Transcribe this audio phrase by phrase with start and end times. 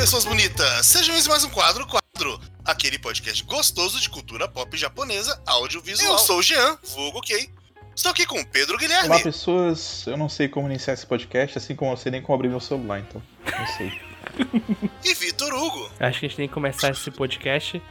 [0.00, 0.86] pessoas bonitas!
[0.86, 6.12] Sejam bem mais um quadro, quadro, aquele podcast gostoso de cultura pop japonesa, audiovisual.
[6.12, 7.50] Eu sou o Jean, vulgo Kei.
[7.94, 9.10] Estou aqui com o Pedro Guilherme.
[9.10, 10.06] Olá, pessoas.
[10.06, 12.60] Eu não sei como iniciar esse podcast, assim como eu sei nem como abrir meu
[12.60, 13.92] celular, então não sei.
[15.04, 15.90] e Vitor Hugo.
[16.00, 17.82] Acho que a gente tem que começar esse podcast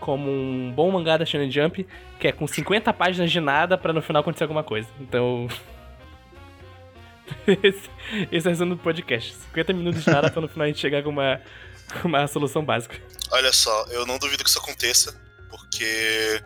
[0.00, 1.86] como um bom mangá da Shonen Jump,
[2.18, 4.88] que é com 50 páginas de nada para no final acontecer alguma coisa.
[4.98, 5.46] Então.
[7.62, 7.90] esse,
[8.32, 9.34] esse é o resumo do podcast.
[9.34, 11.40] 50 minutos de nada pra no final a gente chegar com uma,
[12.04, 13.00] uma solução básica.
[13.30, 15.14] Olha só, eu não duvido que isso aconteça,
[15.48, 16.42] porque.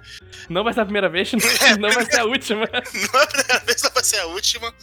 [0.48, 1.32] Não vai ser a primeira vez,
[1.78, 2.66] não, vai ser a última.
[3.12, 4.74] não é a primeira vez, não vai ser a última.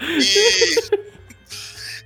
[0.00, 1.06] E.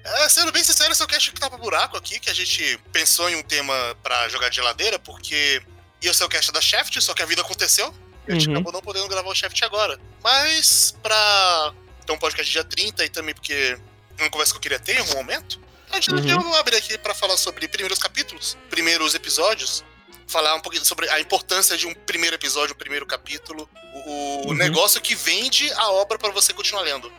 [0.02, 2.34] É, sendo bem sincero, esse é o cast que tá pra buraco aqui, que a
[2.34, 5.62] gente pensou em um tema para jogar de geladeira, porque
[6.00, 7.94] ia ser o cast da Shaft, só que a vida aconteceu.
[8.26, 8.54] E a gente uhum.
[8.54, 9.98] acabou não podendo gravar o Shaft agora.
[10.22, 11.74] Mas, pra
[12.06, 13.78] ter um podcast dia 30 e também porque
[14.18, 15.60] é uma conversa que eu queria ter em algum momento,
[15.92, 16.54] a gente uhum.
[16.54, 19.84] abrir aqui para falar sobre primeiros capítulos, primeiros episódios,
[20.26, 23.68] falar um pouquinho sobre a importância de um primeiro episódio, um primeiro capítulo,
[24.06, 24.54] o, uhum.
[24.54, 27.10] negócio que vende a obra para você continuar lendo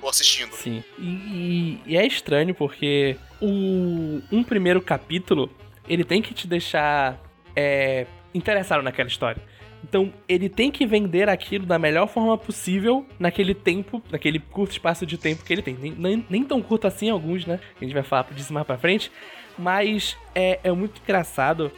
[0.00, 0.54] ou assistindo.
[0.56, 0.82] Sim.
[0.98, 5.50] E, e, é estranho porque o, um primeiro capítulo
[5.88, 7.20] ele tem que te deixar
[7.54, 9.42] é, interessado naquela história.
[9.82, 15.06] Então, ele tem que vender aquilo da melhor forma possível naquele tempo, naquele curto espaço
[15.06, 15.74] de tempo que ele tem.
[15.74, 17.58] Nem, nem, nem tão curto assim alguns, né?
[17.80, 19.10] A gente vai falar disso mais pra frente.
[19.58, 21.72] Mas é, é muito engraçado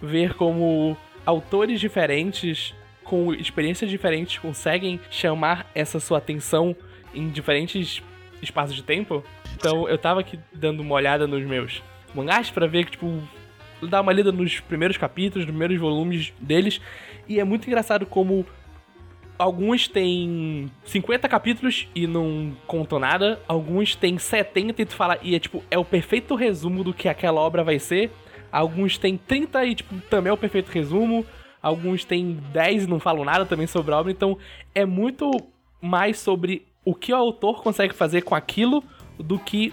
[0.00, 6.76] ver como autores diferentes, com experiências diferentes, conseguem chamar essa sua atenção
[7.14, 8.02] em diferentes
[8.42, 9.24] espaços de tempo.
[9.54, 11.82] Então, eu tava aqui dando uma olhada nos meus
[12.14, 13.22] mangás para ver que, tipo,
[13.82, 16.80] dar uma lida nos primeiros capítulos, nos primeiros volumes deles.
[17.28, 18.46] E é muito engraçado como
[19.38, 25.34] alguns têm 50 capítulos e não contam nada, alguns têm 70 e tu fala, e
[25.34, 28.10] é tipo, é o perfeito resumo do que aquela obra vai ser.
[28.50, 31.26] Alguns têm 30 e tipo, também é o perfeito resumo.
[31.62, 34.38] Alguns têm 10 e não falam nada também sobre a obra, então
[34.74, 35.30] é muito
[35.82, 38.84] mais sobre o que o autor consegue fazer com aquilo
[39.18, 39.72] do que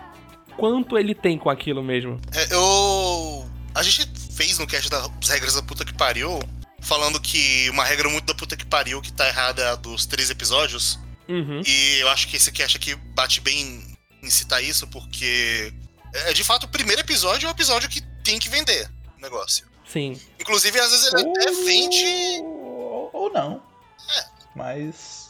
[0.57, 2.19] quanto ele tem com aquilo mesmo.
[2.33, 6.39] É, eu a gente fez no cast das regras da puta que pariu,
[6.83, 10.05] falando que uma regra muito da puta que pariu que tá errada é a dos
[10.05, 10.99] três episódios.
[11.27, 11.61] Uhum.
[11.65, 15.73] E eu acho que esse cast aqui bate bem em citar isso, porque
[16.13, 19.65] é de fato o primeiro episódio é o episódio que tem que vender o negócio.
[19.85, 20.19] Sim.
[20.39, 21.31] Inclusive, às vezes ele ou...
[21.31, 22.41] até vende.
[23.13, 23.63] Ou não.
[24.17, 24.25] É.
[24.55, 25.29] Mas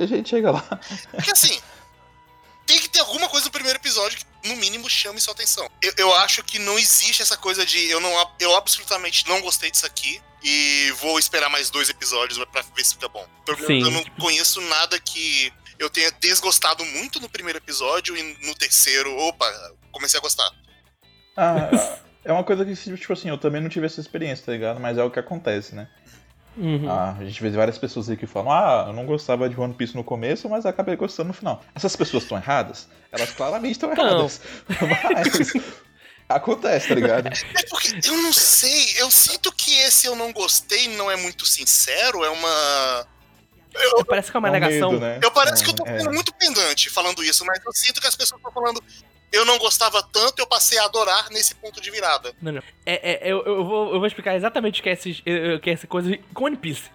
[0.00, 0.80] a gente chega lá.
[1.10, 1.60] Porque assim,
[2.66, 5.68] tem que ter alguma coisa no primeiro episódio que, no mínimo, chame sua atenção.
[5.80, 9.70] Eu, eu acho que não existe essa coisa de eu não eu absolutamente não gostei
[9.70, 13.26] disso aqui e vou esperar mais dois episódios para ver se fica bom.
[13.66, 13.80] Sim.
[13.80, 19.16] Eu não conheço nada que eu tenha desgostado muito no primeiro episódio e no terceiro,
[19.16, 19.46] opa,
[19.90, 20.50] comecei a gostar.
[21.36, 24.80] Ah, é uma coisa que, tipo assim, eu também não tive essa experiência, tá ligado?
[24.80, 25.88] Mas é o que acontece, né?
[26.56, 26.90] Uhum.
[26.90, 29.72] Ah, a gente vê várias pessoas aí que falam: Ah, eu não gostava de One
[29.72, 31.62] Piece no começo, mas acabei gostando no final.
[31.74, 32.88] Essas pessoas estão erradas?
[33.10, 34.40] Elas claramente estão erradas.
[34.68, 35.72] Mas
[36.28, 37.28] acontece, tá ligado?
[37.28, 41.46] É porque eu não sei, eu sinto que esse eu não gostei não é muito
[41.46, 43.06] sincero, é uma.
[43.74, 44.92] Eu, parece que é uma é negação.
[44.92, 45.20] Medo, né?
[45.22, 46.04] Eu parece é, que eu tô é.
[46.10, 48.82] muito pendante falando isso, mas eu sinto que as pessoas estão falando
[49.32, 52.32] eu não gostava tanto, eu passei a adorar nesse ponto de virada.
[52.40, 52.62] Não, não.
[52.84, 55.86] É, é eu, eu, vou, eu vou explicar exatamente o que é, que é essa
[55.86, 56.90] coisa com One Piece.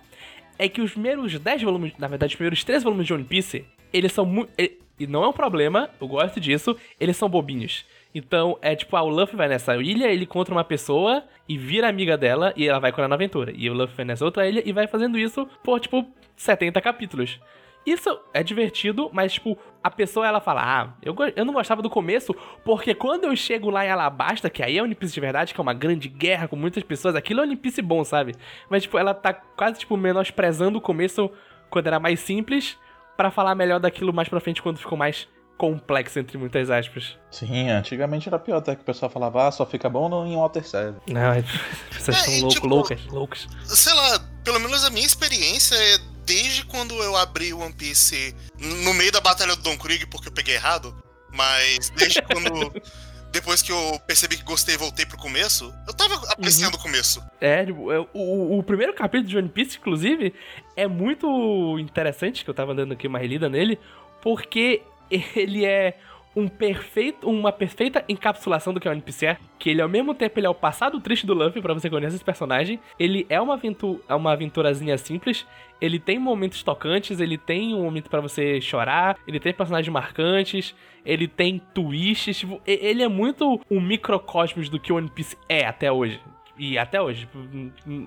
[0.59, 3.65] É que os primeiros 10 volumes, na verdade, os primeiros 3 volumes de One Piece,
[3.91, 4.51] eles são muito.
[4.99, 7.85] E não é um problema, eu gosto disso, eles são bobinhos.
[8.15, 11.87] Então, é tipo, ah, o Luffy vai nessa ilha, ele encontra uma pessoa e vira
[11.87, 13.51] amiga dela e ela vai com na aventura.
[13.55, 16.03] E o Luffy vai nessa outra ilha e vai fazendo isso por, tipo,
[16.35, 17.39] 70 capítulos.
[17.87, 21.89] Isso é divertido, mas, tipo, a pessoa ela fala: Ah, eu, eu não gostava do
[21.89, 25.53] começo, porque quando eu chego lá em Alabasta, que aí é One Piece de verdade,
[25.53, 28.35] que é uma grande guerra com muitas pessoas, aquilo é One Piece bom, sabe?
[28.69, 31.31] Mas, tipo, ela tá quase, tipo, menosprezando o começo
[31.69, 32.77] quando era mais simples,
[33.15, 35.25] para falar melhor daquilo mais pra frente quando ficou mais
[35.57, 37.17] complexo, entre muitas aspas.
[37.31, 40.67] Sim, antigamente era pior, até que o pessoal falava, ah, só fica bom em Water
[40.67, 40.97] 7.
[41.07, 41.45] Não, as
[41.89, 43.47] pessoas é, loucas, tipo, loucas, loucas.
[43.63, 48.93] Sei lá, pelo menos a minha experiência é desde quando eu abri One Piece no
[48.93, 50.95] meio da batalha do Don Krieg, porque eu peguei errado,
[51.33, 52.73] mas desde quando.
[53.29, 56.79] Depois que eu percebi que gostei e voltei pro começo, eu tava apreciando uhum.
[56.79, 57.21] o começo.
[57.41, 60.33] É, tipo, é, o, o primeiro capítulo de One Piece, inclusive,
[60.77, 63.77] é muito interessante, que eu tava dando aqui uma relida nele,
[64.21, 64.81] porque
[65.35, 65.99] ele é
[66.37, 70.13] um perfeito, uma perfeita encapsulação do que é o NPC é, que ele ao mesmo
[70.13, 73.41] tempo ele é o passado triste do Luffy para você conhecer esse personagem, ele é
[73.41, 75.47] uma aventura, é uma aventurazinha simples,
[75.81, 80.75] ele tem momentos tocantes, ele tem um momento para você chorar, ele tem personagens marcantes,
[81.03, 85.65] ele tem twists, tipo, ele é muito um microcosmos do que o One Piece é
[85.65, 86.21] até hoje.
[86.57, 87.37] E até hoje, tipo,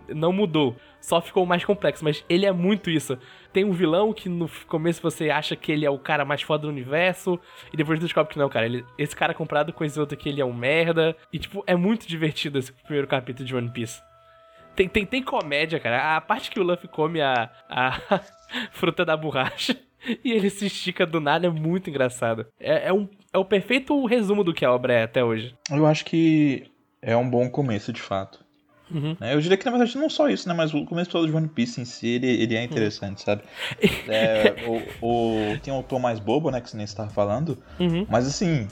[0.09, 0.77] não mudou.
[1.01, 3.17] Só ficou mais complexo, mas ele é muito isso.
[3.53, 6.63] Tem um vilão que no começo você acha que ele é o cara mais foda
[6.63, 7.39] do universo,
[7.73, 8.67] e depois descobre que não, cara.
[8.67, 11.17] Ele, esse cara comprado com esse outro que ele é um merda.
[11.33, 14.03] E, tipo, é muito divertido esse primeiro capítulo de One Piece.
[14.75, 16.17] Tem, tem, tem comédia, cara.
[16.17, 18.21] A parte que o Luffy come a, a
[18.73, 19.77] fruta da borracha
[20.25, 22.47] e ele se estica do nada é muito engraçado.
[22.59, 25.55] É, é, um, é o perfeito resumo do que a obra é até hoje.
[25.71, 26.71] Eu acho que
[27.03, 28.45] é um bom começo, de fato.
[28.91, 29.17] Uhum.
[29.21, 30.55] É, eu diria que, na verdade, não só isso, né?
[30.55, 33.25] Mas o começo todo de One Piece em si, ele, ele é interessante, uhum.
[33.25, 33.43] sabe?
[34.09, 34.55] É,
[35.01, 35.07] o,
[35.55, 36.61] o, tem um tom mais bobo, né?
[36.61, 37.63] Que você nem estava falando.
[37.79, 38.07] Uhum.
[38.09, 38.67] Mas, assim,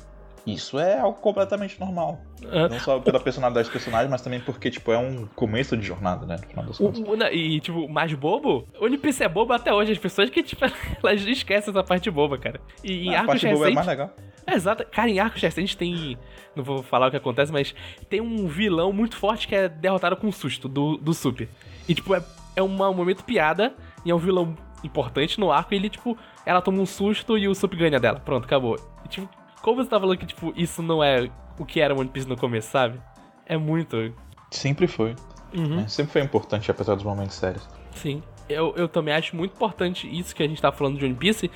[0.46, 2.20] isso é algo completamente normal.
[2.42, 5.86] Uh, não só pela personalidade do personagem, mas também porque, tipo, é um começo de
[5.86, 6.36] jornada, né?
[6.40, 7.00] No final das contas.
[7.00, 9.92] O, e, tipo, mais bobo, o Piece é bobo até hoje.
[9.92, 10.64] As pessoas que, tipo,
[11.02, 12.60] elas esquecem essa parte boba, cara.
[12.82, 14.10] E em ah, a parte boba é mais legal.
[14.46, 14.84] É, exato.
[14.86, 16.16] Cara, em arcos recentes tem.
[16.56, 17.74] Não vou falar o que acontece, mas
[18.08, 21.48] tem um vilão muito forte que é derrotado com um susto do, do Super.
[21.88, 22.22] E, tipo, é,
[22.56, 23.74] é um momento piada
[24.04, 27.48] e é um vilão importante no arco e ele, tipo, ela toma um susto e
[27.48, 28.20] o Sup ganha dela.
[28.20, 28.78] Pronto, acabou.
[29.04, 29.28] E, tipo,
[29.62, 32.36] como você tá falando que, tipo, isso não é o que era One Piece no
[32.36, 33.00] começo, sabe?
[33.46, 34.12] É muito.
[34.50, 35.14] Sempre foi.
[35.54, 35.80] Uhum.
[35.80, 37.68] É, sempre foi importante, apesar dos momentos sérios.
[37.94, 38.22] Sim.
[38.48, 41.50] Eu, eu também acho muito importante isso que a gente tá falando de One Piece,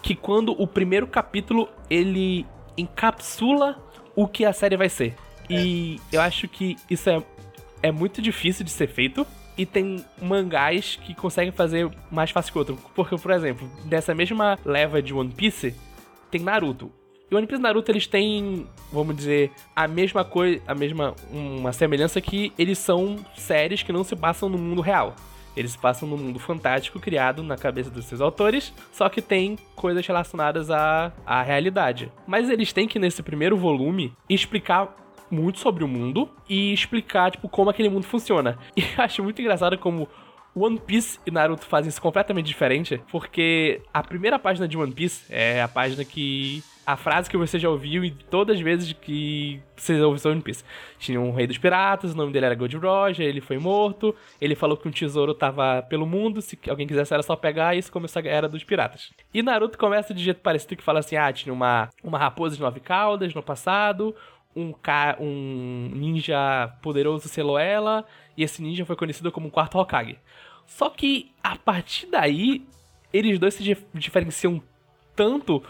[0.00, 2.46] que quando o primeiro capítulo ele
[2.76, 3.82] encapsula
[4.16, 5.14] o que a série vai ser.
[5.48, 6.16] E é.
[6.16, 7.22] eu acho que isso é,
[7.82, 9.26] é muito difícil de ser feito.
[9.56, 12.78] E tem mangás que conseguem fazer mais fácil que outro.
[12.94, 15.74] Porque, por exemplo, dessa mesma leva de One Piece,
[16.30, 16.92] tem Naruto.
[17.30, 21.14] E o One Piece e Naruto, eles têm, vamos dizer, a mesma coisa, a mesma,
[21.30, 25.14] uma semelhança que eles são séries que não se passam no mundo real.
[25.54, 30.06] Eles passam no mundo fantástico criado na cabeça dos seus autores, só que tem coisas
[30.06, 32.10] relacionadas à, à realidade.
[32.26, 34.96] Mas eles têm que, nesse primeiro volume, explicar
[35.30, 38.56] muito sobre o mundo e explicar, tipo, como aquele mundo funciona.
[38.76, 40.08] E eu acho muito engraçado como
[40.54, 45.24] One Piece e Naruto fazem isso completamente diferente, porque a primeira página de One Piece
[45.28, 49.60] é a página que a frase que você já ouviu e todas as vezes que
[49.76, 50.64] você ouviu sobre One Piece.
[50.98, 54.54] Tinha um rei dos piratas, o nome dele era Gold Roger, ele foi morto, ele
[54.54, 57.92] falou que um tesouro tava pelo mundo, se alguém quisesse era só pegar, e isso
[57.92, 59.12] começou a era dos piratas.
[59.34, 62.62] E Naruto começa de jeito parecido que fala assim, ah, tinha uma, uma raposa de
[62.62, 64.16] nove caudas no passado,
[64.56, 68.02] um, ca um ninja poderoso selou ela,
[68.34, 70.18] e esse ninja foi conhecido como o quarto Hokage.
[70.64, 72.64] Só que, a partir daí,
[73.12, 74.62] eles dois se diferenciam
[75.14, 75.62] tanto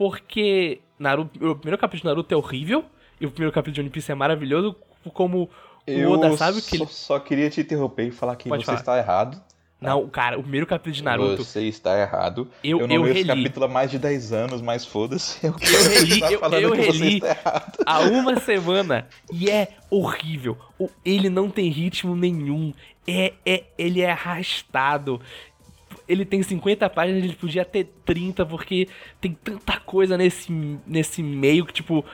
[0.00, 2.86] porque Naruto, o primeiro capítulo de Naruto é horrível
[3.20, 4.74] e o primeiro capítulo de One Piece é maravilhoso,
[5.12, 5.50] como
[5.86, 6.86] o Oda sabe que ele...
[6.86, 8.78] só queria te interromper e falar que Pode você falar.
[8.78, 9.38] está errado.
[9.78, 11.44] Não, cara, o primeiro capítulo de Naruto.
[11.44, 12.48] Você está errado.
[12.64, 15.46] Eu, eu não eu leio esse capítulo há mais de 10 anos, mas foda-se.
[15.46, 17.20] Eu, eu reli, eu, eu reli
[17.84, 20.56] há uma semana e é horrível.
[21.04, 22.72] Ele não tem ritmo nenhum.
[23.06, 25.20] É, é, ele é arrastado
[26.10, 28.88] ele tem 50 páginas, ele podia ter 30, porque
[29.20, 30.52] tem tanta coisa nesse,
[30.86, 32.04] nesse meio que, tipo,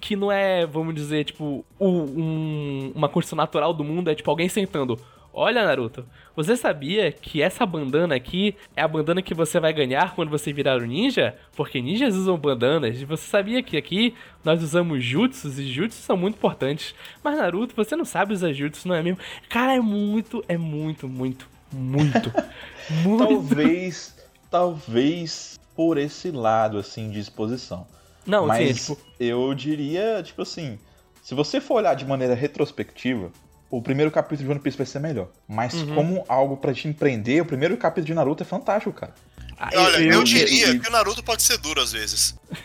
[0.00, 4.48] que não é, vamos dizer, tipo, um, uma construção natural do mundo, é tipo alguém
[4.48, 4.98] sentando.
[5.32, 6.04] Olha, Naruto,
[6.34, 10.52] você sabia que essa bandana aqui é a bandana que você vai ganhar quando você
[10.52, 11.36] virar um ninja?
[11.54, 13.00] Porque ninjas usam bandanas.
[13.00, 16.92] E você sabia que aqui nós usamos jutsus e jutsus são muito importantes.
[17.22, 19.20] Mas Naruto, você não sabe usar jutsus, não é mesmo?
[19.48, 22.32] Cara, é muito, é muito, muito, muito
[22.90, 23.24] Muito.
[23.24, 24.14] Talvez,
[24.50, 27.86] talvez por esse lado, assim, de exposição.
[28.26, 29.06] Não, Mas sim, tipo...
[29.18, 30.78] eu diria, tipo assim,
[31.22, 33.30] se você for olhar de maneira retrospectiva,
[33.70, 35.28] o primeiro capítulo de One Piece vai ser melhor.
[35.46, 35.94] Mas uhum.
[35.94, 39.14] como algo para te empreender, o primeiro capítulo de Naruto é fantástico, cara.
[39.58, 40.80] Ah, Olha, eu, eu diria eu...
[40.80, 42.34] que o Naruto pode ser duro às vezes.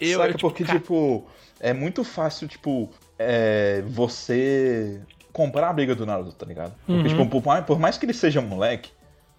[0.00, 0.78] eu, Saca, tipo, porque, cara...
[0.78, 1.26] tipo,
[1.60, 5.00] é muito fácil, tipo, é, você
[5.38, 6.74] comprar a briga do Naruto, tá ligado?
[6.84, 7.08] Porque, uhum.
[7.08, 8.90] tipo, por mais, por mais que ele seja moleque,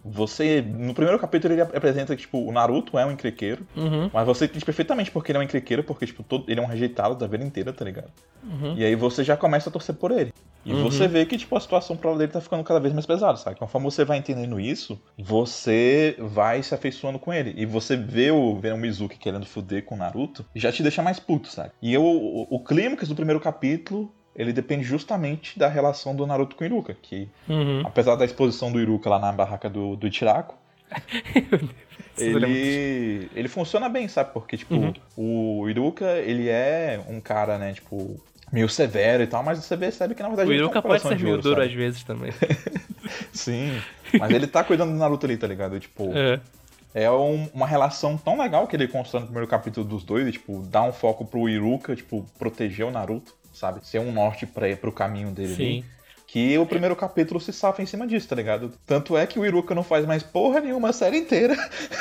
[0.04, 4.10] você, no primeiro capítulo, ele apresenta que, tipo, o Naruto é um encrequeiro, uhum.
[4.14, 6.68] mas você entende perfeitamente porque ele é um encrequeiro, porque, tipo, todo, ele é um
[6.68, 8.10] rejeitado da vida inteira, tá ligado?
[8.42, 8.76] Uhum.
[8.78, 10.32] E aí você já começa a torcer por ele.
[10.64, 10.84] E uhum.
[10.84, 13.58] você vê que, tipo, a situação pro dele tá ficando cada vez mais pesada, sabe?
[13.58, 17.54] Conforme você vai entendendo isso, você vai se afeiçoando com ele.
[17.58, 21.02] E você vê o, vê o Mizuki querendo fuder com o Naruto, já te deixa
[21.02, 21.72] mais puto, sabe?
[21.82, 26.56] E eu, o, o clímax do primeiro capítulo ele depende justamente da relação do Naruto
[26.56, 27.82] com o Iruka, que uhum.
[27.86, 30.08] apesar da exposição do Iruka lá na barraca do, do
[32.18, 34.32] ele, ele funciona bem, sabe?
[34.34, 34.94] Porque, tipo, uhum.
[35.16, 38.20] o Iruka, ele é um cara, né, tipo,
[38.52, 41.38] meio severo e tal, mas você percebe que na verdade o Iruka pode ser meio
[41.38, 42.32] duro às vezes também.
[43.32, 43.80] Sim,
[44.20, 45.80] mas ele tá cuidando do Naruto ali, tá ligado?
[45.80, 46.40] Tipo, é,
[46.94, 50.32] é um, uma relação tão legal que ele constrói no primeiro capítulo dos dois, e,
[50.32, 53.86] tipo, dá um foco pro Iruka, tipo, proteger o Naruto, sabe?
[53.86, 55.64] Ser um norte pra, pro caminho dele Sim.
[55.64, 56.00] Ali
[56.32, 58.72] que o primeiro capítulo se safa em cima disso, tá ligado?
[58.86, 61.56] Tanto é que o Iruka não faz mais porra nenhuma a série inteira.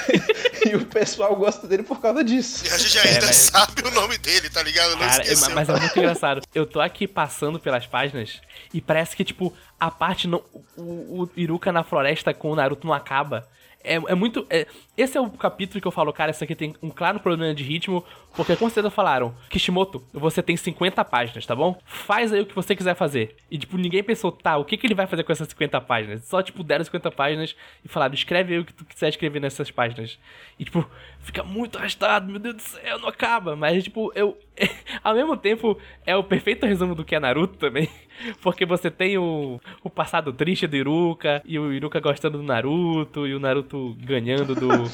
[0.69, 2.67] e o pessoal gosta dele por causa disso.
[2.67, 3.37] E a gente ainda é, mas...
[3.37, 4.91] sabe o nome dele, tá ligado?
[4.91, 6.43] Não Cara, é, mas é muito engraçado.
[6.55, 9.51] Eu tô aqui passando pelas páginas e parece que, tipo,
[9.81, 10.43] a parte não.
[10.77, 13.49] O, o Iruka na floresta com o Naruto não acaba.
[13.83, 14.47] É, é muito.
[14.51, 14.67] É,
[14.99, 17.63] esse é o capítulo que eu falo, cara, isso aqui tem um claro problema de
[17.63, 21.81] ritmo, porque com certeza falaram, Kishimoto, você tem 50 páginas, tá bom?
[21.85, 23.37] Faz aí o que você quiser fazer.
[23.49, 26.25] E, tipo, ninguém pensou, tá, o que, que ele vai fazer com essas 50 páginas?
[26.25, 29.71] Só, tipo, deram 50 páginas e falaram, escreve aí o que tu quiser escrever nessas
[29.71, 30.19] páginas.
[30.59, 30.85] E, tipo,
[31.21, 33.55] fica muito arrastado, meu Deus do céu, não acaba.
[33.55, 34.37] Mas, tipo, eu.
[35.05, 37.89] ao mesmo tempo, é o perfeito resumo do que é Naruto também.
[38.43, 43.27] Porque você tem o, o passado triste do Iruka, e o Iruka gostando do Naruto,
[43.29, 44.88] e o Naruto ganhando do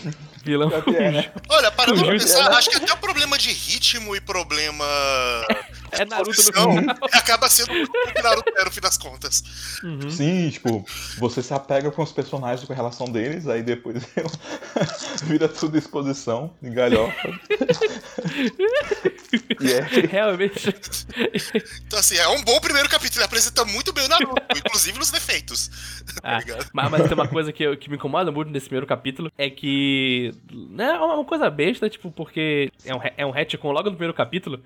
[0.44, 0.70] vilão.
[0.96, 1.32] É, né?
[1.48, 4.84] Olha, parando pra pensar, acho que até o problema de ritmo e problema.
[5.92, 6.68] É Naruto no final.
[7.12, 9.42] Acaba sendo o Naruto é, no fim das contas.
[9.82, 10.10] Uhum.
[10.10, 10.84] Sim, tipo,
[11.18, 14.02] você se apega com os personagens, com a relação deles, aí depois
[15.24, 17.28] vira tudo exposição em galhofa.
[19.62, 20.06] é...
[20.06, 20.74] Realmente.
[21.86, 23.20] Então, assim, é um bom primeiro capítulo.
[23.20, 25.70] Ele apresenta muito bem o Naruto, inclusive nos defeitos.
[26.22, 29.30] Ah, tá mas, mas, tem uma coisa que, que me incomoda muito nesse primeiro capítulo:
[29.38, 29.83] é que.
[30.52, 34.14] Né, é uma coisa besta, tipo, porque é um, é um retcon logo no primeiro
[34.14, 34.60] capítulo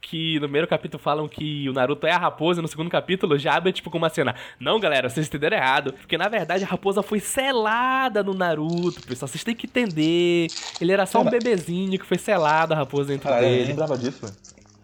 [0.00, 3.36] que no primeiro capítulo falam que o Naruto é a raposa, e no segundo capítulo
[3.38, 4.34] já abre tipo com uma cena.
[4.58, 5.92] Não, galera, vocês entenderam errado.
[5.92, 9.28] Porque na verdade a raposa foi selada no Naruto, pessoal.
[9.28, 10.46] Vocês têm que entender.
[10.80, 13.62] Ele era só um bebezinho que foi selado a raposa dentro cara, dele.
[13.62, 14.26] Eu lembrava disso.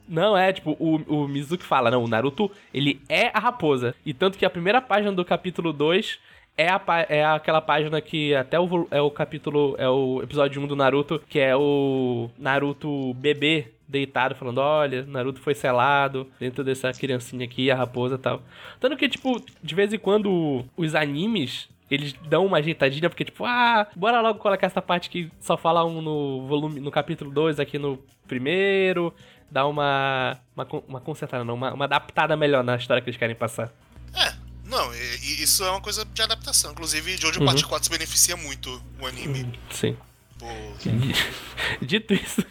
[0.09, 3.95] Não, é, tipo, o, o Mizuki fala, não, o Naruto, ele é a raposa.
[4.05, 6.19] E tanto que a primeira página do capítulo 2
[6.57, 10.67] é, a, é aquela página que até o, é o capítulo, é o episódio 1
[10.67, 16.93] do Naruto, que é o Naruto bebê deitado falando, olha, Naruto foi selado dentro dessa
[16.93, 18.43] criancinha aqui, a raposa e tal.
[18.81, 23.45] Tanto que, tipo, de vez em quando os animes eles dão uma ajeitadinha, porque, tipo,
[23.45, 27.61] ah, bora logo colocar essa parte que só fala um no volume, no capítulo 2
[27.61, 29.13] aqui no primeiro,
[29.51, 30.39] dá uma.
[30.57, 33.71] Uma, uma consertada, não, uma, uma adaptada melhor na história que eles querem passar.
[34.15, 34.33] É,
[34.73, 36.73] não, isso é uma coisa de adaptação.
[36.73, 37.47] Inclusive, Jojo uhum.
[37.47, 39.43] Parte 4 se beneficia muito o anime.
[39.43, 39.97] Uhum, sim.
[41.81, 42.45] Dito isso,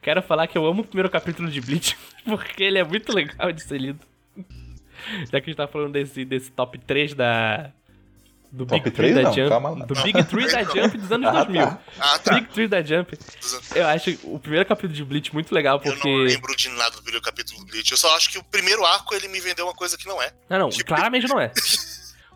[0.00, 3.52] quero falar que eu amo o primeiro capítulo de Bleach, porque ele é muito legal
[3.52, 4.00] de ser lido.
[5.30, 7.70] Já que a gente tá falando desse, desse top 3 da,
[8.54, 9.48] do Top Big 3 da Jump.
[9.48, 9.86] Calma.
[9.86, 11.66] Do Big 3 da Jump dos anos ah, 2000.
[11.66, 11.80] Tá.
[11.98, 12.34] Ah, tá.
[12.34, 13.18] Big 3 da Jump.
[13.74, 16.08] Eu acho o primeiro capítulo de Bleach muito legal porque.
[16.08, 17.90] Eu não lembro de nada do primeiro capítulo do Bleach.
[17.90, 20.32] Eu só acho que o primeiro arco ele me vendeu uma coisa que não é.
[20.48, 20.84] Não, não, tipo...
[20.86, 21.52] claramente não é.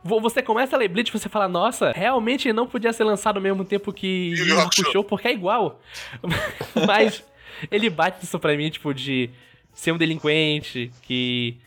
[0.03, 3.43] Você começa a ler Bleach e você fala, nossa, realmente não podia ser lançado ao
[3.43, 4.47] mesmo tempo que Yu
[4.95, 5.83] Yu porque é igual.
[6.87, 7.23] Mas
[7.71, 9.29] ele bate isso pra mim, tipo, de
[9.75, 11.59] ser um delinquente, que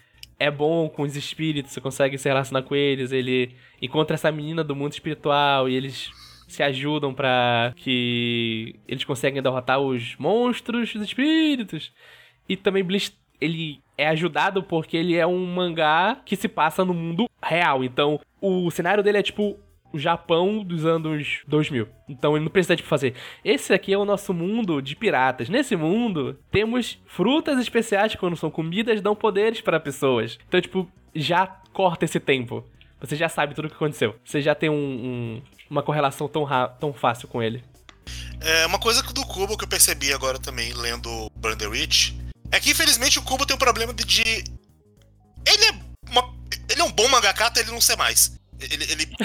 [0.42, 4.64] é bom com os espíritos, você consegue se relacionar com eles, ele encontra essa menina
[4.64, 6.10] do mundo espiritual e eles
[6.48, 11.94] se ajudam para que eles conseguem derrotar os monstros, os espíritos.
[12.50, 16.94] E também Bleach, ele é ajudado porque ele é um mangá que se passa no
[16.96, 17.84] mundo real.
[17.84, 19.60] Então, o cenário dele é tipo
[19.94, 21.88] o Japão dos anos 2000.
[22.08, 23.14] Então ele não precisa tipo fazer.
[23.44, 25.50] Esse aqui é o nosso mundo de piratas.
[25.50, 30.38] Nesse mundo temos frutas especiais que quando são comidas dão poderes para pessoas.
[30.48, 32.66] Então tipo já corta esse tempo.
[33.00, 34.16] Você já sabe tudo o que aconteceu.
[34.24, 36.48] Você já tem um, um, uma correlação tão,
[36.80, 37.64] tão fácil com ele.
[38.40, 41.58] É, uma coisa do Kubo que eu percebi agora também lendo Burn
[42.52, 44.22] é que infelizmente o Kubo tem um problema de, de...
[44.22, 46.34] ele é uma...
[46.70, 48.34] ele é um bom mangaka até ele não ser mais.
[48.70, 49.16] Ele, ele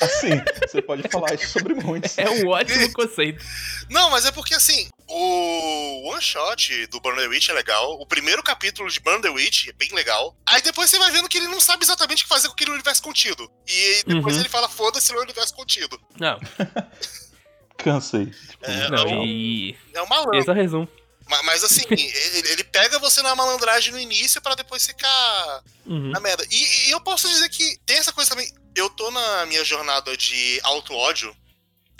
[0.00, 2.18] assim, você pode falar isso sobre muitos.
[2.18, 3.44] É um ótimo conceito.
[3.88, 7.92] Não, mas é porque assim, o one shot do Burn the Witch é legal.
[8.00, 10.36] O primeiro capítulo de Burn the Witch é bem legal.
[10.46, 12.72] Aí depois você vai vendo que ele não sabe exatamente o que fazer com aquele
[12.72, 13.50] universo contido.
[13.66, 14.40] E depois uhum.
[14.40, 15.98] ele fala: foda-se no universo contido.
[16.18, 16.38] Não.
[17.78, 18.26] Cansei.
[18.26, 19.76] Tipo, é, não, é um, e...
[19.94, 20.36] é um malandro.
[20.36, 20.88] Esse é o resumo.
[21.44, 26.10] Mas, assim, ele, ele, pega você na malandragem no início para depois ficar uhum.
[26.10, 26.44] na merda.
[26.50, 28.50] E, e, eu posso dizer que tem essa coisa também.
[28.74, 31.36] Eu tô na minha jornada de auto-ódio,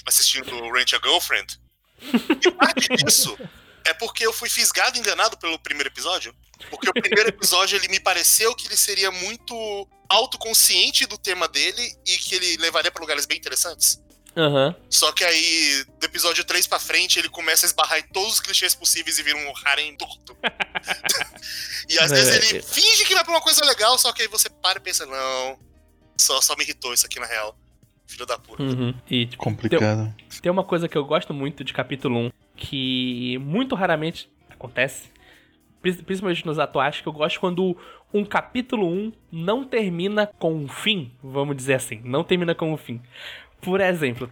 [0.06, 1.60] assistindo Rent a Girlfriend.
[2.00, 3.36] E parte disso
[3.84, 6.34] é porque eu fui fisgado enganado pelo primeiro episódio.
[6.70, 11.96] Porque o primeiro episódio ele me pareceu que ele seria muito autoconsciente do tema dele
[12.06, 14.00] e que ele levaria para lugares bem interessantes.
[14.38, 14.72] Uhum.
[14.88, 18.40] Só que aí, do episódio 3 pra frente, ele começa a esbarrar em todos os
[18.40, 20.36] clichês possíveis e vira um harem torto.
[21.90, 22.62] e às vezes ele é.
[22.62, 25.58] finge que vai pra uma coisa legal, só que aí você para e pensa, não,
[26.16, 27.58] só, só me irritou isso aqui na real.
[28.06, 28.62] Filho da puta.
[28.62, 28.94] Uhum.
[29.10, 30.14] E, tipo, Complicado.
[30.30, 35.10] Tem, tem uma coisa que eu gosto muito de capítulo 1, que muito raramente acontece,
[35.82, 37.76] principalmente nos atuais, que eu gosto quando
[38.14, 42.76] um capítulo 1 não termina com um fim, vamos dizer assim, não termina com um
[42.76, 43.02] fim.
[43.60, 44.30] Por exemplo,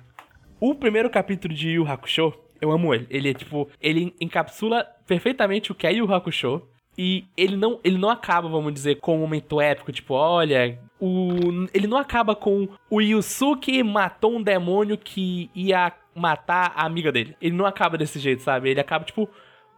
[0.61, 3.07] o primeiro capítulo de Yu Hakusho, eu amo ele.
[3.11, 6.63] Ele é tipo, ele encapsula perfeitamente o que é Yu Hakusho.
[6.99, 11.69] E ele não, ele não acaba, vamos dizer, com um momento épico, tipo, olha, o,
[11.75, 17.37] ele não acaba com o Yusuke matou um demônio que ia matar a amiga dele.
[17.41, 18.71] Ele não acaba desse jeito, sabe?
[18.71, 19.29] Ele acaba, tipo,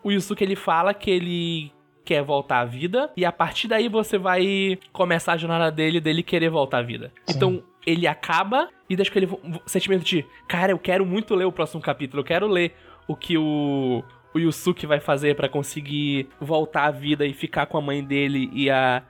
[0.04, 1.72] o Yusuke ele fala que ele
[2.04, 6.22] quer voltar à vida e a partir daí você vai começar a jornada dele dele
[6.22, 7.12] querer voltar à vida.
[7.26, 7.36] Sim.
[7.36, 11.46] Então, ele acaba e deixa com ele um sentimento de, cara, eu quero muito ler
[11.46, 12.74] o próximo capítulo, eu quero ler
[13.06, 14.04] o que o,
[14.34, 18.50] o Yusuke vai fazer para conseguir voltar à vida e ficar com a mãe dele
[18.52, 19.02] e a.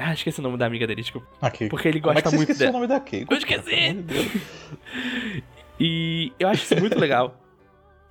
[0.00, 1.26] Ah, esqueci o nome da amiga dele, tipo.
[1.42, 1.68] Okay.
[1.68, 2.70] Porque ele gosta Como é que muito dela.
[2.70, 3.34] o nome da Keiko?
[3.34, 4.04] Eu esqueci!
[5.80, 7.36] e eu acho isso muito legal.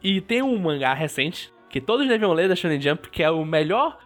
[0.03, 3.45] E tem um mangá recente que todos devem ler da Shonen Jump, que é o
[3.45, 3.97] melhor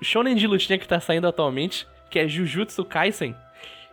[0.00, 3.36] shonen de lutinha que tá saindo atualmente, que é Jujutsu Kaisen,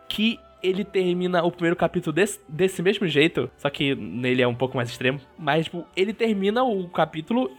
[0.07, 4.55] que ele termina o primeiro capítulo desse, desse mesmo jeito, só que nele é um
[4.55, 5.19] pouco mais extremo.
[5.37, 7.49] Mas, tipo, ele termina o capítulo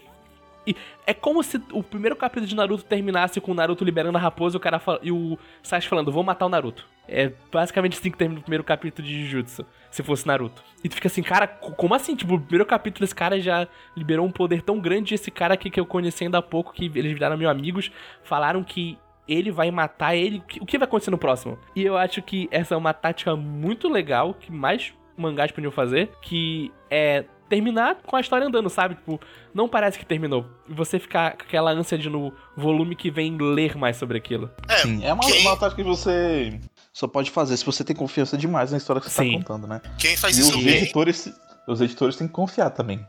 [0.66, 0.76] e
[1.06, 4.56] é como se o primeiro capítulo de Naruto terminasse com o Naruto liberando a raposa
[4.56, 6.86] e o cara e o Sasuke falando, vou matar o Naruto.
[7.08, 10.62] É basicamente assim que termina o primeiro capítulo de Jujutsu, se fosse Naruto.
[10.84, 12.14] E tu fica assim, cara, como assim?
[12.14, 13.66] Tipo, o primeiro capítulo esse cara já
[13.96, 16.84] liberou um poder tão grande, esse cara aqui que eu conheci ainda há pouco, que
[16.94, 17.90] eles viraram meus amigos,
[18.22, 18.98] falaram que
[19.30, 20.42] ele vai matar ele.
[20.60, 21.58] O que vai acontecer no próximo?
[21.76, 26.10] E eu acho que essa é uma tática muito legal que mais mangás podiam fazer,
[26.22, 28.94] que é terminar com a história andando, sabe?
[28.94, 29.20] Tipo,
[29.52, 30.46] não parece que terminou.
[30.68, 34.50] E você ficar com aquela ânsia de no volume que vem ler mais sobre aquilo.
[34.68, 35.40] É, Sim, é uma, quem...
[35.42, 36.58] uma tática que você
[36.92, 39.32] só pode fazer se você tem confiança demais na história que você tá Sim.
[39.32, 39.80] tá contando, né?
[39.98, 40.76] Quem faz e isso os bem...
[40.76, 41.32] editores,
[41.68, 43.04] os editores têm que confiar também.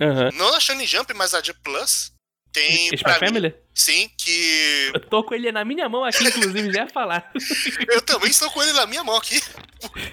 [0.00, 0.30] Uhum.
[0.38, 2.11] Não na Shonen Jump, mas a G Plus
[2.52, 2.94] tem.
[2.94, 3.48] Spy Family?
[3.48, 4.90] Mim, sim, que.
[4.94, 7.32] Eu tô com ele na minha mão aqui, inclusive, já ia falar.
[7.88, 9.40] eu também estou com ele na minha mão aqui.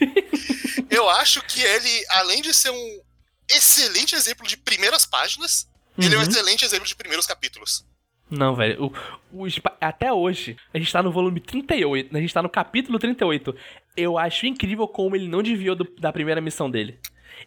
[0.89, 3.01] eu acho que ele, além de ser um
[3.49, 6.05] excelente exemplo de primeiras páginas, uhum.
[6.05, 6.29] ele é um uhum.
[6.29, 7.85] excelente exemplo de primeiros capítulos.
[8.29, 8.93] Não, velho.
[9.31, 9.47] O, o,
[9.81, 13.55] até hoje, a gente tá no volume 38, a gente tá no capítulo 38.
[13.97, 16.99] Eu acho incrível como ele não desviou do, da primeira missão dele.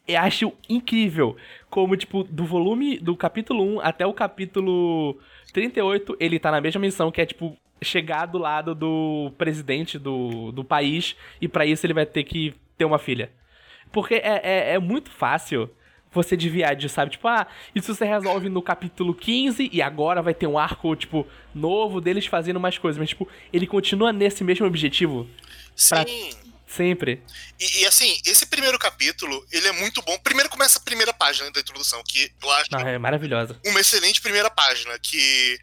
[0.07, 1.37] Eu acho incrível
[1.71, 5.19] como, tipo, do volume do capítulo 1 até o capítulo
[5.53, 10.53] 38, ele tá na mesma missão, que é, tipo, chegar do lado do presidente do,
[10.53, 13.31] do país, e para isso ele vai ter que ter uma filha.
[13.91, 15.71] Porque é, é, é muito fácil
[16.13, 17.13] você desviar de, sabe?
[17.13, 21.27] Tipo, ah, isso você resolve no capítulo 15 e agora vai ter um arco, tipo,
[21.55, 22.99] novo deles fazendo mais coisas.
[22.99, 25.27] Mas, tipo, ele continua nesse mesmo objetivo.
[25.75, 25.95] Sim.
[25.95, 26.05] Pra
[26.77, 27.23] Sempre.
[27.61, 30.19] E, e, assim, esse primeiro capítulo, ele é muito bom.
[30.19, 32.69] Primeiro começa a primeira página da introdução, que eu acho.
[32.73, 33.59] Ah, é maravilhosa.
[33.67, 35.59] Uma excelente primeira página, que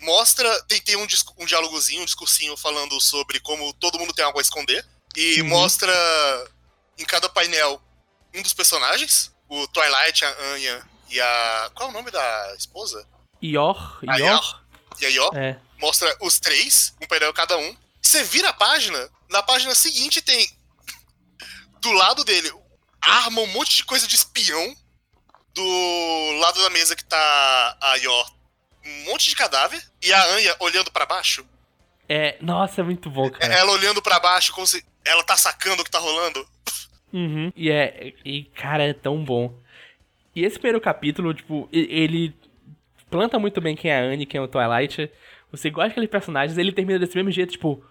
[0.00, 0.62] mostra.
[0.64, 1.06] Tem, tem um,
[1.38, 4.84] um diálogozinho, um discursinho falando sobre como todo mundo tem algo a esconder.
[5.14, 5.48] E uhum.
[5.48, 5.92] mostra
[6.98, 7.80] em cada painel
[8.34, 9.32] um dos personagens.
[9.48, 11.70] O Twilight, a Anya e a.
[11.74, 13.06] Qual é o nome da esposa?
[13.42, 13.98] Ior.
[14.02, 14.64] Ior.
[15.00, 15.36] E a Ior.
[15.36, 15.58] É.
[15.78, 17.76] Mostra os três, um painel cada um.
[18.00, 20.48] Você vira a página, na página seguinte tem
[21.82, 22.50] do lado dele
[23.02, 24.74] arma, um monte de coisa de espião.
[25.52, 28.34] Do lado da mesa que tá a Yor,
[28.84, 29.80] um monte de cadáver.
[30.02, 31.46] E a Anya olhando para baixo.
[32.08, 33.52] É, nossa, é muito bom, cara.
[33.52, 36.46] Ela olhando para baixo como se ela tá sacando o que tá rolando.
[37.12, 37.52] Uhum.
[37.54, 38.14] E é.
[38.24, 39.56] E, cara, é tão bom.
[40.34, 42.34] E esse primeiro capítulo, tipo, ele
[43.08, 45.10] planta muito bem quem é a Anne, quem é o Twilight.
[45.52, 47.84] Você gosta daqueles personagens, ele termina desse mesmo jeito, tipo,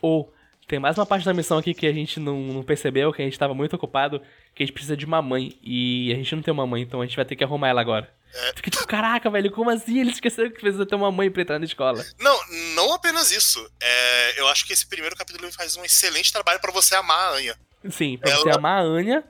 [0.00, 0.32] ou
[0.70, 3.24] tem mais uma parte da missão aqui que a gente não, não percebeu, que a
[3.24, 4.20] gente tava muito ocupado,
[4.54, 5.58] que a gente precisa de uma mãe.
[5.60, 7.80] E a gente não tem uma mãe, então a gente vai ter que arrumar ela
[7.80, 8.08] agora.
[8.32, 8.52] É.
[8.54, 9.98] Fica tipo, caraca, velho, como assim?
[9.98, 12.06] Eles esqueceram que precisa ter uma mãe pra entrar na escola.
[12.20, 12.38] Não,
[12.76, 13.68] não apenas isso.
[13.80, 17.30] É, eu acho que esse primeiro capítulo faz um excelente trabalho para você amar a
[17.32, 17.56] Anya.
[17.90, 18.40] Sim, pra ela...
[18.40, 19.24] você amar a Anya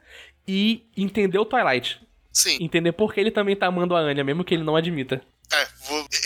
[0.47, 2.03] e entender o Twilight.
[2.31, 2.59] Sim.
[2.61, 5.23] Entender por que ele também tá amando a Anya, mesmo que ele não admita.
[5.53, 5.69] É,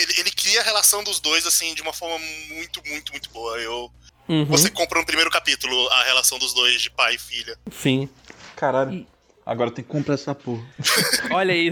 [0.02, 3.56] ele, ele cria a relação dos dois, assim, de uma forma muito, muito, muito boa.
[3.58, 3.92] Eu
[4.28, 4.44] Uhum.
[4.46, 7.58] Você compra no primeiro capítulo a relação dos dois de pai e filha.
[7.70, 8.08] Sim.
[8.56, 8.92] Caralho.
[8.92, 9.14] E...
[9.46, 10.64] Agora tem que comprar essa porra.
[11.30, 11.70] Olha aí.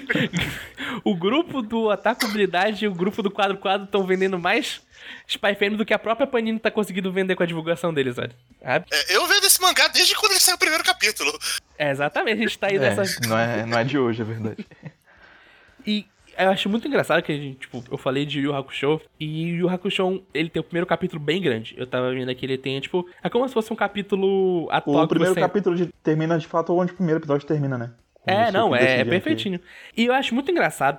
[1.04, 4.80] o grupo do Atacabilidade e o grupo do Quadro Quadro estão vendendo mais
[5.28, 8.34] Spy Family do que a própria Panini tá conseguindo vender com a divulgação deles, olha.
[8.62, 8.82] É,
[9.14, 11.38] eu vendo esse mangá desde quando ele saiu o primeiro capítulo.
[11.76, 13.20] É, exatamente, a gente tá aí é, nessa.
[13.28, 14.66] Não é, não é de hoje, é verdade.
[15.86, 16.06] e
[16.38, 19.68] eu acho muito engraçado que a gente, tipo, eu falei de Yu Hakusho e Yu
[19.68, 21.74] Hakusho, ele tem o primeiro capítulo bem grande.
[21.76, 25.04] Eu tava vendo aqui, ele tem, tipo, é como se fosse um capítulo atual.
[25.04, 25.40] O primeiro você...
[25.40, 27.90] capítulo de, termina de fato onde o primeiro episódio termina, né?
[28.26, 29.60] é, não, é, é perfeitinho.
[29.96, 30.98] E eu acho muito engraçado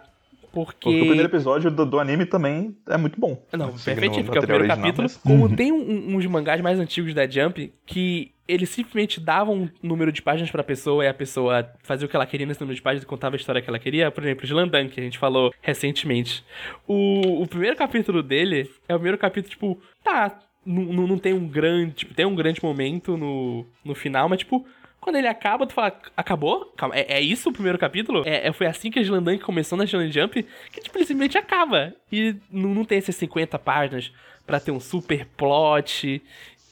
[0.52, 0.89] porque...
[0.89, 1.02] porque...
[1.02, 3.41] o primeiro episódio do, do, anime também é muito bom.
[3.52, 5.04] Não, perfeitinho, porque é o primeiro original, capítulo.
[5.04, 5.17] Mas...
[5.17, 5.56] Como uhum.
[5.56, 10.21] tem um, uns mangás mais antigos da Jump que eles simplesmente davam um número de
[10.21, 13.03] páginas pra pessoa e a pessoa fazia o que ela queria nesse número de páginas
[13.03, 14.10] e contava a história que ela queria.
[14.10, 16.43] Por exemplo, de Landan, que a gente falou recentemente.
[16.88, 21.47] O, o primeiro capítulo dele é o primeiro capítulo, tipo, tá, não, não tem um
[21.47, 21.93] grande.
[21.93, 24.65] Tipo, tem um grande momento no, no final, mas, tipo,
[24.99, 26.65] quando ele acaba, tu fala, acabou?
[26.75, 28.23] Calma, é, é isso o primeiro capítulo?
[28.25, 30.43] É, é foi assim que a Slandank começou na Shonen Jump?
[30.71, 31.93] Que tipo, ele simplesmente acaba.
[32.12, 34.12] E não, não tem essas 50 páginas
[34.45, 36.21] para ter um super plot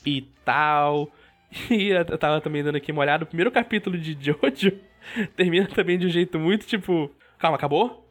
[0.05, 1.09] e tal.
[1.70, 3.24] E eu tava também dando aqui uma olhada.
[3.24, 4.72] O primeiro capítulo de Jojo
[5.36, 7.12] termina também de um jeito muito tipo.
[7.39, 8.04] Calma, acabou?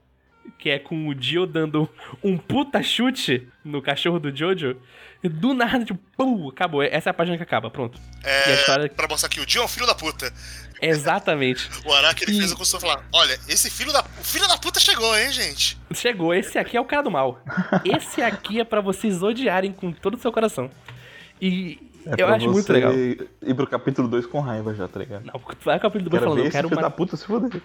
[0.58, 1.88] Que é com o Dio dando
[2.22, 4.76] um puta chute no cachorro do Jojo.
[5.22, 6.82] E do nada, tipo, pum, acabou.
[6.82, 7.98] Essa é a página que acaba, pronto.
[8.22, 8.88] É, e a história...
[8.90, 10.30] pra mostrar que o Dio é um filho da puta.
[10.82, 11.66] Exatamente.
[11.86, 12.38] o Araki, ele e...
[12.40, 14.04] fez a construção falar, olha, esse filho da...
[14.20, 15.78] O filho da puta chegou, hein, gente?
[15.94, 17.42] Chegou, esse aqui é o cara do mal.
[17.86, 20.70] esse aqui é para vocês odiarem com todo o seu coração.
[21.40, 22.92] E é eu acho muito legal.
[22.92, 25.24] ir pro capítulo 2 com raiva já, tá ligado?
[25.24, 26.82] Não, vai pro capítulo 2 falando, eu quero uma...
[26.82, 27.60] da puta se foder.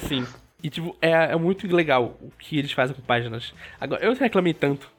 [0.00, 0.26] Sim.
[0.62, 3.54] E, tipo, é, é muito legal o que eles fazem com páginas.
[3.80, 4.90] Agora, eu reclamei tanto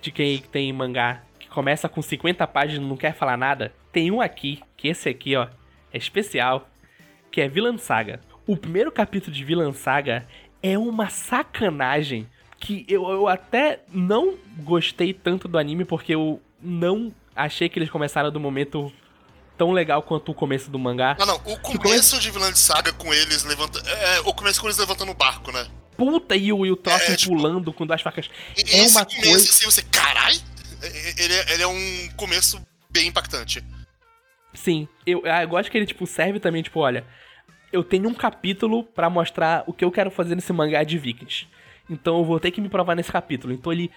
[0.00, 3.72] de quem tem mangá que começa com 50 páginas e não quer falar nada.
[3.92, 5.46] Tem um aqui, que esse aqui, ó,
[5.92, 6.68] é especial,
[7.30, 8.20] que é Villain Saga.
[8.46, 10.26] O primeiro capítulo de Villain Saga
[10.62, 12.26] é uma sacanagem
[12.58, 17.12] que eu, eu até não gostei tanto do anime porque eu não
[17.44, 18.92] achei que eles começaram do momento
[19.56, 21.16] tão legal quanto o começo do mangá.
[21.18, 23.86] Não, não, o começo de Vilã de Saga com eles levantando.
[23.88, 25.66] É, o começo com eles levantando o barco, né?
[25.96, 28.30] Puta, e o, e o é, tipo, pulando com duas facas.
[28.56, 29.50] É uma começo, coisa.
[29.50, 30.40] Assim, você, carai!
[31.18, 32.58] Ele, é, ele é um começo
[32.90, 33.62] bem impactante.
[34.54, 37.04] Sim, eu, eu gosto que ele, tipo, serve também, tipo, olha,
[37.70, 41.46] eu tenho um capítulo para mostrar o que eu quero fazer nesse mangá de Vikings.
[41.88, 43.52] Então eu vou ter que me provar nesse capítulo.
[43.52, 43.90] Então ele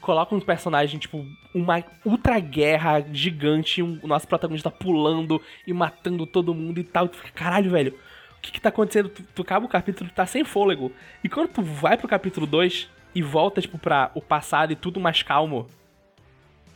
[0.00, 6.26] coloca um personagem, tipo, uma ultra guerra gigante, um, o nosso protagonista pulando e matando
[6.26, 7.06] todo mundo e tal.
[7.06, 7.98] E tu fica, caralho, velho,
[8.36, 9.08] o que que tá acontecendo?
[9.08, 10.92] Tu, tu acaba o capítulo, tu tá sem fôlego.
[11.22, 15.00] E quando tu vai pro capítulo 2 e volta, tipo, pra o passado e tudo
[15.00, 15.66] mais calmo,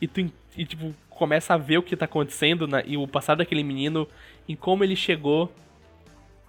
[0.01, 0.19] e tu,
[0.57, 4.07] e, tipo, começa a ver o que tá acontecendo na, e o passado daquele menino
[4.47, 5.53] e como ele chegou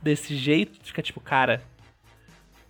[0.03, 1.63] desse jeito, fica tipo, cara.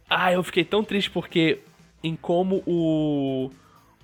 [0.09, 1.61] Ah, eu fiquei tão triste porque
[2.03, 3.51] em como o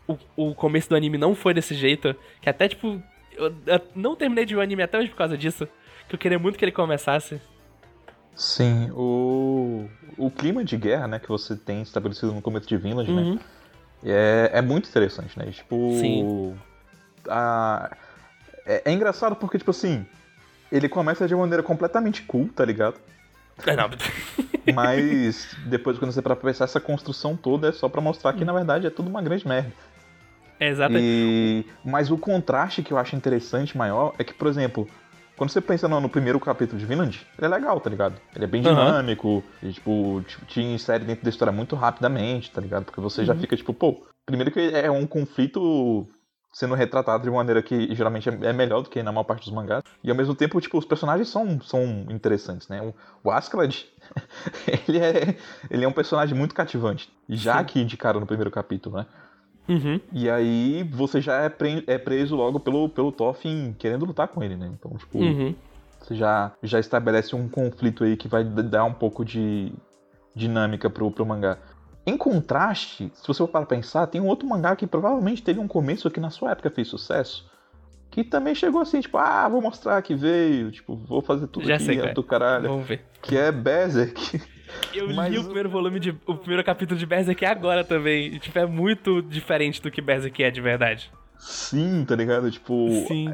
[0.06, 4.16] o, o começo do anime não foi desse jeito, que até, tipo, eu, eu não
[4.16, 5.68] terminei de ver o anime até hoje por causa disso,
[6.08, 7.40] que eu queria muito que ele começasse.
[8.34, 13.10] Sim, o, o clima de guerra, né, que você tem estabelecido no começo de Vinland,
[13.10, 13.34] né, uhum.
[13.34, 13.40] né,
[14.04, 15.92] é, é muito interessante, né, tipo...
[15.98, 16.56] Sim.
[17.28, 17.94] A,
[18.64, 20.06] é, é engraçado porque, tipo assim,
[20.70, 22.98] ele começa de uma maneira completamente cool, tá ligado?
[23.66, 23.90] É, não.
[24.74, 28.52] Mas depois, quando você para pensar, essa construção toda é só para mostrar que, na
[28.52, 29.72] verdade, é tudo uma grande merda.
[30.60, 31.04] É, exatamente.
[31.04, 31.64] E...
[31.82, 34.86] Mas o contraste que eu acho interessante maior é que, por exemplo,
[35.36, 38.14] quando você pensa no, no primeiro capítulo de Vinland, ele é legal, tá ligado?
[38.36, 39.42] Ele é bem dinâmico, uhum.
[39.62, 42.84] e, tipo, te insere dentro da história muito rapidamente, tá ligado?
[42.84, 43.26] Porque você uhum.
[43.28, 46.06] já fica, tipo, pô, primeiro que é um conflito
[46.52, 49.44] sendo retratado de uma maneira que geralmente é, é melhor do que na maior parte
[49.44, 49.82] dos mangás.
[50.04, 52.82] E ao mesmo tempo, tipo, os personagens são, são interessantes, né?
[52.82, 52.94] O,
[53.24, 53.86] o Askeladd,
[54.86, 55.36] ele é,
[55.70, 57.10] ele é um personagem muito cativante.
[57.28, 57.64] Já Sim.
[57.64, 59.06] que indicaram no primeiro capítulo, né?
[59.70, 60.00] Uhum.
[60.12, 64.42] E aí você já é, pre é preso logo pelo, pelo Toffin querendo lutar com
[64.42, 64.68] ele, né?
[64.74, 65.54] Então, tipo, uhum.
[66.00, 69.72] você já, já estabelece um conflito aí que vai dar um pouco de
[70.34, 71.56] dinâmica pro, pro mangá.
[72.04, 75.68] Em contraste, se você for para pensar, tem um outro mangá que provavelmente teve um
[75.68, 77.48] começo que na sua época fez sucesso,
[78.10, 81.76] que também chegou assim, tipo, ah, vou mostrar que veio, tipo, vou fazer tudo Já
[81.76, 82.68] aqui, sei, é do caralho.
[82.68, 83.04] Vamos ver.
[83.22, 84.42] Que é Berserk.
[84.94, 85.32] Eu Mas...
[85.32, 86.10] li o primeiro volume de.
[86.26, 88.34] o primeiro capítulo de Berserk agora também.
[88.34, 91.10] E, tipo, é muito diferente do que Berserk é de verdade.
[91.38, 92.50] Sim, tá ligado?
[92.50, 92.88] Tipo.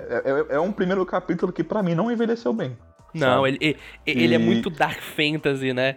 [0.08, 2.76] É, é, é um primeiro capítulo que para mim não envelheceu bem.
[3.12, 5.96] Não, ele, ele, ele é muito Dark Fantasy, né?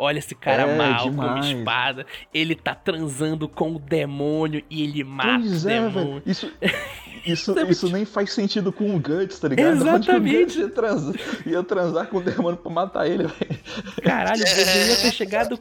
[0.00, 1.46] Olha esse cara é, mal demais.
[1.46, 6.22] com espada, ele tá transando com o demônio e ele mata pois o é, demônio.
[6.24, 6.52] Velho.
[7.22, 9.76] Isso, isso, isso nem faz sentido com o Guts, tá ligado?
[9.76, 10.58] Exatamente.
[10.58, 13.60] Ia transar, ia transar com o demônio pra matar ele, velho.
[14.02, 15.60] Caralho, ele ia ter chegado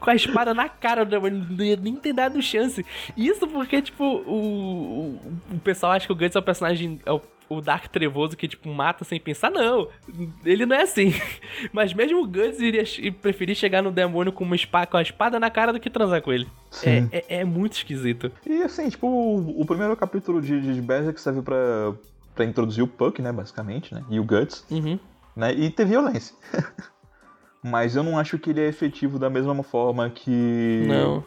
[0.00, 2.84] com a espada na cara do demônio, não ia nem ter dado chance.
[3.16, 7.00] Isso porque, tipo, o, o, o pessoal acha que o Guts é o personagem.
[7.06, 9.50] É o, o Dark Trevoso que, tipo, mata sem pensar.
[9.50, 9.88] Não,
[10.44, 11.12] ele não é assim.
[11.72, 12.84] Mas mesmo o Guts iria
[13.20, 16.22] preferir chegar no demônio com, uma espada, com a espada na cara do que transar
[16.22, 16.48] com ele.
[16.84, 18.30] É, é, é, muito esquisito.
[18.46, 21.92] E assim, tipo, o, o primeiro capítulo de, de Berserk serve pra,
[22.36, 24.04] pra introduzir o Puck, né, basicamente, né?
[24.08, 24.64] E o Guts.
[24.70, 24.98] Uhum.
[25.34, 26.36] Né, e ter violência.
[27.62, 30.84] Mas eu não acho que ele é efetivo da mesma forma que.
[30.86, 31.22] Não.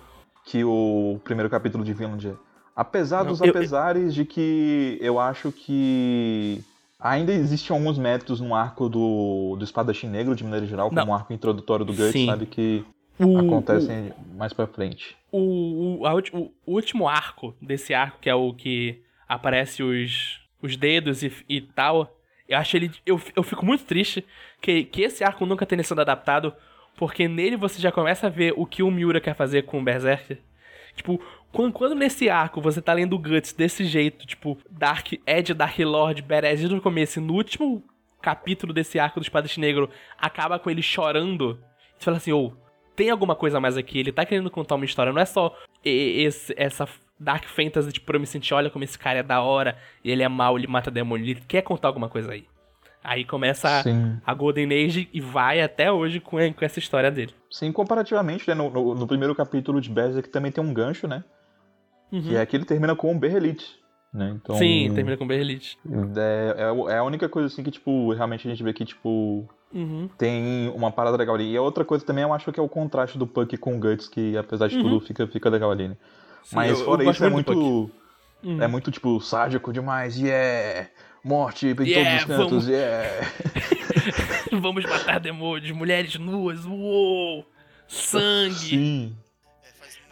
[0.46, 2.34] Que o primeiro capítulo de Vinland é.
[2.76, 4.12] Apesar não, dos eu, apesares eu...
[4.12, 6.64] de que eu acho que
[7.00, 11.14] ainda existem alguns métodos no arco do, do Espadachim Negro, de maneira geral, como o
[11.14, 12.46] arco introdutório do Guts, sabe?
[12.46, 12.84] Que
[13.20, 15.16] o, acontecem o, mais pra frente.
[15.32, 20.76] O, o, a, o, último arco desse arco, que é o que aparece os, os
[20.76, 22.16] dedos e, e tal,
[22.48, 22.92] eu acho ele.
[23.06, 24.26] Eu, eu fico muito triste
[24.62, 26.54] que, que esse arco nunca tenha sido adaptado,
[26.98, 29.84] porque nele você já começa a ver o que o Miura quer fazer com o
[29.84, 30.38] Berserk.
[30.96, 31.20] Tipo,
[31.54, 36.22] quando, quando nesse arco você tá lendo Guts desse jeito, tipo, Dark Ed, Dark Lord,
[36.24, 37.84] Berez no começo, e no último
[38.22, 41.60] capítulo desse arco do Espadachim Negro acaba com ele chorando,
[41.98, 42.54] você fala assim, ô, oh,
[42.96, 46.54] tem alguma coisa mais aqui, ele tá querendo contar uma história, não é só esse,
[46.58, 46.88] essa
[47.20, 50.24] Dark Fantasy, tipo, eu me sentir, olha como esse cara é da hora, e ele
[50.24, 52.46] é mal, ele mata demônio, ele quer contar alguma coisa aí.
[53.04, 53.84] Aí começa a,
[54.26, 57.36] a, Golden Age e vai até hoje com, com essa história dele.
[57.52, 61.22] Sim, comparativamente, né, no, no, no primeiro capítulo de Berserk também tem um gancho, né?
[62.14, 62.22] Uhum.
[62.22, 63.82] Que é que ele termina com o Berrelite.
[64.14, 64.36] Né?
[64.36, 65.80] Então, Sim, termina com o Berrelite.
[66.16, 69.50] É, é, é, a única coisa assim que, tipo, realmente a gente vê que, tipo,
[69.74, 70.08] uhum.
[70.16, 71.52] tem uma parada legal ali.
[71.52, 73.80] E a outra coisa também eu acho que é o contraste do Puck com o
[73.80, 74.84] Guts, que apesar de uhum.
[74.84, 75.98] tudo fica, fica legal ali, né?
[76.44, 77.90] Sim, Mas eu, fora eu isso, é muito.
[78.44, 78.62] Uhum.
[78.62, 80.90] É muito, tipo, sádico demais, e yeah!
[81.24, 82.68] Morte em yeah, todos os cantos, vamos...
[82.68, 83.28] yeah!
[84.62, 87.46] vamos matar demônios, mulheres nuas, uou!
[87.88, 88.54] Sangue!
[88.54, 89.16] Sim.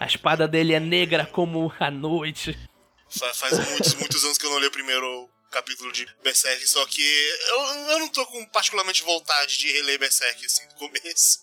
[0.02, 2.58] A espada dele é negra como a noite.
[3.08, 7.04] Faz muitos, muitos anos que eu não li o primeiro capítulo de Berserk, só que
[7.50, 7.60] eu,
[7.92, 11.42] eu não tô com particularmente vontade de reler Berserk assim no começo.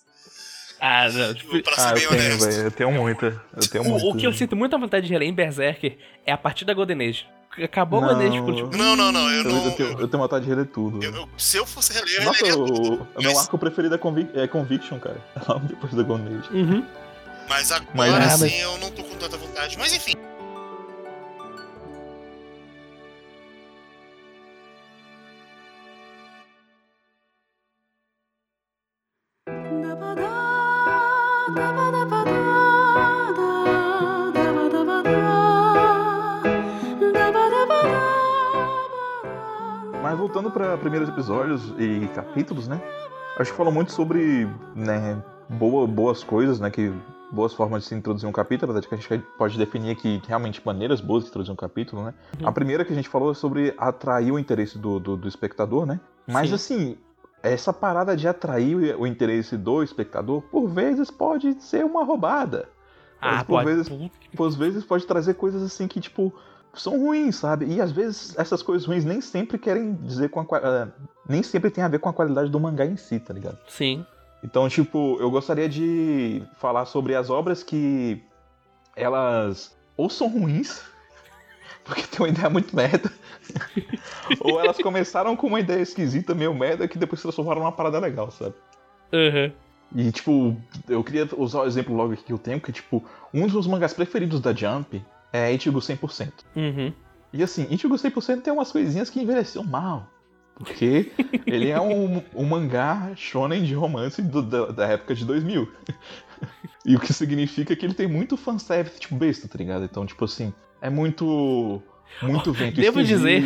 [0.81, 1.35] Ah, não.
[1.35, 2.49] Tipo, pra ser ah, bem eu honesto.
[2.49, 3.45] Tenho, eu tenho muita.
[3.57, 4.07] Eu tenho o, muita.
[4.09, 7.09] O que eu sinto muita vontade de reler em Berserk é a partir da Golden
[7.09, 7.29] Age.
[7.63, 8.77] Acabou não, a Golden Age, tipo, tipo...
[8.77, 9.31] Não, não, não.
[9.31, 11.01] Eu, eu, não, eu, tenho, eu tenho vontade de reler tudo.
[11.01, 13.09] Eu, se eu fosse reler, eu Nossa, releria o, tudo.
[13.15, 15.23] O meu arco preferido é, Convic é Conviction, cara.
[15.63, 16.49] Depois da Golden Age.
[16.53, 16.85] Uhum.
[17.49, 18.61] Mas agora, mas, mas...
[18.61, 19.79] eu não tô com tanta vontade.
[19.79, 20.13] Mas enfim.
[40.03, 42.81] Mas voltando para primeiros episódios e capítulos, né?
[43.39, 46.71] Acho que falou muito sobre né, boa, boas coisas, né?
[46.71, 46.93] Que
[47.31, 50.21] boas formas de se introduzir um capítulo, apesar de que a gente pode definir aqui
[50.27, 52.15] realmente maneiras boas de introduzir um capítulo, né?
[52.41, 52.49] Uhum.
[52.49, 55.87] A primeira que a gente falou é sobre atrair o interesse do, do, do espectador,
[55.87, 56.01] né?
[56.27, 56.55] Mas Sim.
[56.55, 56.99] assim,
[57.43, 62.69] essa parada de atrair o interesse do espectador, por vezes pode ser uma roubada.
[63.21, 63.67] Ah, por pode.
[63.67, 63.89] vezes,
[64.37, 66.33] por vezes pode trazer coisas assim que, tipo,
[66.75, 67.67] são ruins, sabe?
[67.67, 70.93] E às vezes essas coisas ruins nem sempre querem dizer com a uh,
[71.29, 73.59] nem sempre tem a ver com a qualidade do mangá em si, tá ligado?
[73.67, 74.07] Sim.
[74.43, 78.23] Então, tipo, eu gostaria de falar sobre as obras que
[78.95, 80.83] elas ou são ruins,
[81.85, 83.13] porque tem uma ideia muito merda,
[84.41, 87.99] ou elas começaram com uma ideia esquisita, meio merda, que depois se transformaram numa parada
[87.99, 88.55] legal, sabe?
[89.13, 89.53] Uhum.
[89.95, 90.57] E, tipo,
[90.89, 93.67] eu queria usar o exemplo logo aqui que eu tenho, que, tipo, um dos meus
[93.67, 96.31] mangás preferidos da Jump é Ichigo 100%.
[96.55, 96.93] Uhum.
[97.33, 100.07] E, assim, Ichigo 100% tem umas coisinhas que envelheceu mal.
[100.59, 101.13] Porque
[101.47, 105.73] ele é um, um mangá shonen de romance do, da, da, época de 2000.
[106.85, 109.85] e o que significa que ele tem muito fanservice, tipo, besta, tá ligado?
[109.85, 111.81] Então, tipo assim, é muito...
[112.23, 113.43] Muito vento devo dizer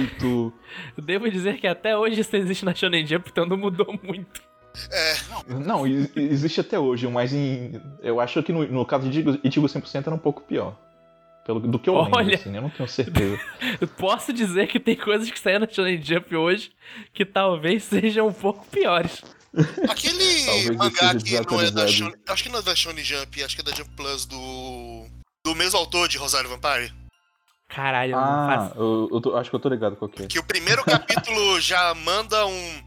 [0.97, 4.41] Devo dizer que até hoje isso existe na Shonen Jump, então não mudou muito.
[4.91, 5.15] É.
[5.53, 10.07] Não, existe até hoje, mas em, eu acho que no, no caso de Ichigo 100%
[10.07, 10.79] era um pouco pior.
[11.45, 13.41] Pelo, do que eu Olha, lembro, assim, eu não tenho certeza.
[13.99, 16.73] Posso dizer que tem coisas que saíram na Shonen Jump hoje
[17.13, 19.23] que talvez sejam um pouco piores.
[19.89, 22.15] Aquele mangá que não é da Shonen...
[22.29, 25.07] Acho que não é da Shonen Jump, acho que é da Jump Plus do...
[25.45, 26.95] Do mesmo autor de Rosário Vampire.
[27.69, 28.79] Caralho, ah, não faço...
[28.79, 31.59] eu, eu tô, acho que eu tô ligado com o que Que o primeiro capítulo
[31.61, 32.83] já manda um...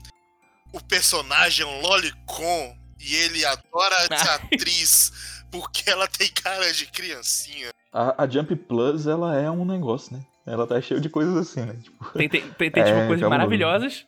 [0.72, 5.12] O personagem, um lolicon, E ele adora essa atriz
[5.52, 7.70] porque ela tem cara de criancinha.
[7.96, 10.22] A, a, Jump Plus, ela é um negócio, né?
[10.46, 11.78] Ela tá cheia de coisas assim, né?
[11.82, 14.06] Tipo, tem, tem, tem, tem é, tipo, coisas maravilhosas,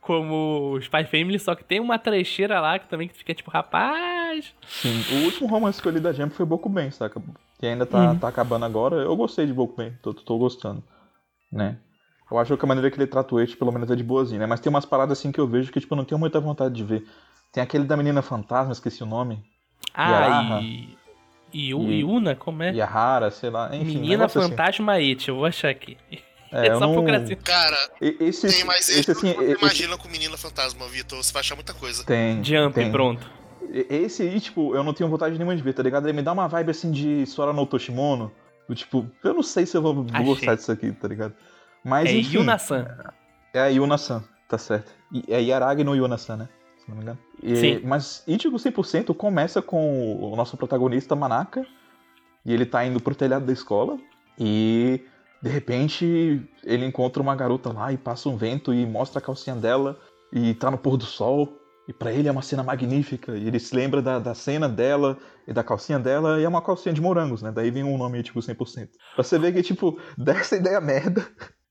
[0.00, 4.52] como Spy Family, só que tem uma trecheira lá que também fica tipo, rapaz.
[4.66, 7.22] Sim, o último romance que eu li da Jump foi Boku Ben, saca?
[7.60, 8.18] Que ainda tá, uhum.
[8.18, 8.96] tá acabando agora.
[8.96, 10.82] Eu gostei de Boku Ben, tô, tô gostando,
[11.50, 11.78] né?
[12.28, 14.40] Eu acho que a maneira que ele trata o Eit, pelo menos, é de boazinha,
[14.40, 14.46] né?
[14.46, 16.74] Mas tem umas paradas assim que eu vejo que, tipo, eu não tenho muita vontade
[16.74, 17.06] de ver.
[17.52, 19.44] Tem aquele da menina fantasma, esqueci o nome.
[19.94, 20.96] Ah, e...
[21.52, 22.72] E, Yuna, como é?
[22.72, 23.74] Yahara, sei lá.
[23.74, 24.40] Enfim, Menina assim.
[24.40, 25.08] Fantasma assim.
[25.10, 25.98] It, eu vou achar aqui.
[26.50, 26.94] É, é só não...
[26.94, 27.36] procurar assim.
[27.36, 29.60] Cara, esse, tem mais esse, assim, você esse...
[29.60, 32.04] imagina com Menina Fantasma, Vitor, você vai achar muita coisa.
[32.04, 32.42] Tem.
[32.42, 32.90] Jump, tem.
[32.90, 33.30] pronto.
[33.88, 36.06] Esse aí, tipo, eu não tenho vontade nenhuma de ver, tá ligado?
[36.06, 38.32] Ele me dá uma vibe assim de Sora no Toshimono.
[38.68, 40.26] Do, tipo, eu não sei se eu vou Achei.
[40.26, 41.34] gostar disso aqui, tá ligado?
[41.84, 42.86] Mas, é enfim, Yuna-san.
[43.52, 44.92] É a Yuna-san, tá certo.
[45.28, 46.48] É Yaragi no Yuna-san, né?
[46.92, 47.18] Não me engano.
[47.42, 47.80] E, Sim.
[47.84, 51.66] Mas Ichigo 100% começa com o nosso protagonista, Manaka.
[52.44, 53.98] E ele tá indo pro telhado da escola.
[54.38, 55.00] E
[55.42, 59.56] de repente ele encontra uma garota lá e passa um vento e mostra a calcinha
[59.56, 59.98] dela.
[60.32, 61.58] E tá no pôr do sol.
[61.88, 63.36] E para ele é uma cena magnífica.
[63.36, 66.40] E ele se lembra da, da cena dela e da calcinha dela.
[66.40, 67.50] E é uma calcinha de morangos, né?
[67.50, 68.88] Daí vem um nome tipo 100%.
[69.14, 71.26] Pra você ver que, tipo, dessa ideia merda,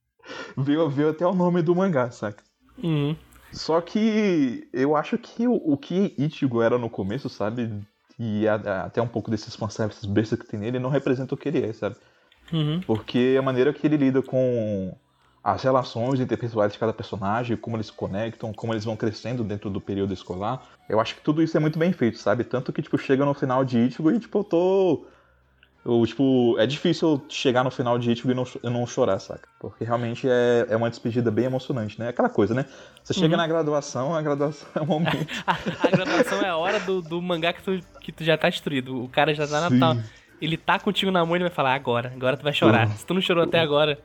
[0.57, 2.43] veio, veio até o nome do mangá, saca?
[2.83, 3.15] Uhum.
[3.51, 7.69] Só que eu acho que o, o que Ichigo era no começo, sabe?
[8.17, 11.37] E a, a, até um pouco desses fanservices besta que tem nele, não representa o
[11.37, 11.95] que ele é, sabe?
[12.51, 12.81] Uhum.
[12.81, 14.95] Porque a maneira que ele lida com
[15.43, 19.69] as relações interpessoais de cada personagem, como eles se conectam, como eles vão crescendo dentro
[19.69, 22.43] do período escolar, eu acho que tudo isso é muito bem feito, sabe?
[22.43, 25.05] Tanto que, tipo, chega no final de Ichigo e, tipo, eu tô
[25.83, 29.49] eu, tipo, é difícil chegar no final de Ichigo e não, não chorar, saca?
[29.59, 32.09] Porque realmente é, é uma despedida bem emocionante, né?
[32.09, 32.65] Aquela coisa, né?
[33.03, 33.41] Você chega uhum.
[33.41, 35.27] na graduação, a graduação é um momento.
[35.45, 38.47] a, a, graduação é a hora do, do mangá que tu, que tu já tá
[38.47, 39.03] destruído.
[39.03, 39.97] O cara já tá na.
[40.39, 42.87] Ele tá contigo na mão e ele vai falar, agora, agora tu vai chorar.
[42.87, 42.95] Uhum.
[42.95, 43.97] Se tu não chorou até agora.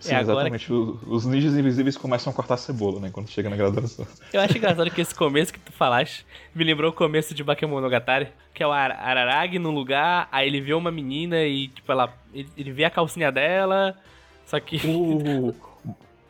[0.00, 0.72] Sim, é exatamente.
[0.72, 3.10] Os ninjas invisíveis começam a cortar cebola, né?
[3.12, 4.06] Quando chega na graduação.
[4.32, 8.28] Eu acho engraçado que esse começo que tu falaste me lembrou o começo de Bakemonogatari,
[8.52, 12.12] que é o Ar Araragi num lugar, aí ele vê uma menina e, tipo, ela.
[12.32, 13.96] Ele, ele vê a calcinha dela,
[14.46, 14.80] só que.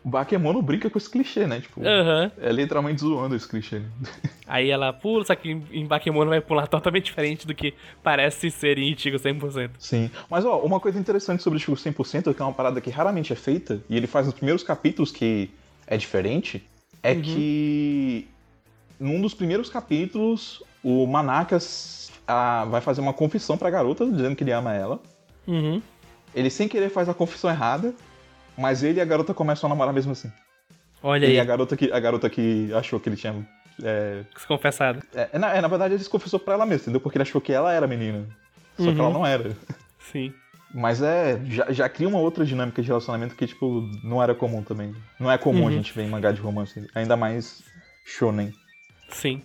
[0.05, 1.61] O, Bakemono brinca com esse clichê, né?
[1.61, 2.31] Tipo, uhum.
[2.39, 3.83] é literalmente zoando esse clichê.
[4.47, 8.79] Aí ela pula, só que em Bakemono vai pular totalmente diferente do que parece ser
[8.79, 9.71] em Ichigo 100%.
[9.79, 10.11] Sim.
[10.29, 13.37] Mas, ó, uma coisa interessante sobre Ichigo 100%, que é uma parada que raramente é
[13.37, 15.51] feita, e ele faz nos primeiros capítulos que
[15.87, 16.63] é diferente,
[17.03, 17.23] é uhum.
[17.23, 18.29] que
[18.99, 24.45] num dos primeiros capítulos, o Manakas ah, vai fazer uma confissão pra garota, dizendo que
[24.45, 25.01] ele ama ela.
[25.47, 25.83] Uhum.
[26.35, 27.95] Ele sem querer faz a confissão errada,
[28.57, 30.31] mas ele e a garota começam a namorar mesmo assim.
[31.03, 31.35] Olha aí.
[31.35, 33.47] E a garota que, a garota que achou que ele tinha.
[33.83, 35.03] É, se confessado.
[35.15, 37.01] É, é, na, é, na verdade, ele se confessou pra ela mesma, entendeu?
[37.01, 38.27] Porque ele achou que ela era menina.
[38.77, 38.95] Só uhum.
[38.95, 39.15] que ela uhum.
[39.15, 39.57] não era.
[40.11, 40.33] Sim.
[40.73, 41.41] Mas é.
[41.45, 44.95] Já, já, cria uma outra dinâmica de relacionamento que, tipo, não era comum também.
[45.21, 45.69] Não é comum uhum.
[45.69, 46.89] a gente ver em mangá de romance.
[46.95, 47.63] Ainda mais
[48.07, 48.53] shonen.
[49.11, 49.43] Sim.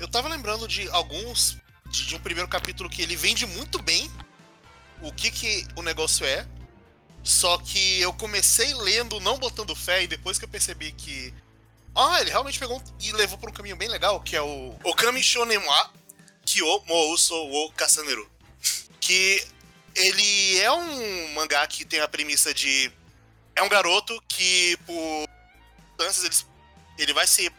[0.00, 1.58] Eu tava lembrando de alguns.
[1.90, 4.10] De, de um primeiro capítulo que ele vende muito bem
[5.02, 6.46] o que que o negócio é.
[7.28, 11.34] Só que eu comecei lendo, não botando fé, e depois que eu percebi que.
[11.94, 15.22] Ah, ele realmente pegou e levou para um caminho bem legal, que é o Okami
[15.22, 15.92] Shonemwa
[16.46, 18.26] Kyo Mouso wo Kasaneru.
[18.98, 19.46] Que
[19.94, 22.90] ele é um mangá que tem a premissa de.
[23.54, 25.28] É um garoto que, por
[25.98, 26.46] circunstâncias,
[26.96, 27.52] ele, ele vai se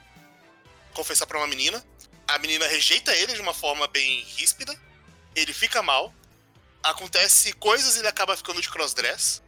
[0.95, 1.85] confessar para uma menina.
[2.27, 4.75] A menina rejeita ele de uma forma bem ríspida.
[5.35, 6.11] Ele fica mal.
[6.81, 9.43] Acontece coisas e ele acaba ficando de crossdress.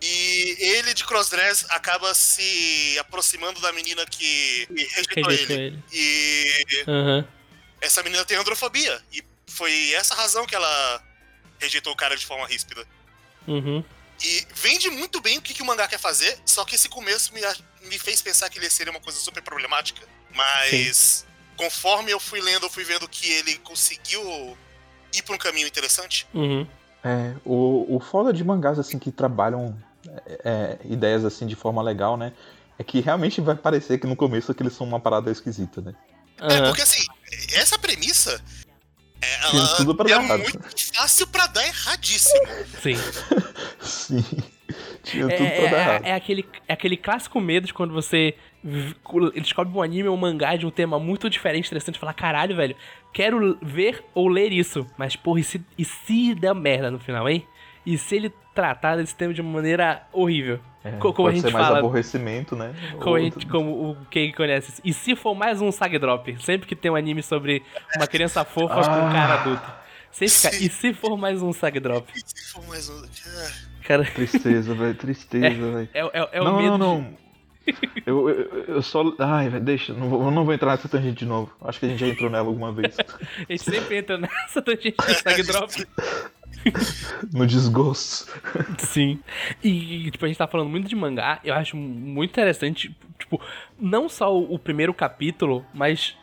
[0.00, 5.52] E ele de crossdress acaba se aproximando da menina que rejeitou, ele.
[5.52, 5.84] ele.
[5.92, 7.24] E uhum.
[7.80, 9.02] essa menina tem androfobia.
[9.12, 11.02] E foi essa razão que ela
[11.58, 12.86] rejeitou o cara de forma ríspida.
[13.46, 13.84] Uhum.
[14.22, 17.32] E vende muito bem o que, que o mangá quer fazer, só que esse começo
[17.34, 17.40] me,
[17.88, 20.06] me fez pensar que ele seria uma coisa super problemática.
[20.32, 21.26] Mas Sim.
[21.56, 24.56] conforme eu fui lendo, eu fui vendo que ele conseguiu
[25.12, 26.26] ir por um caminho interessante.
[26.32, 26.66] Uhum.
[27.04, 29.76] É, o, o foda de mangás assim que trabalham
[30.34, 32.32] é, é, ideias assim de forma legal, né?
[32.78, 35.94] É que realmente vai parecer que no começo aqueles são uma parada esquisita, né?
[36.40, 36.48] Uhum.
[36.48, 37.04] É, porque assim,
[37.52, 38.42] essa premissa
[39.20, 42.46] é, ela tudo pra é dar muito fácil pra dar erradíssimo.
[42.82, 42.96] Sim.
[43.80, 44.24] Sim.
[45.02, 46.04] Tinha tudo é, pra dar é, errado.
[46.04, 48.34] É, é, aquele, é aquele clássico medo de quando você
[49.34, 52.74] descobre um anime ou um mangá de um tema muito diferente, interessante, falar, caralho, velho,
[53.12, 54.86] quero ver ou ler isso.
[54.96, 57.46] Mas, porra, e se, e se der merda no final, hein?
[57.84, 60.60] E se ele tratar desse tema de uma maneira horrível.
[60.82, 62.74] É, como pode a gente ser mais fala, aborrecimento, né?
[63.00, 64.80] Como, a gente, como o quem conhece.
[64.84, 67.62] E se for mais um sag drop, sempre que tem um anime sobre
[67.96, 68.84] uma criança fofa ah.
[68.84, 69.84] com um cara adulto.
[70.10, 72.10] Fica, e se for mais um sag drop?
[72.14, 73.02] E se for mais um.
[73.82, 74.04] Cara...
[74.04, 74.94] Tristeza, velho.
[74.94, 75.88] Tristeza, velho.
[75.92, 76.78] É, é, é, o não, medo.
[76.78, 77.23] Não, não, não.
[78.06, 79.02] Eu, eu, eu, só.
[79.18, 79.94] Ai, velho, deixa.
[79.94, 81.50] Não vou, não vou entrar nessa tangente de novo.
[81.62, 82.96] Acho que a gente já entrou nela alguma vez.
[83.00, 85.86] a gente sempre entra nessa tangente de sag drop.
[87.32, 88.30] no desgosto.
[88.78, 89.18] Sim.
[89.62, 93.40] E, tipo, a gente tá falando muito de mangá, eu acho muito interessante, tipo,
[93.78, 96.16] não só o, o primeiro capítulo, mas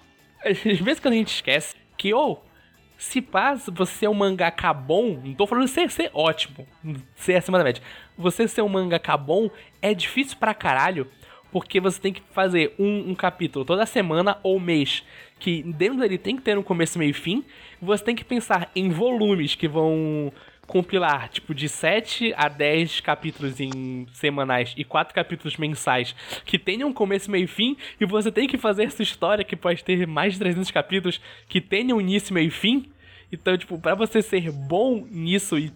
[0.43, 2.51] às vezes que a gente esquece que, ou, oh,
[2.97, 6.67] se paz, você é um mangaka bom, não tô falando de ser, ser ótimo,
[7.15, 7.81] ser acima da média.
[8.17, 9.49] Você ser um mangaka bom
[9.81, 11.09] é difícil pra caralho,
[11.51, 15.03] porque você tem que fazer um, um capítulo toda semana ou mês,
[15.39, 17.43] que dentro dele tem que ter um começo, meio e fim.
[17.81, 20.31] Você tem que pensar em volumes que vão
[20.71, 26.93] compilar, tipo, de 7 a 10 capítulos em semanais e 4 capítulos mensais que tenham
[26.93, 30.33] começo, meio e fim, e você tem que fazer essa história que pode ter mais
[30.33, 32.89] de 300 capítulos que tenham início, meio e fim.
[33.31, 35.73] Então, tipo, para você ser bom nisso e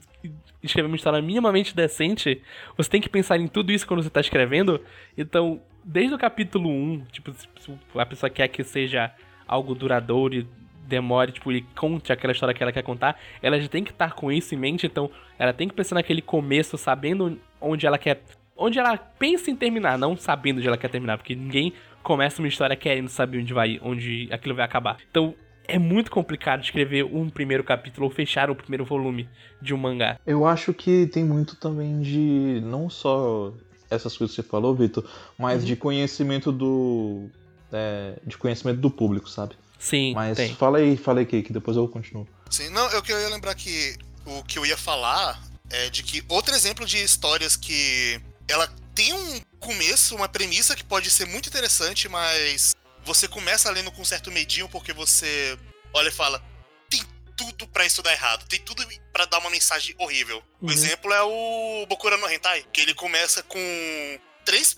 [0.68, 2.42] escrever uma história minimamente decente,
[2.76, 4.82] você tem que pensar em tudo isso quando você tá escrevendo.
[5.18, 9.12] Então, desde o capítulo 1, tipo, se a pessoa quer que seja
[9.48, 10.48] algo duradouro e
[10.88, 14.14] demore, tipo, e conte aquela história que ela quer contar, ela já tem que estar
[14.14, 18.22] com isso em mente, então ela tem que pensar naquele começo, sabendo onde ela quer.
[18.58, 22.48] Onde ela pensa em terminar, não sabendo onde ela quer terminar, porque ninguém começa uma
[22.48, 24.98] história querendo saber onde vai, onde aquilo vai acabar.
[25.10, 25.36] Então,
[25.68, 29.30] é muito complicado escrever um primeiro capítulo ou fechar o primeiro volume
[29.62, 30.20] de um mangá.
[30.26, 33.54] Eu acho que tem muito também de não só
[33.90, 35.08] essas coisas que você falou, Vitor,
[35.38, 35.68] mas uhum.
[35.68, 37.30] de conhecimento do
[37.72, 39.56] é, de conhecimento do público, sabe?
[39.80, 40.14] Sim.
[40.14, 40.54] Mas tem.
[40.56, 42.28] fala aí, fala aí, que depois eu continuo.
[42.50, 43.96] Sim, não, eu queria lembrar que
[44.26, 49.14] o que eu ia falar é de que outro exemplo de histórias que ela tem
[49.14, 52.76] um começo, uma premissa que pode ser muito interessante, mas
[53.06, 55.58] você começa lendo com um certo medinho porque você
[55.94, 56.44] olha e fala:
[56.90, 57.02] tem
[57.38, 60.44] tudo para isso dar errado, tem tudo para dar uma mensagem horrível.
[60.62, 60.70] Uhum.
[60.70, 64.78] O exemplo é o Bokura no Hentai, que ele começa com três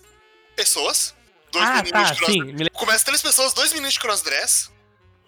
[0.56, 1.16] pessoas,
[1.52, 2.32] dois ah, meninos tá, de cross...
[2.32, 2.70] sim.
[2.74, 4.70] Começa três pessoas, dois meninos de crossdress.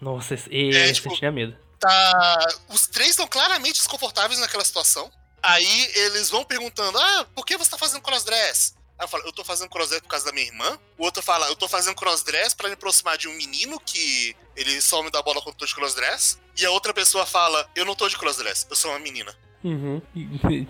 [0.02, 1.58] Nossa, esse, é, tipo, tinha medo.
[1.80, 5.12] Tá, os três estão claramente desconfortáveis naquela situação.
[5.42, 8.76] Aí eles vão perguntando: Ah, por que você tá fazendo crossdress?
[9.00, 10.78] Eu falo, eu tô fazendo crossdress por causa da minha irmã.
[10.98, 14.82] O outro fala, eu tô fazendo crossdress para me aproximar de um menino que ele
[14.82, 16.38] só me dá bola quando eu tô de crossdress.
[16.58, 19.34] E a outra pessoa fala, eu não tô de crossdress, eu sou uma menina.
[19.64, 20.02] Uhum.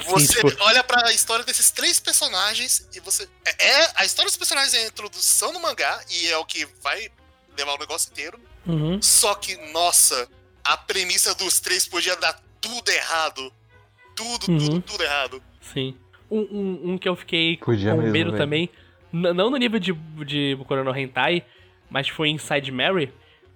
[0.08, 0.64] Você Sim, tipo...
[0.64, 3.30] olha para a história desses três personagens e você.
[3.46, 6.66] É, é, a história dos personagens é a introdução do mangá e é o que
[6.82, 7.12] vai
[7.56, 8.40] levar o negócio inteiro.
[8.66, 9.00] Uhum.
[9.02, 10.28] Só que, nossa,
[10.64, 13.54] a premissa dos três podia dar tudo errado.
[14.16, 14.58] Tudo, uhum.
[14.58, 15.44] tudo, tudo errado.
[15.74, 15.96] Sim.
[16.30, 18.70] Um, um, um que eu fiquei Podia com medo também,
[19.12, 19.94] não no nível de,
[20.26, 21.44] de no Hentai,
[21.90, 23.12] mas foi Inside Mary,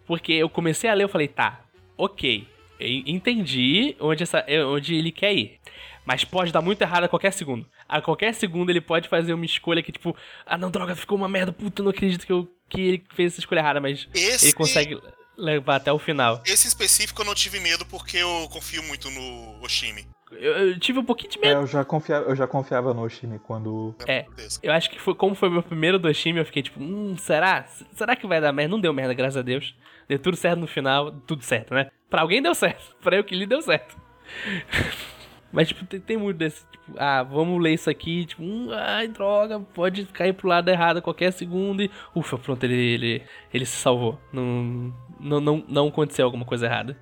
[0.07, 1.61] porque eu comecei a ler e falei, tá,
[1.97, 2.47] ok,
[2.80, 5.59] entendi onde, essa, onde ele quer ir.
[6.05, 7.65] Mas pode dar muito errado a qualquer segundo.
[7.88, 10.15] A qualquer segundo ele pode fazer uma escolha que, tipo,
[10.45, 13.39] ah não, droga, ficou uma merda, puta, não acredito que, eu, que ele fez essa
[13.39, 14.47] escolha errada, mas Esse...
[14.47, 14.99] ele consegue
[15.38, 16.41] levar até o final.
[16.45, 20.05] Esse específico eu não tive medo porque eu confio muito no Oshimi.
[20.39, 21.59] Eu, eu, tive um pouquinho de medo.
[21.59, 23.95] É, eu já confiava, eu já confiava no Oshimi quando.
[24.07, 24.25] É.
[24.61, 27.63] Eu acho que foi, como foi meu primeiro do Oshimi, eu fiquei tipo, hum, será?
[27.93, 28.71] Será que vai dar merda?
[28.71, 29.75] Não deu merda, graças a Deus.
[30.07, 31.89] Deu tudo certo no final, tudo certo, né?
[32.09, 32.95] Pra alguém deu certo.
[33.01, 33.97] Pra eu que li deu certo.
[35.51, 39.07] Mas, tipo, tem, tem, muito desse, tipo, ah, vamos ler isso aqui, tipo, hum, ai,
[39.07, 43.23] droga, pode cair pro lado errado a qualquer segundo e, ufa, pronto, ele, ele,
[43.53, 44.19] ele se salvou.
[44.31, 46.97] Não, não, não, não aconteceu alguma coisa errada.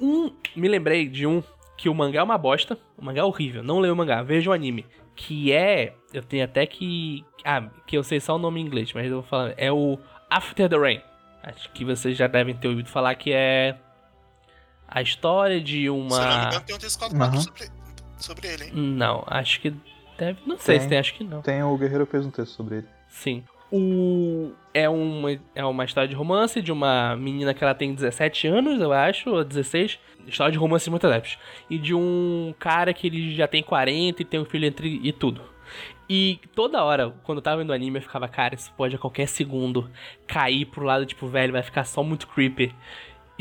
[0.00, 1.42] Um, me lembrei de um
[1.82, 4.50] que o mangá é uma bosta, o mangá é horrível, não leio o mangá, vejo
[4.50, 8.60] o anime, que é, eu tenho até que, ah, que eu sei só o nome
[8.60, 9.98] em inglês, mas eu vou falar, é o
[10.30, 11.00] After the Rain.
[11.42, 13.76] Acho que vocês já devem ter ouvido falar que é
[14.86, 16.14] a história de uma.
[16.14, 17.40] Se não me engano, tem um texto uhum.
[17.40, 17.68] sobre,
[18.16, 18.70] sobre ele, hein?
[18.74, 19.74] Não, acho que
[20.16, 20.38] deve.
[20.46, 21.42] Não sei tem, se tem, acho que não.
[21.42, 22.86] Tem, o Guerreiro fez um texto sobre ele.
[23.08, 23.42] Sim.
[23.72, 24.52] O...
[24.74, 28.80] É, uma, é uma história de romance de uma menina que ela tem 17 anos,
[28.80, 29.98] eu acho, ou 16.
[30.26, 31.38] História de romance muito leves.
[31.70, 35.10] E de um cara que ele já tem 40 e tem um filho entre e
[35.10, 35.40] tudo.
[36.08, 39.26] E toda hora, quando eu tava vendo anime, eu ficava, cara, isso pode a qualquer
[39.26, 39.90] segundo
[40.26, 42.74] cair pro lado, tipo, velho, vai ficar só muito creepy.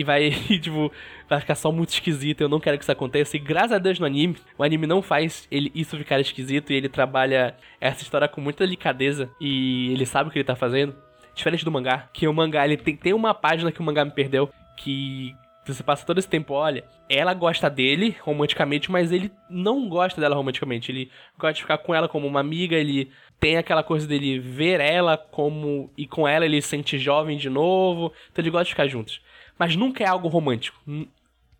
[0.01, 0.91] E vai, tipo,
[1.29, 2.41] vai ficar só muito esquisito.
[2.41, 3.37] Eu não quero que isso aconteça.
[3.37, 6.73] E graças a Deus no anime, o anime não faz ele, isso ficar esquisito.
[6.73, 9.29] E ele trabalha essa história com muita delicadeza.
[9.39, 10.95] E ele sabe o que ele tá fazendo.
[11.33, 12.09] Diferente do mangá.
[12.13, 14.49] Que o mangá, ele tem, tem uma página que o mangá me perdeu.
[14.75, 15.35] Que
[15.65, 20.35] você passa todo esse tempo, olha, ela gosta dele romanticamente, mas ele não gosta dela
[20.35, 20.91] romanticamente.
[20.91, 24.79] Ele gosta de ficar com ela como uma amiga, ele tem aquela coisa dele ver
[24.79, 25.91] ela como.
[25.97, 28.11] e com ela ele se sente jovem de novo.
[28.31, 29.21] Então ele gosta de ficar juntos.
[29.61, 30.75] Mas nunca é algo romântico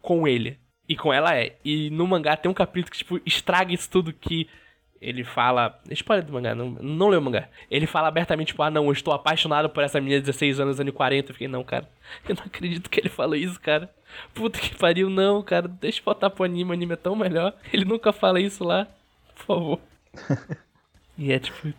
[0.02, 0.58] com ele.
[0.90, 1.56] E com ela é.
[1.64, 4.50] E no mangá tem um capítulo que, tipo, estraga isso tudo que
[5.00, 5.80] ele fala.
[5.92, 7.48] Spoiler do mangá, não, não leu o mangá.
[7.70, 10.80] Ele fala abertamente, tipo, ah, não, eu estou apaixonado por essa menina de 16 anos,
[10.80, 11.30] anos 40.
[11.30, 11.88] Eu fiquei, não, cara,
[12.28, 13.88] eu não acredito que ele falou isso, cara.
[14.34, 17.54] Puta que pariu, não, cara, deixa eu botar pro anime, o anime é tão melhor.
[17.72, 18.88] Ele nunca fala isso lá,
[19.36, 19.80] por favor.
[21.20, 21.72] e é tipo.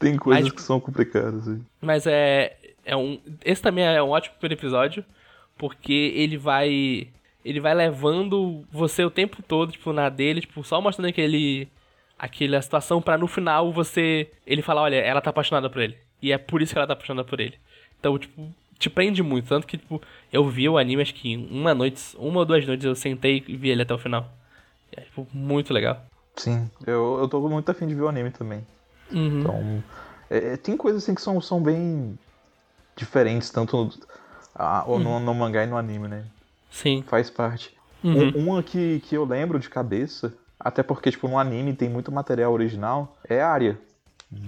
[0.00, 1.60] Tem coisas mas, que são complicadas aí.
[1.80, 2.56] Mas é.
[2.88, 5.04] É um, esse também é um ótimo episódio,
[5.58, 7.06] porque ele vai.
[7.44, 11.68] Ele vai levando você o tempo todo, tipo, na dele, tipo, só mostrando aquele
[12.18, 15.96] aquela situação para no final você ele falar, olha, ela tá apaixonada por ele.
[16.20, 17.54] E é por isso que ela tá apaixonada por ele.
[18.00, 20.00] Então, tipo, te prende muito, tanto que tipo,
[20.32, 23.56] eu vi o anime acho que uma noite, uma ou duas noites eu sentei e
[23.56, 24.28] vi ele até o final.
[24.92, 26.04] É tipo, muito legal.
[26.36, 28.66] Sim, eu, eu tô muito afim de ver o anime também.
[29.12, 29.40] Uhum.
[29.40, 29.84] Então,
[30.30, 32.18] é, é tem coisas assim que são, são bem
[32.98, 33.82] diferentes, tanto no,
[34.86, 34.98] uhum.
[34.98, 36.24] no, no, mangá e no anime, né?
[36.70, 37.02] Sim.
[37.06, 37.74] Faz parte.
[38.02, 38.28] Uhum.
[38.36, 42.10] Um, uma que, que eu lembro de cabeça até porque, tipo, no anime tem muito
[42.10, 43.16] material original.
[43.28, 43.78] É Arya.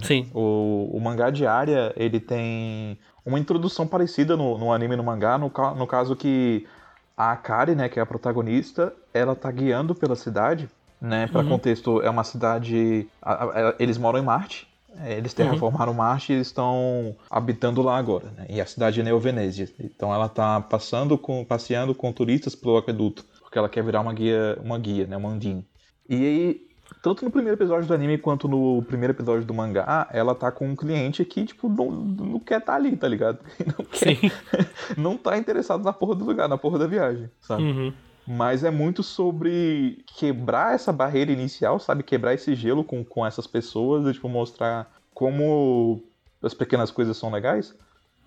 [0.03, 0.29] Sim.
[0.33, 5.03] O, o mangá de Arya, ele tem uma introdução parecida no, no anime e no
[5.03, 6.67] mangá, no, no caso que
[7.15, 11.49] a Akari, né, que é a protagonista, ela tá guiando pela cidade, né, para uhum.
[11.49, 14.67] contexto, é uma cidade, a, a, eles moram em Marte,
[15.05, 15.97] eles terraformaram uhum.
[15.97, 20.27] Marte e eles estão habitando lá agora, né, e a cidade é Neovenésia, então ela
[20.27, 24.77] tá passando com, passeando com turistas pelo aqueduto, porque ela quer virar uma guia, uma
[24.77, 25.65] guia, né, uma andine.
[26.09, 26.61] E aí,
[27.01, 30.67] tanto no primeiro episódio do anime quanto no primeiro episódio do mangá, ela tá com
[30.67, 33.39] um cliente que, tipo, não, não quer estar tá ali, tá ligado?
[33.65, 34.17] Não, quer,
[34.97, 37.63] não tá interessado na porra do lugar, na porra da viagem, sabe?
[37.63, 37.93] Uhum.
[38.27, 42.03] Mas é muito sobre quebrar essa barreira inicial, sabe?
[42.03, 46.01] Quebrar esse gelo com, com essas pessoas e, tipo, mostrar como
[46.41, 47.75] as pequenas coisas são legais.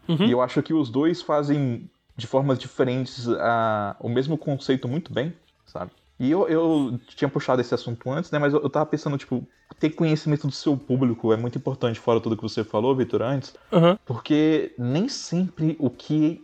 [0.08, 0.26] Uhum.
[0.26, 5.12] E eu acho que os dois fazem de formas diferentes a, o mesmo conceito muito
[5.12, 5.32] bem,
[5.66, 5.90] sabe?
[6.18, 8.38] E eu, eu tinha puxado esse assunto antes, né?
[8.38, 9.44] Mas eu, eu tava pensando, tipo,
[9.80, 13.54] ter conhecimento do seu público é muito importante, fora tudo que você falou, Vitor, antes.
[13.72, 13.96] Uhum.
[14.04, 16.42] Porque nem sempre o que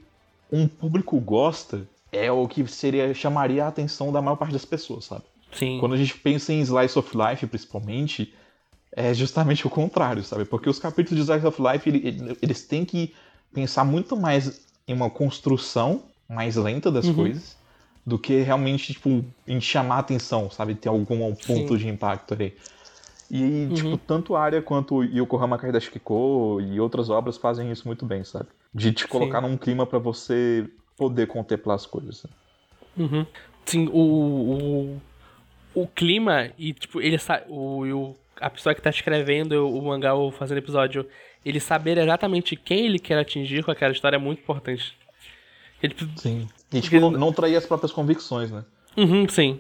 [0.51, 5.05] um público gosta é o que seria chamaria a atenção da maior parte das pessoas,
[5.05, 5.25] sabe?
[5.53, 5.79] Sim.
[5.81, 8.33] Quando a gente pensa em Slice of Life, principalmente,
[8.93, 10.45] é justamente o contrário, sabe?
[10.45, 13.15] Porque os capítulos de Slice of Life, eles têm que
[13.53, 17.15] pensar muito mais em uma construção mais lenta das uhum.
[17.15, 17.57] coisas
[18.07, 20.75] do que realmente, tipo, em chamar a atenção, sabe?
[20.75, 21.77] Ter algum ponto Sim.
[21.77, 22.57] de impacto ali.
[23.31, 23.75] E, uhum.
[23.75, 28.49] tipo, tanto a área quanto Yokohama Kaidashikiko e outras obras fazem isso muito bem, sabe?
[28.75, 29.49] De te colocar Sim.
[29.49, 30.69] num clima para você
[31.01, 32.27] poder contemplar as coisas.
[32.95, 33.25] Uhum.
[33.65, 35.01] Sim, o,
[35.75, 37.17] o, o clima e, tipo, ele
[37.49, 41.07] o, o a pessoa que tá escrevendo o mangá ou fazendo episódio,
[41.45, 44.95] ele saber exatamente quem ele quer atingir com aquela história é muito importante.
[45.83, 46.47] Ele, sim.
[46.71, 48.63] E tipo, não, não trair as próprias convicções, né?
[48.97, 49.59] Uhum, sim.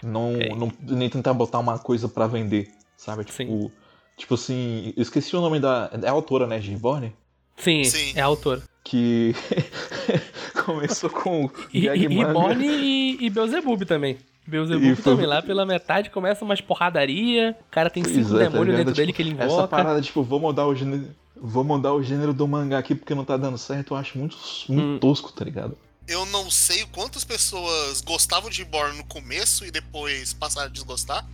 [0.00, 0.48] Não, é.
[0.50, 3.24] não, nem tentar botar uma coisa para vender, sabe?
[3.24, 3.72] Tipo, sim.
[4.16, 5.90] tipo assim, eu esqueci o nome da.
[6.00, 6.60] É a autora, né?
[6.60, 7.12] De Reborn?
[7.56, 8.62] Sim, sim, é a autora.
[8.84, 9.34] Que
[10.64, 11.50] começou com.
[11.72, 14.18] E, e Reborn e, e Beelzebub também.
[14.46, 15.12] Beelzebub foi...
[15.12, 18.78] também, lá pela metade começa umas porradaria, o cara tem cinco é, tá demônios tá
[18.78, 19.44] dentro tipo, dele que ele invoca.
[19.46, 23.14] Essa parada, tipo, vou mudar o gênero, vou mudar o gênero do mangá aqui porque
[23.14, 24.36] não tá dando certo, eu acho muito,
[24.68, 24.98] muito hum.
[24.98, 25.76] tosco, tá ligado?
[26.06, 31.26] Eu não sei quantas pessoas gostavam de Reborn no começo e depois passaram a desgostar.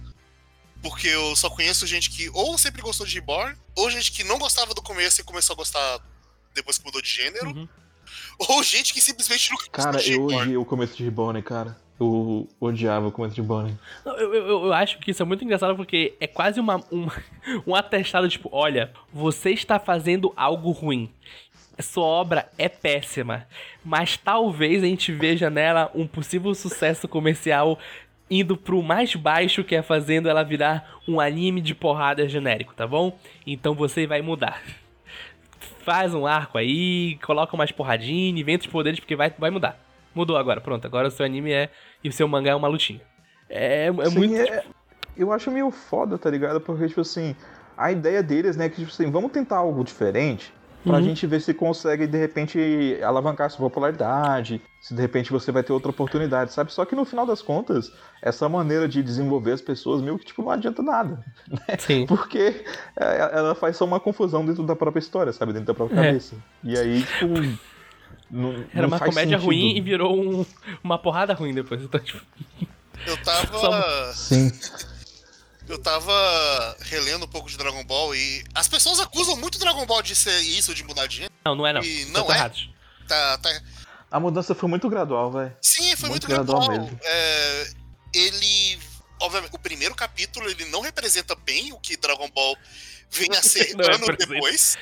[0.83, 4.37] Porque eu só conheço gente que ou sempre gostou de Reborn, ou gente que não
[4.37, 6.01] gostava do começo e começou a gostar
[6.55, 7.51] depois que mudou de gênero.
[7.51, 7.69] Uhum.
[8.39, 11.77] Ou gente que simplesmente nunca Cara, eu odiei o começo de Reborn, cara.
[11.99, 13.77] Eu odiava o começo de Reborn.
[14.05, 17.13] Eu, eu, eu, acho que isso é muito engraçado porque é quase uma, uma,
[17.67, 21.11] um atestado, tipo, olha, você está fazendo algo ruim
[21.83, 23.47] sua obra é péssima,
[23.85, 27.79] mas talvez a gente veja nela um possível sucesso comercial
[28.31, 32.87] indo pro mais baixo, que é fazendo ela virar um anime de porrada genérico, tá
[32.87, 33.19] bom?
[33.47, 34.63] Então você vai mudar.
[35.85, 39.79] Faz um arco aí, coloca mais porradinha, inventa os poderes, porque vai, vai mudar.
[40.15, 40.87] Mudou agora, pronto.
[40.87, 41.71] Agora o seu anime é.
[42.03, 43.01] E o seu mangá é uma lutinha.
[43.49, 44.35] É, é Sim, muito.
[44.35, 44.65] É...
[45.17, 46.61] Eu acho meio foda, tá ligado?
[46.61, 47.37] Porque, tipo assim,
[47.77, 50.53] a ideia deles, né, é que, tipo assim, vamos tentar algo diferente
[50.85, 51.03] pra uhum.
[51.03, 55.73] gente ver se consegue, de repente, alavancar sua popularidade, se de repente você vai ter
[55.73, 56.73] outra oportunidade, sabe?
[56.73, 57.91] Só que no final das contas,
[58.23, 61.77] essa maneira de desenvolver as pessoas meio que, tipo, não adianta nada, né?
[61.79, 62.05] Sim.
[62.09, 62.65] Porque
[62.97, 65.53] é, ela faz só uma confusão dentro da própria história, sabe?
[65.53, 66.05] Dentro da própria é.
[66.07, 66.37] cabeça.
[66.63, 67.27] E aí, tipo...
[68.31, 69.47] Não, Era não uma faz comédia sentido.
[69.47, 70.47] ruim e virou um-
[70.83, 71.83] uma porrada ruim depois.
[71.83, 72.21] Então, tipo,
[73.07, 73.47] Eu tava.
[73.59, 74.51] Só- Sim.
[75.69, 80.03] Eu tava relendo um pouco de Dragon Ball e as pessoas acusam muito Dragon Ball
[80.03, 81.33] de ser isso, de mudar de gênero.
[81.45, 81.83] não, não é não.
[81.83, 82.35] E não é?
[82.37, 82.69] errados.
[83.09, 83.63] Tá, tá...
[84.11, 85.57] A mudança foi muito gradual, velho.
[85.63, 86.83] Sim, foi muito, Muito gradual gradual.
[86.87, 87.01] mesmo.
[87.03, 87.69] É,
[88.15, 88.79] ele.
[89.21, 92.57] Obviamente, o primeiro capítulo ele não representa bem o que Dragon Ball
[93.11, 94.35] vem a ser Não anos representa.
[94.35, 94.77] depois.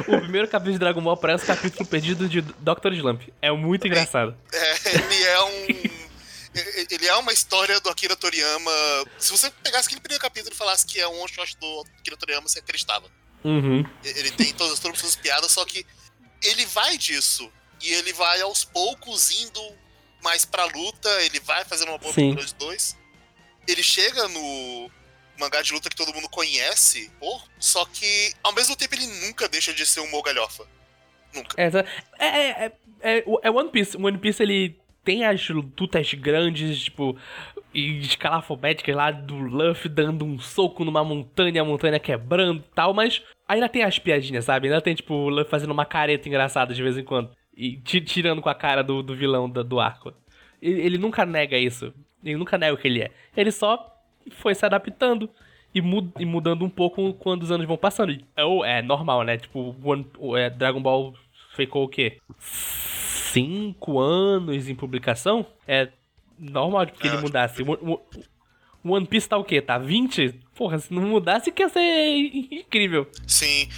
[0.00, 2.92] O primeiro capítulo de Dragon Ball parece o capítulo perdido de Dr.
[2.94, 3.22] Slump.
[3.40, 4.36] É muito engraçado.
[4.52, 5.95] É, ele é um.
[6.90, 8.70] Ele é uma história do Akira Toriyama.
[9.18, 12.48] Se você pegasse aquele primeiro capítulo e falasse que é um shot do Akira Toriyama,
[12.48, 13.10] você acreditava.
[13.44, 13.84] Uhum.
[14.02, 15.86] Ele tem todas, as piadas, só que
[16.42, 17.50] ele vai disso.
[17.82, 19.60] E ele vai aos poucos indo
[20.22, 22.96] mais pra luta, ele vai fazendo uma boa pintura de dois.
[23.68, 24.90] Ele chega no
[25.38, 29.48] mangá de luta que todo mundo conhece, pô, só que ao mesmo tempo ele nunca
[29.48, 30.66] deixa de ser um mogalhofa.
[31.34, 31.54] Nunca.
[31.60, 31.66] É,
[32.18, 33.96] é, é, é, é One Piece.
[33.96, 37.16] One Piece ele tem as lutas grandes, tipo,
[37.72, 42.92] e escalafobéticas lá do Luffy dando um soco numa montanha, a montanha quebrando e tal,
[42.92, 44.66] mas ainda tem as piadinhas, sabe?
[44.66, 47.30] Ainda tem, tipo, o Luffy fazendo uma careta engraçada de vez em quando.
[47.56, 50.12] E ti- tirando com a cara do, do vilão da- do arco.
[50.60, 51.94] Ele, ele nunca nega isso.
[52.24, 53.10] Ele nunca nega o que ele é.
[53.36, 53.94] Ele só
[54.32, 55.30] foi se adaptando
[55.74, 58.18] e, mu- mudando um pouco quando os anos vão passando.
[58.36, 59.38] Ou é normal, né?
[59.38, 61.14] Tipo, One- é, Dragon Ball
[61.54, 62.18] ficou o quê?
[63.32, 65.46] Cinco anos em publicação?
[65.66, 65.88] É
[66.38, 67.62] normal porque É, ele mudasse.
[67.62, 68.06] O, o-
[68.84, 69.60] o One Piece tá o quê?
[69.60, 70.28] Tá 20?
[70.54, 72.16] Porra, se não mudasse, que ia ser
[72.50, 73.10] incrível.
[73.26, 73.68] Sim,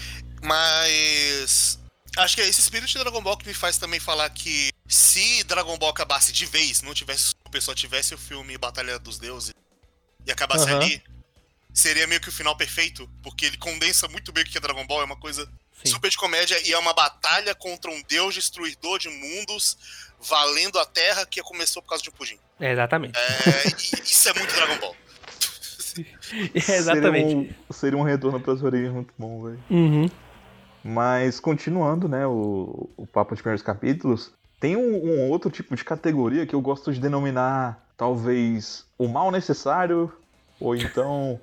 [0.42, 1.78] mas.
[2.16, 5.44] Acho que é esse espírito de Dragon Ball que me faz também falar que se
[5.44, 9.54] Dragon Ball acabasse de vez, não tivesse o pessoal tivesse o filme Batalha dos Deuses
[10.26, 10.78] e acabasse Aham.
[10.82, 11.00] ali,
[11.72, 14.84] seria meio que o final perfeito, porque ele condensa muito bem o que é Dragon
[14.86, 15.48] Ball, é uma coisa
[15.84, 15.92] Sim.
[15.92, 19.76] super de comédia e é uma batalha contra um deus destruidor de mundos,
[20.20, 22.38] valendo a Terra, que começou por causa de um pudim.
[22.58, 23.18] É, exatamente.
[23.18, 23.68] É,
[24.02, 24.96] isso é muito Dragon Ball.
[26.54, 27.28] É, exatamente.
[27.28, 29.60] Seria um, seria um retorno pras origens muito bom, velho.
[29.68, 30.08] Uhum.
[30.84, 35.82] Mas continuando, né, o, o papo de primeiros capítulos, tem um, um outro tipo de
[35.82, 40.12] categoria que eu gosto de denominar, talvez, o mal necessário,
[40.60, 41.40] ou então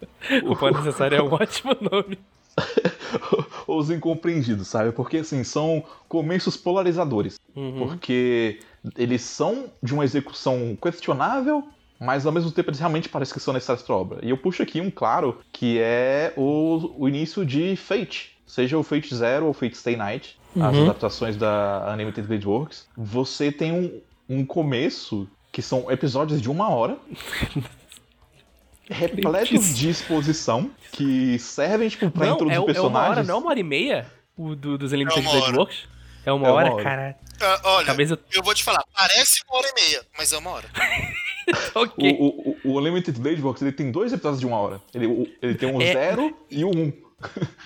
[0.44, 2.18] O pão necessário é um ótimo nome.
[3.66, 4.92] os incompreendidos, sabe?
[4.92, 7.38] Porque, assim, são começos polarizadores.
[7.54, 7.78] Uhum.
[7.78, 8.60] Porque
[8.96, 11.64] eles são de uma execução questionável,
[11.98, 14.18] mas ao mesmo tempo eles realmente parecem que são necessários para a obra.
[14.22, 18.36] E eu puxo aqui um claro, que é o, o início de Fate.
[18.46, 20.84] Seja o Fate Zero ou Fate Stay Night, as Uhum.
[20.84, 22.86] adaptações da Animated Blade Works.
[22.96, 26.96] Você tem um, um começo que são episódios de uma hora.
[28.90, 33.10] repletos de exposição que servem tipo, pra Não, introduzir é, é uma personagens.
[33.10, 34.06] hora, não é uma hora e meia?
[34.36, 35.58] O do, dos Unlimited É uma Blade hora.
[35.58, 35.78] Works?
[36.24, 36.82] É uma É uma hora, hora.
[36.84, 37.16] cara.
[37.40, 38.18] Ah, olha, Talvez eu.
[38.32, 40.68] eu vou te falar, parece uma hora e meia, mas é uma hora.
[41.76, 42.16] Ok.
[42.18, 44.80] O, o, o Unlimited Blade Works ele tem dois episódios de uma hora.
[44.92, 45.92] Ele, o- ele tem um É.
[45.92, 46.92] zero e um um.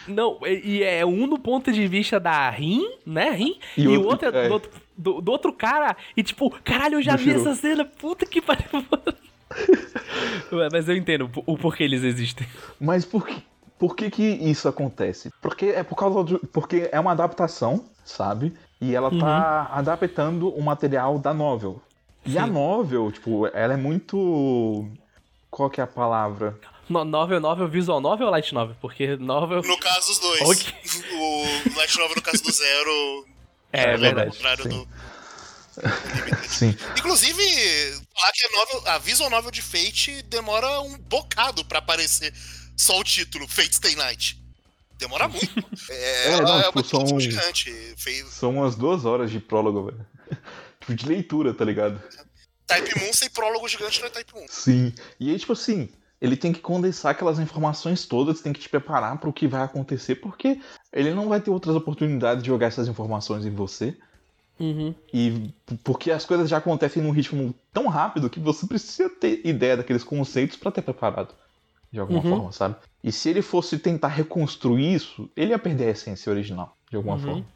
[0.06, 3.30] Não, e é um do ponto de vista da Rin, né?
[3.30, 4.48] Rin, E e, o outro- outro é, é.
[4.48, 5.96] Do, outro, do, do outro cara.
[6.14, 7.40] E tipo, caralho, eu já Do vi Shiro.
[7.40, 8.66] essa cena, puta que pariu.
[10.72, 12.46] Mas eu entendo o- porquê eles existem.
[12.80, 13.42] Mas por que,
[13.78, 15.30] por que que isso acontece?
[15.40, 18.53] Porque é por causa de, porque é uma adaptação, sabe?
[18.80, 21.80] E ela tá adaptando o material da novel.
[22.24, 24.86] E a novel, tipo, ela é muito
[25.51, 26.59] qual que é a palavra?
[26.88, 28.74] No, novel, novel, visual novel ou light novel?
[28.80, 29.62] Porque novel.
[29.62, 30.40] No caso, os dois.
[30.42, 30.74] Ok.
[31.12, 33.26] O Light Novel, no caso do Zero,
[33.72, 34.30] É, É ao verdade.
[34.32, 34.68] contrário sim.
[34.70, 34.88] do.
[36.49, 36.76] Sim.
[36.99, 37.43] Inclusive,
[38.14, 42.33] falar que a, novel, a visual novel de Fate demora um bocado pra aparecer
[42.76, 44.41] só o título, Fate Stay Night.
[44.99, 45.49] Demora muito.
[45.91, 47.01] É, É, não, é tipo, uma são-
[48.31, 50.07] São umas duas horas de prólogo, velho.
[50.81, 52.01] Tipo, de leitura, tá ligado?
[52.66, 54.47] Type Moon sem prólogo gigante não é Type Moon.
[54.49, 54.95] Sim.
[55.18, 59.18] E aí, tipo assim, ele tem que condensar aquelas informações todas, tem que te preparar
[59.18, 60.59] para o que vai acontecer, porque
[60.93, 63.97] ele não vai ter outras oportunidades de jogar essas informações em você.
[64.61, 64.94] Uhum.
[65.12, 65.50] E
[65.82, 70.04] porque as coisas já acontecem num ritmo tão rápido que você precisa ter ideia daqueles
[70.04, 71.34] conceitos para ter preparado.
[71.92, 72.28] De alguma Uhum.
[72.30, 72.76] forma, sabe?
[73.02, 77.16] E se ele fosse tentar reconstruir isso, ele ia perder a essência original, de alguma
[77.16, 77.20] Uhum.
[77.20, 77.46] forma.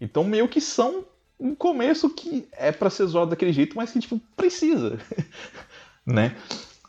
[0.00, 1.06] Então meio que são
[1.40, 4.98] um começo que é pra ser zoado daquele jeito, mas que, tipo, precisa.
[6.04, 6.36] né?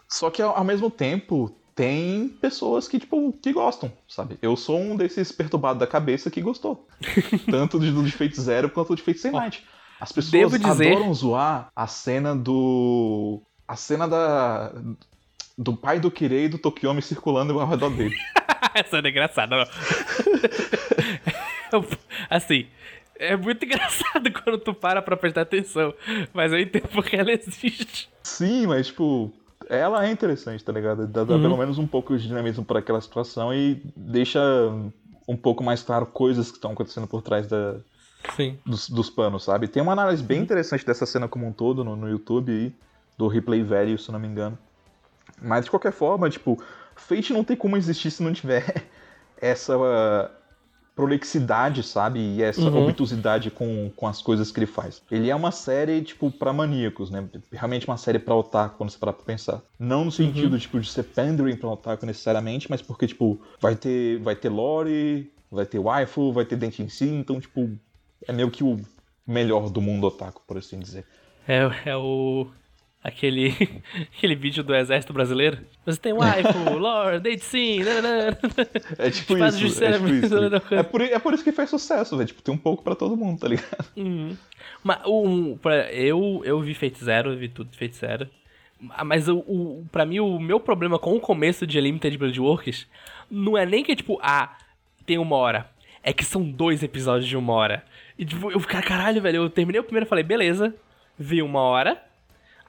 [0.10, 4.38] Só que ao mesmo tempo, tem pessoas que, tipo, que gostam, sabe?
[4.42, 6.86] Eu sou um desses perturbados da cabeça que gostou.
[7.50, 9.66] Tanto do do de Fate Zero quanto do de Fate Stay Night.
[9.98, 13.42] As pessoas dizer- adoram zoar a cena do.
[13.66, 14.74] A cena da.
[15.58, 18.14] Do pai do Kirei e do Tokiomi circulando ao redor dele.
[18.76, 19.56] Essa é engraçada,
[22.30, 22.68] assim,
[23.18, 25.94] é muito engraçado quando tu para pra prestar atenção.
[26.34, 28.10] Mas eu entendo porque ela existe.
[28.22, 29.32] Sim, mas tipo,
[29.70, 31.08] ela é interessante, tá ligado?
[31.08, 31.42] Dá, dá uhum.
[31.42, 34.42] pelo menos um pouco de dinamismo para aquela situação e deixa
[35.28, 37.76] um pouco mais claro coisas que estão acontecendo por trás da,
[38.66, 39.68] dos, dos, panos, sabe?
[39.68, 40.44] Tem uma análise bem uhum.
[40.44, 42.76] interessante dessa cena como um todo no, no YouTube aí,
[43.16, 44.58] do replay velho, se não me engano.
[45.40, 46.62] Mas de qualquer forma, tipo,
[46.96, 48.86] Fate não tem como existir se não tiver
[49.40, 49.78] essa
[51.00, 52.20] prolixidade, sabe?
[52.20, 52.90] E essa uhum.
[52.90, 55.02] obtusidade com, com as coisas que ele faz.
[55.10, 57.26] Ele é uma série, tipo, pra maníacos, né?
[57.54, 59.62] Realmente uma série pra otaku, quando você parar pra pensar.
[59.80, 60.60] Não no sentido, uhum.
[60.60, 65.32] tipo, de ser pandering pra otaku necessariamente, mas porque, tipo, vai ter, vai ter lore,
[65.50, 67.70] vai ter waifu, vai ter dente em si, então, tipo,
[68.28, 68.78] é meio que o
[69.26, 71.06] melhor do mundo otaku, por assim dizer.
[71.48, 72.46] É, é o
[73.04, 73.54] aquele,
[74.16, 75.60] aquele vídeo do exército brasileiro.
[75.86, 77.80] Você tem waifu, lore, date sim,
[78.98, 80.36] É tipo isso, é, tipo isso.
[80.72, 82.28] É, por, é por isso que faz sucesso, velho.
[82.28, 83.86] Tipo, tem um pouco pra todo mundo, tá ligado?
[83.96, 84.36] Uhum.
[84.84, 88.30] Mas um, pra, eu, eu vi Fate Zero, eu vi tudo Fate Zero.
[88.92, 92.40] Ah, mas o, o, pra mim, o meu problema com o começo de Limited Blood
[92.40, 92.88] Works
[93.30, 94.58] não é nem que, tipo, ah,
[95.06, 95.70] tem uma hora.
[96.02, 97.84] É que são dois episódios de uma hora.
[98.18, 100.74] E, tipo, eu ficar, caralho, velho, eu terminei o primeiro e falei, beleza,
[101.18, 102.02] vi uma hora.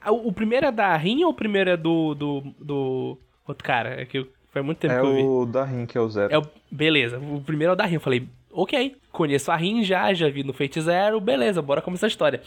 [0.07, 4.01] O, primeiro é da Rin ou o primeiro é do, do, do outro cara?
[4.01, 5.21] É que foi muito tempo é que eu vi.
[5.21, 6.33] É o da Rin, que é o Zero.
[6.33, 7.95] É o, beleza, o primeiro é o da Rin.
[7.95, 12.07] Eu falei, ok, conheço a Rin já, já vi no Fate Zero, beleza, bora começar
[12.07, 12.41] a história.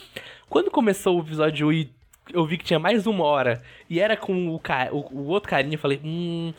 [0.48, 1.90] Quando começou o episódio e
[2.32, 4.60] eu vi que tinha mais uma hora e era com o,
[4.92, 6.52] o, o outro carinha, eu falei, hum.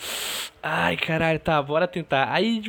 [0.62, 2.32] Ai, caralho, tá, bora tentar.
[2.32, 2.62] Aí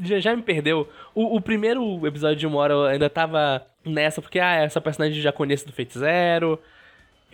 [0.00, 0.88] já, já me perdeu.
[1.14, 5.20] O, o, primeiro episódio de uma hora eu ainda tava nessa, porque, ah, essa personagem
[5.20, 6.60] já conheço do Fate Zero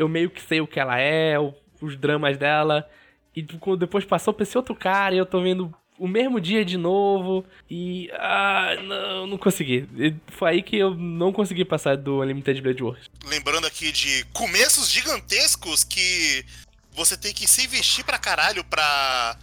[0.01, 2.89] eu meio que sei o que ela é, o, os dramas dela.
[3.37, 3.47] E
[3.79, 7.45] depois passou pra esse outro cara e eu tô vendo o mesmo dia de novo.
[7.71, 8.11] E.
[8.15, 9.87] Ah, não, não consegui.
[9.97, 13.11] E foi aí que eu não consegui passar do Unlimited Blade Wars.
[13.25, 16.45] Lembrando aqui de começos gigantescos que
[16.93, 19.39] você tem que se investir pra caralho pra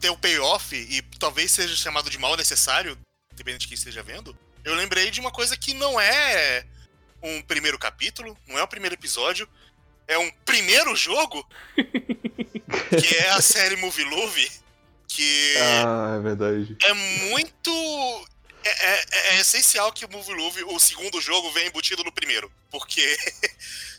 [0.00, 2.98] ter o payoff e talvez seja chamado de mal necessário,
[3.36, 4.36] dependendo de quem esteja vendo.
[4.64, 6.64] Eu lembrei de uma coisa que não é
[7.22, 9.48] um primeiro capítulo, não é o primeiro episódio,
[10.08, 11.46] é um primeiro jogo,
[11.76, 14.50] que é a série Movie Love,
[15.06, 16.76] que ah, é verdade.
[16.84, 18.26] é muito
[18.64, 22.50] é, é, é, essencial que o Movie Love, o segundo jogo, venha embutido no primeiro.
[22.70, 23.16] Porque.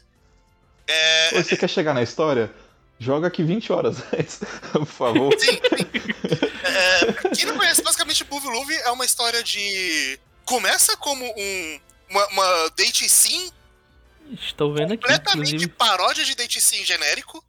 [0.87, 2.53] é, Você quer chegar na história?
[2.99, 4.39] Joga aqui 20 horas antes,
[4.71, 5.33] por favor.
[5.39, 5.59] Sim, sim.
[6.63, 10.19] É, quem não conhece, basicamente, Movie Love é uma história de.
[10.45, 11.79] Começa como um
[12.13, 13.51] uma, uma date sim.
[14.31, 15.01] Estou vendo aqui.
[15.01, 17.43] Completamente paródia de date sim genérico.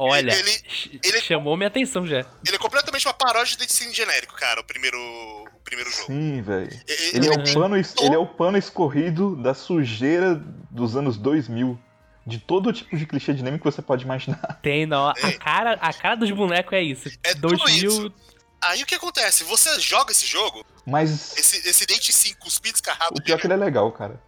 [0.00, 2.24] Olha, ele, ele chamou minha atenção já.
[2.46, 6.06] Ele é completamente uma paródia de date sim genérico, cara, o primeiro, o primeiro jogo.
[6.06, 6.70] Sim, velho.
[6.86, 10.36] Ele, ele, é o pano, ele é o pano escorrido da sujeira
[10.70, 11.78] dos anos 2000
[12.24, 14.60] de todo tipo de clichê dinâmico que você pode imaginar.
[14.62, 15.08] Tem, não.
[15.08, 15.32] A, é.
[15.32, 17.10] cara, a cara dos bonecos é isso.
[17.24, 18.12] É 2000, isso.
[18.60, 19.44] Aí o que acontece?
[19.44, 21.36] Você joga esse jogo, mas.
[21.36, 23.14] Esse, esse dente sim cuspido escarrado.
[23.16, 24.20] O pior é que ele é legal, cara.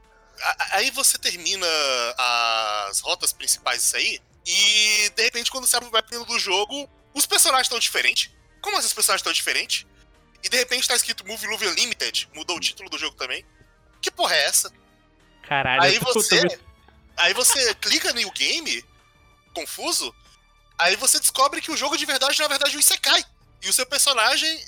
[0.73, 1.67] Aí você termina
[2.89, 6.89] as rotas principais disso aí, e de repente, quando você abre o web do jogo,
[7.15, 8.31] os personagens estão diferentes.
[8.63, 9.87] Como esses personagens estão diferentes?
[10.43, 13.45] E de repente tá escrito Movie Love Unlimited, mudou o título do jogo também.
[14.01, 14.73] Que porra é essa?
[15.47, 16.61] Caralho, aí você.
[17.17, 18.85] Aí você clica no game,
[19.55, 20.15] confuso,
[20.79, 23.25] aí você descobre que o jogo de verdade na verdade é um Isekai.
[23.63, 24.65] E o seu personagem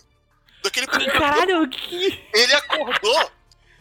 [0.63, 2.29] daquele Caralho, que...
[2.33, 3.33] Ele acordou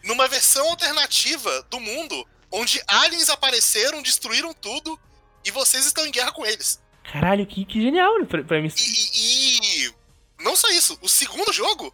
[0.04, 4.98] numa versão alternativa do mundo onde aliens apareceram, destruíram tudo
[5.44, 6.80] e vocês estão em guerra com eles.
[7.04, 8.72] Caralho, que, que genial pra, pra mim.
[8.76, 9.94] E, e,
[10.40, 11.92] não só isso, o segundo jogo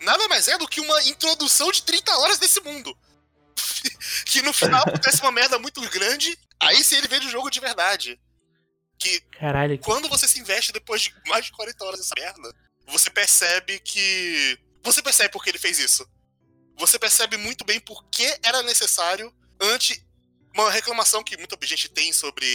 [0.00, 2.96] nada mais é do que uma introdução de 30 horas desse mundo.
[4.26, 7.60] que no final acontece uma merda muito grande, aí sim ele vende o jogo de
[7.60, 8.18] verdade.
[8.98, 9.78] Que Caralho.
[9.78, 12.54] quando você se investe depois de mais de 40 horas nessa merda,
[12.86, 14.58] você percebe que.
[14.82, 16.06] Você percebe por que ele fez isso.
[16.78, 20.04] Você percebe muito bem por que era necessário ante
[20.54, 22.46] uma reclamação que muita gente tem sobre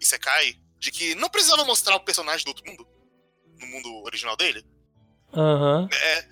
[0.00, 2.86] Isekai, de que não precisava mostrar o personagem do outro mundo,
[3.58, 4.64] no mundo original dele.
[5.32, 5.82] Aham.
[5.82, 5.88] Uhum.
[5.92, 6.28] É,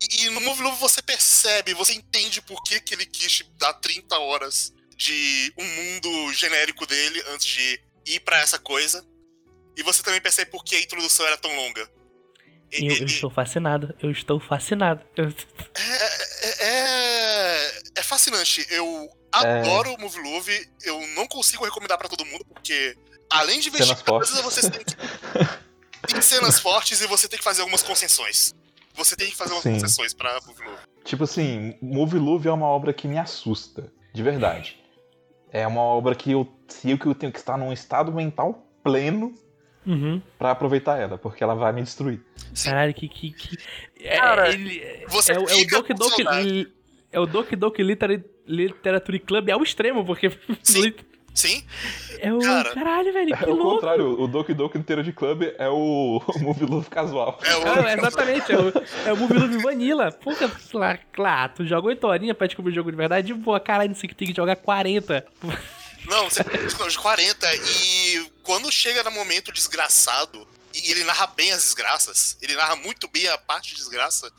[0.00, 3.74] e, e no Movie Love você percebe, você entende por que, que ele quis dar
[3.74, 9.04] 30 horas de um mundo genérico dele antes de ir para essa coisa.
[9.76, 11.88] E você também percebe por que a introdução era tão longa.
[12.72, 15.04] Eu, eu estou fascinado, eu estou fascinado.
[15.16, 15.22] É,
[16.46, 18.64] é, é, é fascinante.
[18.70, 20.68] Eu adoro o Movie Love.
[20.84, 22.96] Eu não consigo recomendar para todo mundo, porque
[23.28, 24.40] além de investir cenas fortes.
[24.40, 24.94] você tem que.
[26.06, 28.54] tem cenas fortes e você tem que fazer algumas concessões.
[28.94, 29.74] você tem que fazer umas Sim.
[29.74, 30.82] concessões pra Movie Love.
[31.04, 34.78] Tipo assim, Movie Love é uma obra que me assusta, de verdade.
[35.52, 39.34] É uma obra que eu sei que eu tenho que estar num estado mental pleno
[39.86, 40.20] uhum.
[40.38, 42.20] para aproveitar ela, porque ela vai me destruir.
[42.64, 43.08] Caralho, que.
[43.08, 43.58] que, que...
[44.00, 46.72] É, Cara, ele, você é, é, o Doki Doki.
[47.12, 50.30] É o Doki Doki Literature Club ao extremo, porque.
[50.62, 50.94] Sim.
[51.32, 51.62] Sim.
[52.18, 52.40] É o.
[52.40, 53.34] Cara, caralho, velho.
[53.34, 53.74] É o louco.
[53.74, 57.38] contrário, o Doki Doki inteiro de club é o, o Movie Love casual.
[57.44, 57.68] É o.
[57.68, 58.72] Ah, exatamente, é o,
[59.06, 60.12] é o Movie Love Vanilla.
[60.12, 64.08] Porra, claro, tu joga 8 horinhas pra descobrir o jogo de verdade, boa, caralho, você
[64.08, 65.24] tem que jogar 40.
[66.06, 66.28] Não,
[66.88, 72.54] de 40 e quando chega no momento desgraçado, e ele narra bem as desgraças, ele
[72.54, 74.30] narra muito bem a parte de desgraça,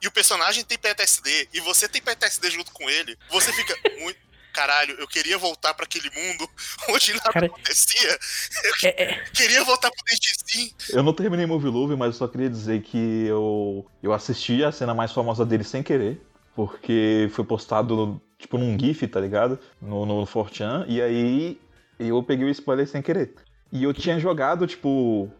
[0.00, 4.20] e o personagem tem PTSD, e você tem PTSD junto com ele, você fica muito
[4.52, 6.48] caralho, eu queria voltar para aquele mundo
[6.90, 8.18] onde nada Cara, acontecia.
[8.64, 9.24] Eu é, é...
[9.32, 10.02] queria voltar pro
[10.46, 10.70] Sim.
[10.90, 14.70] Eu não terminei Movie Love, mas eu só queria dizer que eu, eu assisti a
[14.70, 16.20] cena mais famosa dele sem querer,
[16.54, 19.58] porque foi postado, tipo, num GIF, tá ligado?
[19.80, 21.60] No, no 4chan, e aí
[21.98, 23.34] eu peguei o spoiler sem querer.
[23.72, 25.30] E eu tinha jogado, tipo.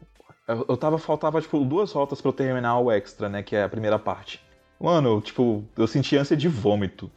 [0.49, 3.43] Eu tava, faltava, tipo, duas voltas para eu terminar o extra, né?
[3.43, 4.41] Que é a primeira parte.
[4.81, 7.11] Mano, tipo, eu senti ânsia de vômito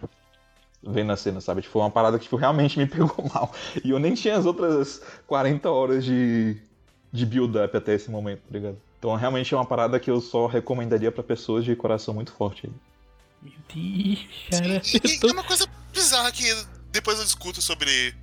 [0.83, 1.61] vendo a cena, sabe?
[1.61, 3.51] Tipo, foi uma parada que tipo, realmente me pegou mal.
[3.83, 6.57] E eu nem tinha as outras 40 horas de,
[7.11, 8.77] de build-up até esse momento, tá ligado?
[8.99, 12.69] Então realmente é uma parada que eu só recomendaria para pessoas de coração muito forte.
[13.46, 14.82] Meu Deus, cara.
[14.84, 15.30] E, tô...
[15.30, 16.43] É uma coisa bizarra que
[16.89, 18.16] depois eu discuto sobre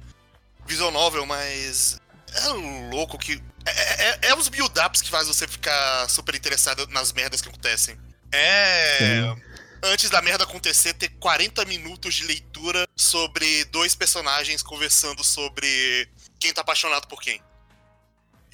[0.67, 2.01] visual novel, mas
[2.35, 2.49] é
[2.91, 3.41] louco que.
[3.65, 7.97] É, é, é os build-ups que faz você ficar super interessado nas merdas que acontecem.
[8.33, 8.97] É.
[8.99, 9.53] Sim
[9.83, 16.09] antes da merda acontecer, ter 40 minutos de leitura sobre dois personagens conversando sobre
[16.39, 17.43] quem tá apaixonado por quem.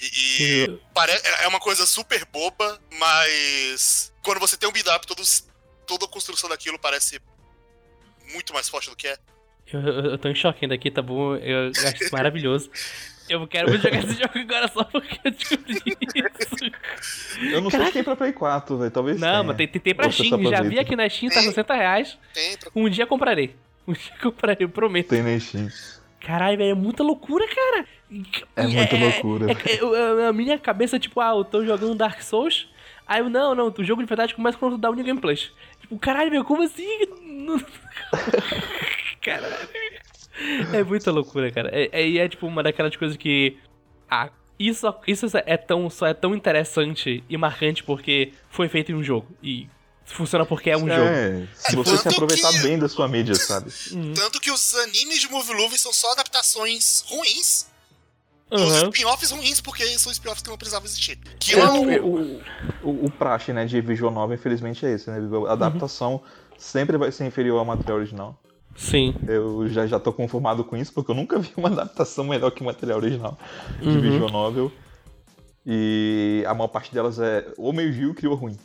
[0.01, 0.07] E,
[0.39, 0.79] e
[1.41, 5.05] é uma coisa super boba, mas quando você tem um build-up,
[5.89, 7.19] toda a construção daquilo parece
[8.31, 9.17] muito mais forte do que é.
[9.73, 11.35] Eu, eu tô em choque ainda aqui, tá bom?
[11.35, 12.69] Eu, eu acho isso maravilhoso.
[13.29, 16.65] Eu quero muito jogar esse jogo agora só porque eu descobri isso.
[17.39, 17.77] Eu não Caraca.
[17.77, 18.89] sei se tem pra Play 4, velho.
[18.89, 19.43] Talvez Não, tenha.
[19.43, 20.49] mas tem, tem, tem pra Steam.
[20.49, 22.17] Já vi aqui na Steam, tá 60 reais.
[22.33, 22.57] Tem.
[22.75, 23.55] Um dia comprarei.
[23.87, 25.09] Um dia comprarei, eu prometo.
[25.09, 25.69] Tem na Steam.
[26.19, 27.85] Caralho, velho, é muita loucura, cara.
[28.55, 29.45] É muita é, loucura.
[29.51, 32.67] É, é, a minha cabeça, tipo, ah, eu tô jogando Dark Souls.
[33.09, 35.51] Aí eu, não, não, o jogo de verdade começa quando dá o New Game Plus.
[35.81, 36.85] Tipo, caralho, meu, como assim?
[39.19, 39.67] caralho.
[40.71, 41.75] É muita loucura, cara.
[41.75, 43.57] E é, é, é, tipo uma daquelas coisas que.
[44.07, 44.29] Ah,
[44.59, 49.03] isso, isso é tão, só é tão interessante e marcante porque foi feito em um
[49.03, 49.25] jogo.
[49.41, 49.67] E
[50.05, 51.47] funciona porque é um é, jogo.
[51.55, 52.59] Se você se aproveitar que...
[52.59, 53.71] bem da sua mídia, sabe?
[53.91, 54.13] Uhum.
[54.13, 57.68] Tanto que os animes de Movie Love são só adaptações ruins.
[58.51, 58.65] Uhum.
[58.65, 61.19] Os spin-offs ruins, porque são spin-offs que não precisavam existir.
[61.39, 62.41] Que é, é o,
[62.83, 65.17] o, o, praxe, né, de visual novel, infelizmente, é esse, né?
[65.47, 66.21] A adaptação uhum.
[66.57, 68.41] sempre vai ser inferior ao material original.
[68.75, 69.13] Sim.
[69.27, 72.61] Eu já, já tô conformado com isso, porque eu nunca vi uma adaptação melhor que
[72.61, 73.37] o material original
[73.79, 74.01] de uhum.
[74.01, 74.71] visual novel.
[75.65, 78.57] E a maior parte delas é ou meio gil ou ruim.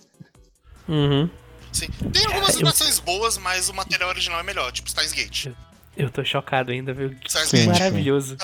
[0.88, 1.28] Uhum.
[1.72, 1.88] Sim.
[2.12, 3.04] Tem algumas animações eu...
[3.04, 5.48] boas, mas o material original é melhor, tipo Steins Gate.
[5.96, 7.10] Eu tô chocado ainda, viu?
[7.10, 8.36] Que maravilhoso.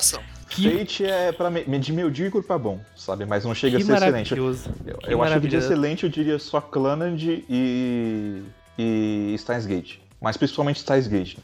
[0.50, 0.78] Que...
[0.78, 3.24] Fate é pra de medíocre pra bom, sabe?
[3.24, 4.36] Mas não chega que a ser excelente.
[4.36, 4.56] Eu,
[5.06, 8.42] eu acho que de excelente eu diria só Clannad e,
[8.76, 9.98] e Steins Gate.
[10.20, 11.36] Mas principalmente Steins Gate.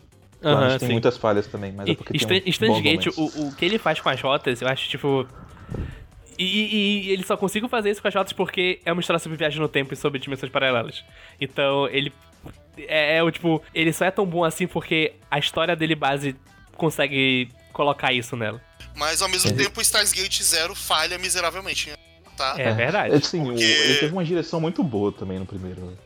[0.43, 2.21] Uhum, tem muitas falhas também, mas é porque e,
[2.53, 5.27] tem Gate, o, o que ele faz com as rotas, eu acho, tipo...
[6.37, 9.19] E, e, e, ele só consigo fazer isso com as rotas porque é uma história
[9.21, 11.05] sobre viagem no tempo e sobre dimensões paralelas.
[11.41, 12.13] Então, ele...
[12.77, 13.63] É, é, tipo...
[13.73, 16.37] Ele só é tão bom assim porque a história dele base
[16.77, 18.61] consegue colocar isso nela.
[18.97, 19.53] Mas, ao mesmo é.
[19.53, 21.97] tempo, o Stars Gate Zero falha miseravelmente, né?
[22.37, 22.55] Tá?
[22.59, 23.15] É, verdade.
[23.15, 23.63] É, sim, porque...
[23.63, 25.97] ele teve uma direção muito boa também no primeiro.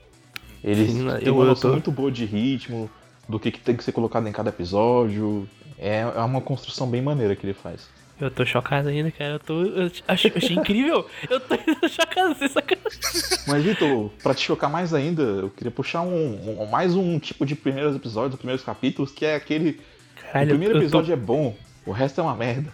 [0.63, 0.87] Ele
[1.21, 2.91] tem uma noção muito boa de ritmo,
[3.29, 5.49] do que, que tem que ser colocado em cada episódio.
[5.79, 7.89] É, é uma construção bem maneira que ele faz.
[8.21, 9.35] Eu tô chocado ainda, cara.
[9.35, 9.63] Eu tô.
[9.63, 11.07] Eu achei, achei incrível.
[11.29, 11.57] Eu tô
[11.89, 13.01] chocado, sem sacanagem.
[13.47, 17.47] Mas, Vitor, pra te chocar mais ainda, eu queria puxar um, um, mais um tipo
[17.47, 19.81] de primeiros episódios, primeiros capítulos, que é aquele.
[20.17, 21.13] Caralho, o primeiro episódio tô...
[21.15, 21.57] é bom,
[21.91, 22.73] o resto é uma merda.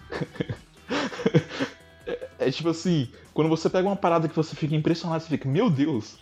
[2.07, 5.49] é, é, tipo assim, quando você pega uma parada que você fica impressionado, você fica,
[5.49, 6.19] meu Deus!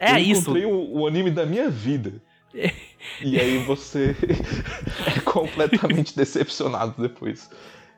[0.00, 0.42] É eu isso.
[0.42, 2.14] encontrei o, o anime da minha vida.
[3.20, 4.16] e aí você
[5.14, 7.50] é completamente decepcionado depois.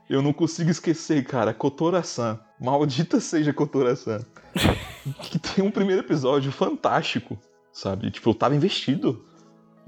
[0.09, 2.40] Eu não consigo esquecer, cara, Kotora-san.
[2.61, 4.18] Maldita seja Kotora-san.
[5.22, 7.38] que tem um primeiro episódio fantástico,
[7.72, 8.11] sabe?
[8.11, 9.24] Tipo, eu tava investido.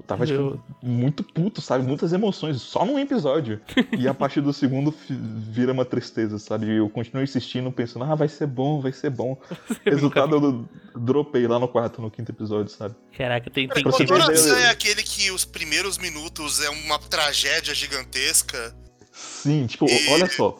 [0.05, 1.85] Tava, tipo, muito puto, sabe?
[1.85, 3.59] Muitas emoções, só num episódio.
[3.97, 6.67] e a partir do segundo vira uma tristeza, sabe?
[6.67, 9.39] E eu continuo insistindo, pensando, ah, vai ser bom, vai ser bom.
[9.85, 12.95] Resultado, eu dropei lá no quarto, no quinto episódio, sabe?
[13.17, 13.83] Caraca, tem, tem.
[13.85, 18.75] O é aquele que os primeiros minutos é uma tragédia gigantesca.
[19.11, 20.09] Sim, tipo, e...
[20.09, 20.59] olha só.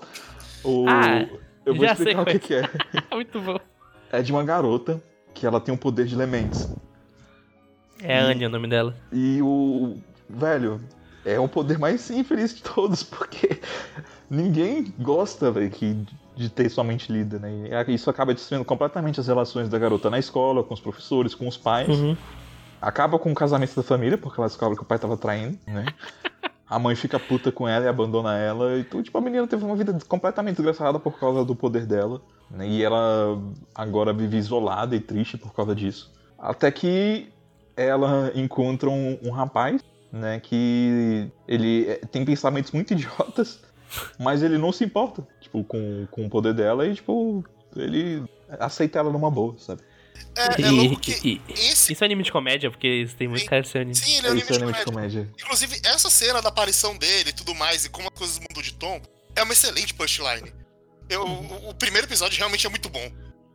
[0.64, 0.86] O...
[0.88, 1.28] Ah,
[1.66, 2.70] eu vou explicar o que, que é.
[3.12, 3.60] muito bom.
[4.12, 5.02] É de uma garota
[5.34, 6.70] que ela tem o um poder de elementos.
[8.04, 8.96] É a Anya o nome dela.
[9.12, 9.98] E o.
[10.30, 10.82] Velho,
[11.26, 13.60] é o poder mais infeliz de todos, porque
[14.30, 15.72] ninguém gosta, velho,
[16.36, 17.50] de ter sua mente lida, né?
[17.88, 21.48] E isso acaba destruindo completamente as relações da garota na escola, com os professores, com
[21.48, 21.88] os pais.
[21.90, 22.18] Uhum.
[22.82, 25.86] Acaba com o casamento da família, porque ela descobre que o pai tava traindo, né?
[26.70, 28.78] a mãe fica puta com ela e abandona ela.
[28.78, 32.22] E tipo, a menina teve uma vida completamente desgraçada por causa do poder dela.
[32.50, 32.68] Né?
[32.68, 33.40] E ela
[33.76, 36.12] agora vive isolada e triste por causa disso.
[36.38, 37.32] Até que
[37.76, 43.60] ela encontra um, um rapaz, né, que ele é, tem pensamentos muito idiotas,
[44.20, 47.44] mas ele não se importa, tipo, com, com o poder dela e, tipo,
[47.76, 48.24] ele
[48.60, 49.82] aceita ela numa boa, sabe?
[50.36, 51.94] É, é louco que e, esse...
[51.94, 53.96] Isso é anime de comédia, porque isso tem muito cara de ser anime.
[53.96, 54.86] Sim, ele é, anime, é de, anime comédia.
[54.86, 55.34] de, comédia.
[55.40, 58.74] Inclusive, essa cena da aparição dele e tudo mais, e como as coisas mudam de
[58.74, 59.02] tom,
[59.36, 60.54] é uma excelente punchline.
[61.10, 63.12] Eu, o, o primeiro episódio realmente é muito bom.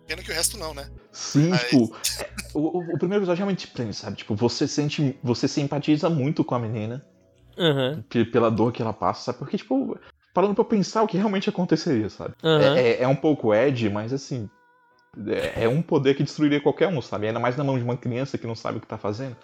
[0.06, 0.88] Pena que o resto não, né?
[1.12, 1.62] Sim, Mas...
[1.62, 1.94] tipo,
[2.58, 4.16] o, o, primeiro episódio realmente prende, sabe?
[4.16, 5.18] Tipo, você sente.
[5.22, 7.04] Você simpatiza muito com a menina.
[7.56, 8.02] Uhum.
[8.30, 9.38] Pela dor que ela passa, sabe?
[9.38, 9.98] Porque, tipo,
[10.32, 12.34] parando pra pensar o que realmente aconteceria, sabe?
[12.42, 12.60] Uhum.
[12.60, 14.48] É, é, é, um pouco Ed, mas assim.
[15.26, 17.26] É, é, um poder que destruiria qualquer um, sabe?
[17.26, 19.36] Ainda mais na mão de uma criança que não sabe o que tá fazendo.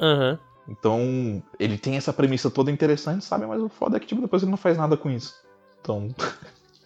[0.00, 0.38] Uhum.
[0.68, 3.46] Então, ele tem essa premissa toda interessante, sabe?
[3.46, 5.34] Mas o foda é que, tipo, depois ele não faz nada com isso.
[5.80, 6.08] Então.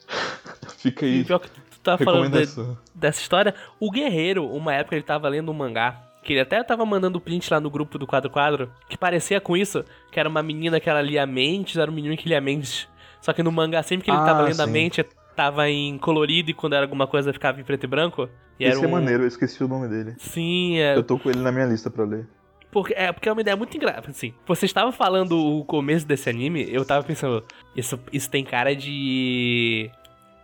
[0.79, 1.25] Fica aí.
[1.25, 1.49] Pior que
[1.97, 3.55] tava falando de, dessa história.
[3.81, 6.03] O Guerreiro, uma época ele tava lendo um mangá.
[6.23, 8.71] Que ele até tava mandando print lá no grupo do Quadro Quadro.
[8.89, 9.85] Que parecia com isso.
[10.11, 12.89] Que era uma menina que ela lia mentes, era um menino que lia mentes.
[13.21, 14.63] Só que no mangá, sempre que ele ah, tava lendo sim.
[14.63, 18.29] a mente, tava em colorido e quando era alguma coisa ficava em preto e branco.
[18.59, 18.91] E Esse é um...
[18.91, 20.15] maneiro, eu esqueci o nome dele.
[20.19, 20.97] Sim, é.
[20.97, 22.27] Eu tô com ele na minha lista pra ler.
[22.71, 24.35] Porque, é, porque é uma ideia muito engraçada, assim.
[24.47, 27.43] Você estava falando o começo desse anime, eu tava pensando,
[27.75, 29.91] isso, isso tem cara de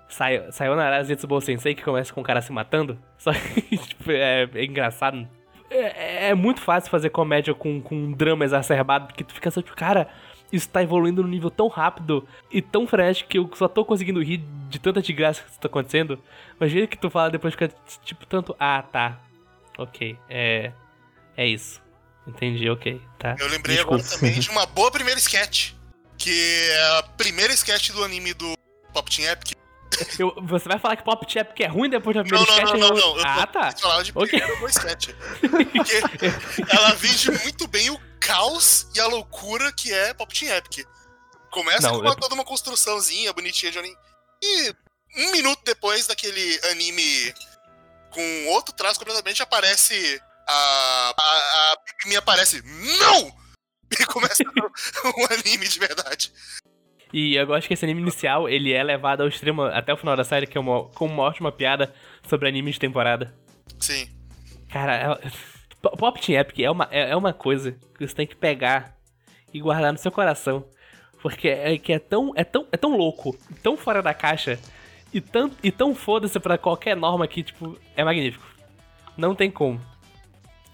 [0.08, 2.98] Sai, Sayonara Zetsubo Sensei, que começa com o cara se matando.
[3.18, 5.28] Só que, tipo, é, é engraçado.
[5.70, 9.60] É, é, muito fácil fazer comédia com, com um drama exacerbado, porque tu fica só
[9.60, 10.08] tipo, cara,
[10.52, 14.22] isso tá evoluindo num nível tão rápido e tão frenético que eu só tô conseguindo
[14.22, 16.22] rir de tanta de graça que isso tá acontecendo.
[16.60, 17.68] Mas jeito que tu fala depois fica
[18.04, 19.18] tipo tanto, ah, tá.
[19.76, 20.70] Ok, é.
[21.36, 21.82] É isso.
[22.26, 23.34] Entendi, ok, tá.
[23.38, 24.04] Eu lembrei Desculpa.
[24.04, 25.72] agora também de uma boa primeira sketch.
[26.16, 26.30] Que
[26.70, 28.54] é a primeira sketch do anime do
[28.92, 29.56] Pop Team Epic,
[30.18, 32.70] eu, você vai falar que Pop Chap que é ruim depois da primeira não, sketch?
[32.72, 33.18] Não, não, não.
[33.18, 33.72] Eu ah, tá.
[33.72, 34.40] falar de okay.
[34.40, 35.08] primeiro sketch.
[35.40, 40.86] Porque ela vende muito bem o caos e a loucura que é Pop Team Epic.
[41.50, 43.96] Começa não, com uma, toda uma construçãozinha bonitinha de anime.
[44.42, 44.74] E
[45.16, 47.32] um minuto depois daquele anime
[48.10, 51.14] com outro traço completamente aparece a.
[51.16, 52.62] A, a me aparece.
[52.98, 53.44] Não!
[53.96, 54.42] E começa
[55.04, 56.32] um anime de verdade.
[57.14, 60.16] E eu gosto que esse anime inicial, ele é levado ao extremo até o final
[60.16, 61.94] da série, que é uma, com uma ótima piada
[62.26, 63.32] sobre anime de temporada.
[63.78, 64.08] Sim.
[64.68, 65.30] Cara, é,
[65.96, 68.96] Pop Team Epic é uma, é, é uma coisa que você tem que pegar
[69.52, 70.64] e guardar no seu coração.
[71.22, 74.58] Porque é que é tão, é tão, é tão louco, tão fora da caixa
[75.12, 78.44] e tão, e tão foda-se pra qualquer norma que, tipo, é magnífico.
[79.16, 79.80] Não tem como.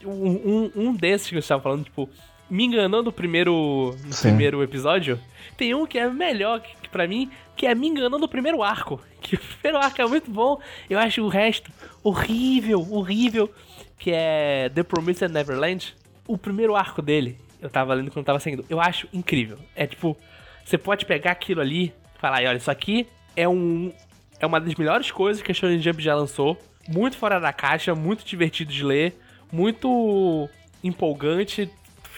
[0.03, 2.09] Um, um, um desses que eu estava falando, tipo,
[2.51, 5.21] me enganou no primeiro, no primeiro episódio.
[5.57, 9.01] Tem um que é melhor que, para mim, que é me enganando no primeiro arco.
[9.21, 10.59] Que o primeiro arco é muito bom.
[10.89, 11.71] Eu acho o resto
[12.03, 13.53] horrível, horrível.
[13.99, 15.95] Que é The Promised Neverland.
[16.27, 18.65] O primeiro arco dele, eu tava lendo quando tava saindo.
[18.69, 19.59] Eu acho incrível.
[19.77, 20.17] É tipo,
[20.65, 21.87] você pode pegar aquilo ali
[22.17, 23.93] e falar, olha, isso aqui é um.
[24.41, 26.57] É uma das melhores coisas que a Shonen Jump já lançou.
[26.89, 29.15] Muito fora da caixa, muito divertido de ler,
[29.53, 30.49] muito
[30.83, 31.71] empolgante,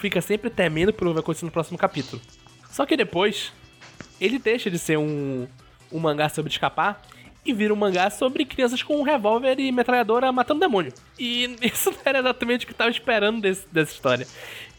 [0.03, 2.21] fica sempre temendo pelo que vai acontecer no próximo capítulo.
[2.69, 3.53] Só que depois,
[4.21, 5.47] ele deixa de ser um,
[5.93, 7.01] um mangá sobre escapar
[7.47, 10.93] e vira um mangá sobre crianças com um revólver e metralhadora matando demônio.
[11.17, 14.27] E isso não era exatamente o que eu tava esperando desse, dessa história.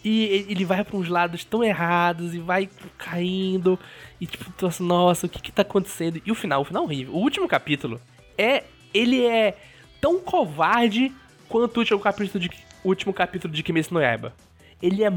[0.04, 3.80] E ele vai para uns lados tão errados e vai caindo.
[4.20, 6.22] E tipo, tu assim, nossa, o que que tá acontecendo?
[6.26, 7.14] E o final, o final é horrível.
[7.14, 8.00] O último capítulo
[8.38, 8.66] é.
[8.94, 9.58] Ele é
[10.00, 11.12] tão covarde
[11.50, 12.52] quanto o último capítulo de,
[12.84, 14.32] o último capítulo de Kimetsu no Yaiba
[14.84, 15.10] ele é,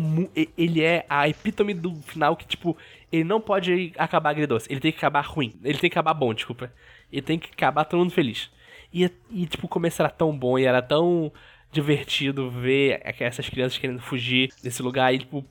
[0.57, 2.77] ele é a epítome do final que, tipo,
[3.11, 4.69] ele não pode acabar agridoce.
[4.71, 5.53] Ele tem que acabar ruim.
[5.65, 6.73] Ele tem que acabar bom, desculpa.
[7.11, 8.49] Ele tem que acabar todo mundo feliz.
[8.95, 11.33] E, e tipo, o começo era tão bom e era tão
[11.73, 15.13] divertido ver essas crianças querendo fugir desse lugar.
[15.13, 15.45] E, tipo,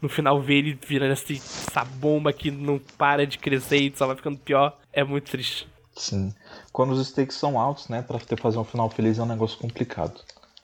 [0.00, 4.14] no final ver ele virando essa bomba que não para de crescer e só vai
[4.14, 5.66] ficando pior, é muito triste.
[5.96, 6.32] Sim.
[6.72, 10.20] Quando os stakes são altos, né, pra fazer um final feliz é um negócio complicado.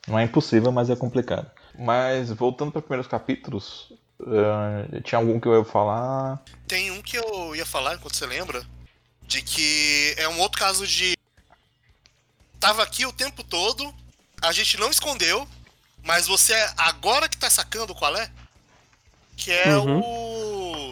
[0.06, 1.50] Não é impossível, mas é complicado.
[1.78, 6.42] Mas voltando para primeiros capítulos, uh, tinha algum que eu ia falar?
[6.66, 8.64] Tem um que eu ia falar, enquanto você lembra,
[9.22, 11.16] de que é um outro caso de.
[12.60, 13.92] Tava aqui o tempo todo,
[14.40, 15.48] a gente não escondeu,
[16.02, 18.30] mas você agora que tá sacando qual é?
[19.36, 20.00] Que é uhum.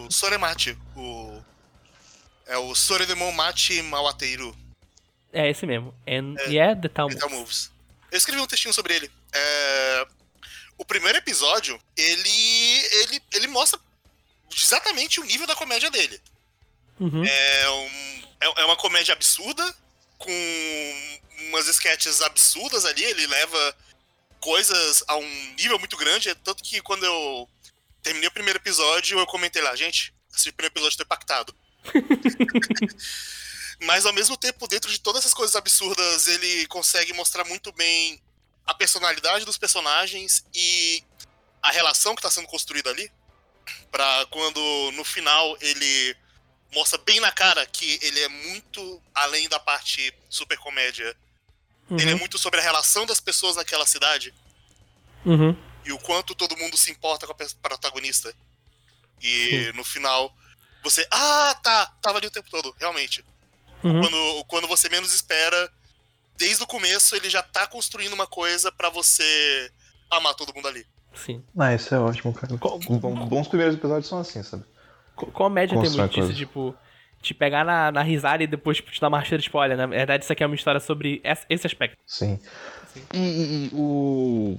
[0.07, 1.41] o Soremate, o
[2.51, 4.53] é o Soremon Mate Mawateiru.
[5.31, 5.93] É esse mesmo.
[6.05, 7.31] And, é, yeah, The Town Moves.
[7.31, 7.71] Moves.
[8.11, 9.09] Eu escrevi um textinho sobre ele.
[9.31, 10.07] É,
[10.81, 13.79] o primeiro episódio, ele, ele, ele mostra
[14.51, 16.19] exatamente o nível da comédia dele.
[16.99, 17.23] Uhum.
[17.23, 19.63] É, um, é, é uma comédia absurda,
[20.17, 21.11] com
[21.49, 23.03] umas sketches absurdas ali.
[23.03, 23.77] Ele leva
[24.39, 26.33] coisas a um nível muito grande.
[26.43, 27.47] Tanto que quando eu
[28.01, 31.53] terminei o primeiro episódio, eu comentei lá, gente, esse primeiro episódio tô impactado.
[33.85, 38.19] Mas ao mesmo tempo, dentro de todas essas coisas absurdas, ele consegue mostrar muito bem
[38.71, 41.03] a personalidade dos personagens e
[41.61, 43.11] a relação que está sendo construída ali.
[43.91, 46.15] Pra quando no final ele
[46.73, 51.15] mostra bem na cara que ele é muito além da parte super comédia.
[51.89, 51.99] Uhum.
[51.99, 54.33] Ele é muito sobre a relação das pessoas naquela cidade.
[55.25, 55.55] Uhum.
[55.85, 58.33] E o quanto todo mundo se importa com a protagonista.
[59.21, 60.35] E no final
[60.83, 63.23] você, ah, tá, tava ali o tempo todo, realmente.
[63.83, 64.01] Uhum.
[64.01, 65.71] Quando, quando você menos espera,
[66.41, 69.71] desde o começo ele já tá construindo uma coisa para você
[70.09, 70.83] amar todo mundo ali.
[71.13, 71.43] Sim.
[71.57, 72.57] Ah, isso é ótimo, cara.
[72.57, 74.63] bons primeiros episódios são assim, sabe?
[75.15, 76.75] Comédia tem muito disso, tipo,
[77.21, 79.77] te pegar na, na risada e depois tipo, te dar uma cheira de spoiler.
[79.77, 81.95] Na verdade, isso aqui é uma história sobre esse aspecto.
[82.07, 82.39] Sim.
[82.91, 83.03] Sim.
[83.13, 84.57] E, e, o.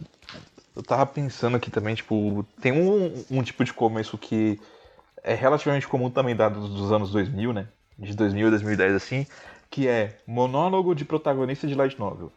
[0.76, 4.58] Eu tava pensando aqui também, tipo, tem um, um tipo de começo que
[5.22, 7.66] é relativamente comum também dados dos anos 2000, né?
[7.98, 9.26] De 2000 a 2010 assim,
[9.72, 12.30] que é monólogo de protagonista de light novel.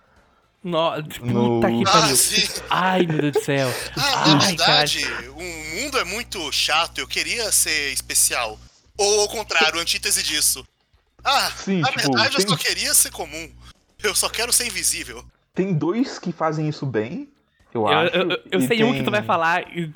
[0.63, 0.91] No...
[1.03, 1.59] Puta no...
[1.59, 2.17] que pariu.
[2.69, 3.67] Ah, Ai, meu Deus do céu.
[3.97, 5.05] Ah, na verdade,
[5.35, 8.57] o mundo é muito chato, eu queria ser especial.
[8.97, 10.65] Ou ao contrário, antítese disso.
[11.23, 12.45] Ah, Sim, na tipo, verdade tem...
[12.45, 13.51] eu só queria ser comum.
[14.01, 15.23] Eu só quero ser invisível.
[15.53, 17.27] Tem dois que fazem isso bem,
[17.73, 18.15] eu, eu acho.
[18.15, 18.83] Eu, eu, eu sei tem...
[18.83, 19.91] um que tu vai falar e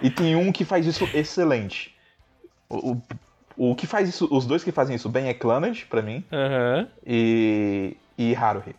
[0.00, 1.92] e tem um que faz isso excelente.
[2.68, 3.02] O, o,
[3.62, 6.24] o que faz isso, os dois que fazem isso bem é Clannad, pra mim.
[6.32, 6.86] Uhum.
[7.06, 7.94] E.
[8.16, 8.74] e Haruhi.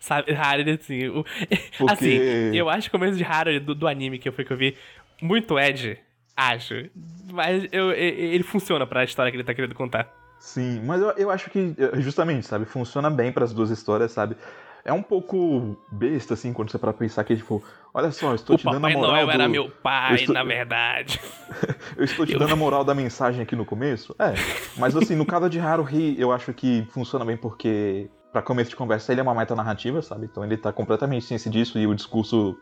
[0.00, 1.06] Sabe, Haruhi, assim.
[1.06, 1.24] O,
[1.78, 1.92] Porque...
[1.92, 4.56] Assim, eu acho que o começo de Haruhi do, do anime que eu, que eu
[4.56, 4.76] vi,
[5.22, 6.00] muito Ed,
[6.36, 6.90] acho.
[7.32, 10.12] Mas eu, ele funciona pra história que ele tá querendo contar.
[10.40, 14.36] Sim, mas eu, eu acho que, justamente, sabe, funciona bem para as duas histórias, sabe?
[14.84, 17.62] É um pouco besta, assim, quando você para pensar que, tipo,
[17.92, 19.10] olha só, eu estou o te dando a moral.
[19.10, 19.32] Noel do...
[19.32, 20.34] era meu pai, estou...
[20.34, 21.20] na verdade.
[21.96, 22.38] eu estou te eu...
[22.38, 24.14] dando a moral da mensagem aqui no começo.
[24.18, 24.34] É.
[24.76, 28.76] Mas assim, no caso de Haruhi, eu acho que funciona bem porque, para começo de
[28.76, 30.26] conversa, ele é uma meta narrativa, sabe?
[30.26, 32.56] Então ele tá completamente ciente disso e o discurso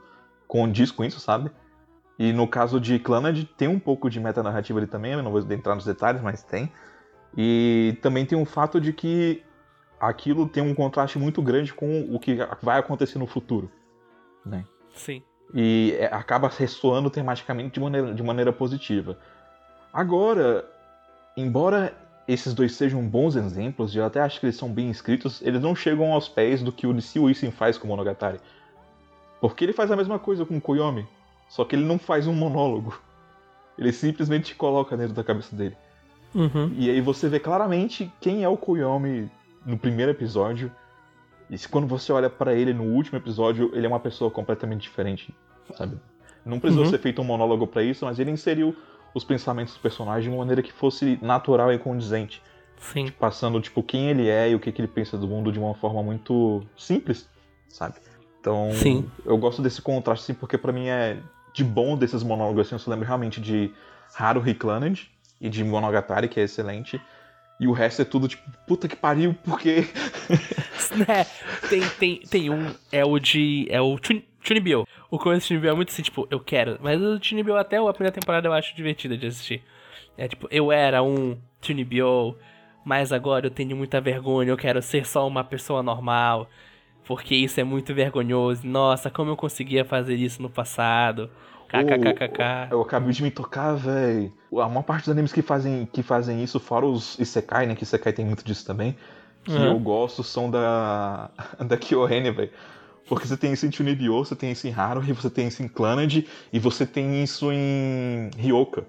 [0.49, 1.51] condiz com isso, sabe?
[2.19, 5.31] E no caso de Clannad, tem um pouco de meta narrativa ali também, eu não
[5.31, 6.73] vou entrar nos detalhes, mas tem.
[7.37, 9.43] E também tem o fato de que
[10.09, 13.71] aquilo tem um contraste muito grande com o que vai acontecer no futuro,
[14.45, 14.65] né?
[14.95, 15.23] Sim.
[15.55, 19.19] E é, acaba ressoando tematicamente de maneira, de maneira positiva.
[19.93, 20.69] Agora,
[21.37, 21.95] embora
[22.27, 25.61] esses dois sejam bons exemplos, e eu até acho que eles são bem escritos, eles
[25.61, 28.41] não chegam aos pés do que o Nisio Isen faz com o Monogatari.
[29.41, 31.07] Porque ele faz a mesma coisa com o Koyomi,
[31.49, 32.99] só que ele não faz um monólogo.
[33.79, 35.77] Ele simplesmente coloca dentro da cabeça dele.
[36.35, 36.75] Uhum.
[36.77, 39.31] E aí você vê claramente quem é o Koyomi
[39.67, 40.71] no primeiro episódio.
[41.51, 44.83] E se quando você olha para ele no último episódio, ele é uma pessoa completamente
[44.83, 45.35] diferente,
[45.77, 45.99] sabe?
[46.45, 46.91] Não precisou uhum.
[46.91, 48.75] ser feito um monólogo para isso, mas ele inseriu
[49.13, 52.43] os pensamentos do personagem de uma maneira que fosse natural e condizente.
[52.79, 53.07] Sim.
[53.07, 55.59] Tipo, passando, tipo, quem ele é e o que, que ele pensa do mundo de
[55.59, 57.29] uma forma muito simples,
[57.69, 57.97] sabe?
[58.41, 59.11] Então, Sim.
[59.25, 61.19] eu gosto desse contraste, assim, porque para mim é
[61.53, 63.73] de bom desses monólogos, assim, eu se lembro realmente de
[64.17, 65.01] Haruhi Clannad
[65.41, 67.01] e de Monogatari, que é excelente,
[67.59, 69.89] e o resto é tudo tipo, puta que pariu, porque.
[71.09, 71.25] é,
[71.69, 73.67] tem, tem, tem um, é o de.
[73.71, 73.99] É o
[74.43, 74.87] Chunibyo.
[75.11, 76.79] O começo do Chunibyo é muito assim, tipo, eu quero.
[76.83, 79.63] Mas o Chunibyo até a primeira temporada eu acho divertida de assistir.
[80.19, 82.37] É tipo, eu era um Chunibyo,
[82.85, 86.49] mas agora eu tenho muita vergonha, eu quero ser só uma pessoa normal.
[87.05, 88.67] Porque isso é muito vergonhoso.
[88.67, 91.31] Nossa, como eu conseguia fazer isso no passado.
[91.85, 92.69] KKKKK.
[92.71, 94.33] Eu acabei de me tocar, velho.
[94.51, 97.75] Uma parte dos animes que fazem, que fazem isso, fora os Isekai, né?
[97.75, 98.97] Que Isekai tem muito disso também.
[99.45, 99.65] Que uhum.
[99.65, 101.31] eu gosto são da.
[101.67, 102.51] da Kyohene, velho.
[103.09, 105.69] Porque você tem isso em Tunibyo, você tem isso em Haruhi, você tem isso em
[105.69, 108.85] Clannad, e você tem isso em Ryoka.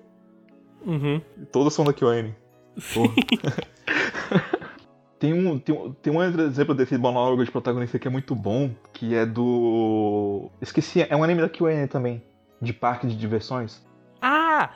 [0.86, 1.22] Uhum.
[1.52, 2.36] Todos são da Kyoane.
[5.20, 8.72] tem, um, tem, um, tem um exemplo desse monólogo de protagonista que é muito bom,
[8.94, 10.50] que é do...
[10.62, 12.24] Esqueci, é um anime da Kyoane também,
[12.62, 13.86] de parque de diversões.
[14.22, 14.72] Ah,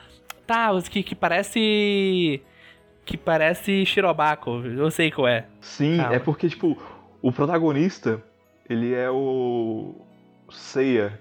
[0.46, 2.42] tá, que, que parece
[3.04, 4.64] que parece Shirobako.
[4.64, 5.46] Eu sei qual é.
[5.60, 6.14] Sim, Calma.
[6.14, 6.80] é porque, tipo,
[7.20, 8.22] o protagonista,
[8.68, 9.94] ele é o
[10.50, 11.18] Seiya.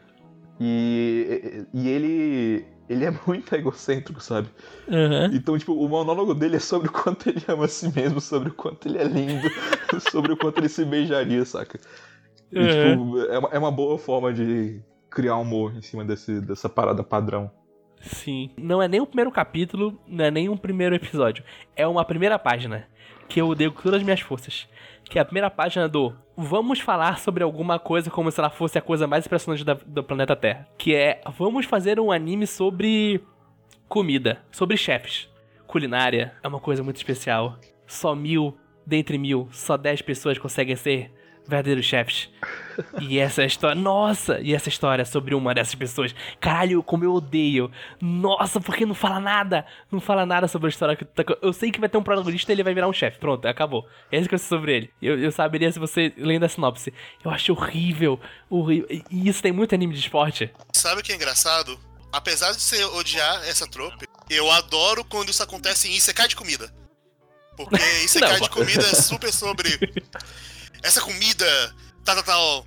[0.60, 2.66] E, e ele.
[2.90, 4.50] Ele é muito egocêntrico, sabe?
[4.88, 5.34] Uhum.
[5.34, 8.50] Então, tipo, o monólogo dele é sobre o quanto ele ama a si mesmo, sobre
[8.50, 9.50] o quanto ele é lindo,
[10.12, 11.80] sobre o quanto ele se beijaria, saca?
[12.52, 12.68] E, uhum.
[12.68, 14.82] tipo, é uma, é uma boa forma de
[15.12, 17.52] criar humor em cima desse, dessa parada padrão.
[18.02, 18.50] Sim.
[18.58, 21.44] Não é nem o primeiro capítulo, não é nem um primeiro episódio.
[21.76, 22.88] É uma primeira página
[23.28, 24.68] que eu odeio com todas as minhas forças.
[25.04, 28.78] Que é a primeira página do Vamos falar sobre alguma coisa como se ela fosse
[28.78, 30.68] a coisa mais impressionante da, do planeta Terra.
[30.78, 33.22] Que é Vamos fazer um anime sobre
[33.88, 35.30] comida, sobre chefes.
[35.68, 37.60] Culinária é uma coisa muito especial.
[37.86, 41.12] Só mil, dentre mil, só dez pessoas conseguem ser
[41.52, 42.30] verdadeiros chefes.
[43.00, 43.80] E essa é história.
[43.80, 44.40] Nossa!
[44.40, 46.16] E essa história sobre uma dessas pessoas.
[46.40, 47.70] Caralho, como eu odeio.
[48.02, 49.66] Nossa, porque não fala nada?
[49.92, 50.96] Não fala nada sobre a história.
[50.96, 53.20] que tá Eu sei que vai ter um protagonista e ele vai virar um chefe.
[53.20, 53.88] Pronto, acabou.
[54.12, 54.94] É isso que eu sei sobre ele.
[55.02, 56.94] Eu, eu saberia se você lendo a sinopse.
[57.24, 58.20] Eu acho horrível.
[58.50, 58.88] Horrível.
[58.90, 60.52] E isso tem muito anime de esporte.
[60.74, 61.80] Sabe o que é engraçado?
[62.12, 66.74] Apesar de você odiar essa trope, eu adoro quando isso acontece em Isekai de comida.
[67.56, 69.70] Porque Isekai de comida é super sobre
[70.84, 72.66] essa comida, tal, tal, tal,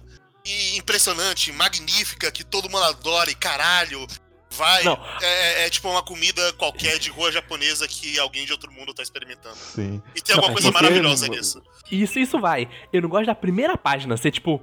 [0.77, 4.07] impressionante, magnífica, que todo mundo adora e caralho,
[4.51, 4.83] vai.
[4.87, 8.95] É, é, é, tipo uma comida qualquer de rua japonesa que alguém de outro mundo
[8.95, 9.57] tá experimentando.
[9.57, 10.03] Sim.
[10.15, 11.63] E tem alguma não, coisa maravilhosa nisso.
[11.91, 12.69] Isso, isso vai.
[12.93, 14.63] Eu não gosto da primeira página ser tipo,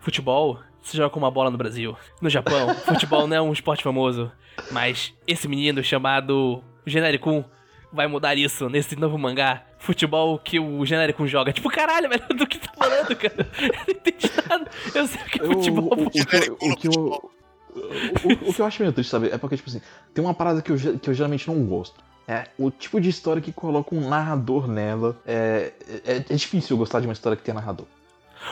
[0.00, 0.60] futebol.
[0.82, 1.94] Se joga com uma bola no Brasil.
[2.22, 4.32] No Japão, futebol não é um esporte famoso.
[4.70, 7.44] Mas esse menino chamado Generico
[7.92, 9.62] vai mudar isso nesse novo mangá.
[9.78, 11.52] Futebol que o genérico joga.
[11.52, 13.48] Tipo, caralho, velho, do que tá falando, cara?
[13.58, 14.70] Eu não entendi nada.
[14.94, 15.84] Eu sei o que é futebol.
[15.84, 17.30] O, o, o, que, o, que eu,
[17.74, 19.28] o, o, que eu acho meio triste, sabe?
[19.28, 19.80] É porque, tipo assim,
[20.12, 22.02] tem uma parada que eu, que eu geralmente não gosto.
[22.28, 25.16] É o tipo de história que coloca um narrador nela.
[25.26, 25.72] É,
[26.04, 27.86] é, é difícil eu gostar de uma história que tem narrador.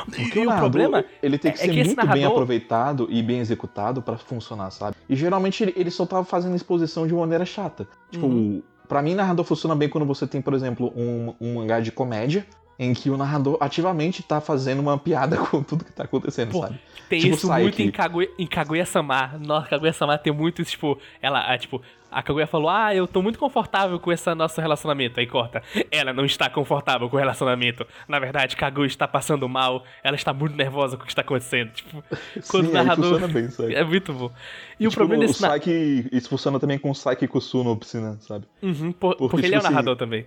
[0.04, 2.14] Porque e o, narrador, problema ele tem que é ser que muito narrador...
[2.14, 4.96] bem aproveitado e bem executado para funcionar, sabe?
[5.08, 7.86] E geralmente ele, ele só tava fazendo exposição de maneira chata.
[8.10, 8.62] Tipo, uhum.
[8.88, 12.46] Para mim, narrador funciona bem quando você tem, por exemplo, um, um mangá de comédia
[12.78, 16.62] em que o narrador ativamente tá fazendo uma piada com tudo que tá acontecendo, Pô,
[16.62, 16.78] sabe?
[17.08, 19.38] Tem tipo isso muito em Kaguya, em Kaguya-sama.
[19.40, 23.38] Nossa, Kaguya-sama tem muito isso, tipo, ela, tipo, a Kaguya falou: Ah, eu tô muito
[23.38, 25.20] confortável com esse nosso relacionamento.
[25.20, 25.62] Aí corta.
[25.90, 27.86] Ela não está confortável com o relacionamento.
[28.06, 29.84] Na verdade, Kaguya está passando mal.
[30.02, 31.70] Ela está muito nervosa com o que está acontecendo.
[31.72, 32.02] Tipo,
[32.48, 33.28] quando Sim, o narrador.
[33.28, 34.30] Bem, é muito bom.
[34.78, 35.34] E, e o tipo, problema desse.
[35.34, 38.46] O Saiki, isso funciona também com o Saiki Kusu no piscina, sabe?
[38.62, 40.26] Uhum, por, porque, porque, ele é o tipo narrador assim, também.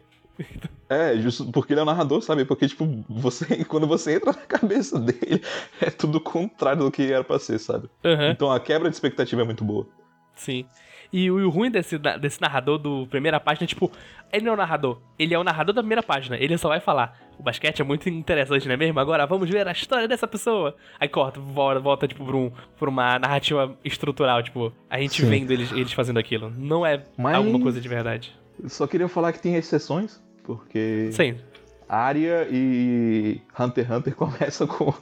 [0.89, 2.43] É, justo porque ele é o narrador, sabe?
[2.43, 5.41] Porque, tipo, você, quando você entra na cabeça dele,
[5.79, 7.89] é tudo o contrário do que era pra ser, sabe?
[8.03, 8.29] Uhum.
[8.29, 9.87] Então a quebra de expectativa é muito boa.
[10.35, 10.65] Sim.
[11.13, 13.91] E o ruim desse, desse narrador do primeira página é, tipo,
[14.31, 16.79] ele não é o narrador, ele é o narrador da primeira página, ele só vai
[16.79, 17.19] falar.
[17.37, 18.99] O basquete é muito interessante, não é mesmo?
[18.99, 20.75] Agora vamos ver a história dessa pessoa.
[20.99, 25.29] Aí corta, volta, volta tipo, pra, um, pra uma narrativa estrutural, tipo, a gente Sim.
[25.29, 26.53] vendo eles, eles fazendo aquilo.
[26.55, 27.35] Não é Mas...
[27.35, 28.40] alguma coisa de verdade.
[28.67, 31.09] Só queria falar que tem exceções, porque.
[31.11, 31.37] Sim.
[31.87, 34.93] Arya e Hunter x Hunter começam com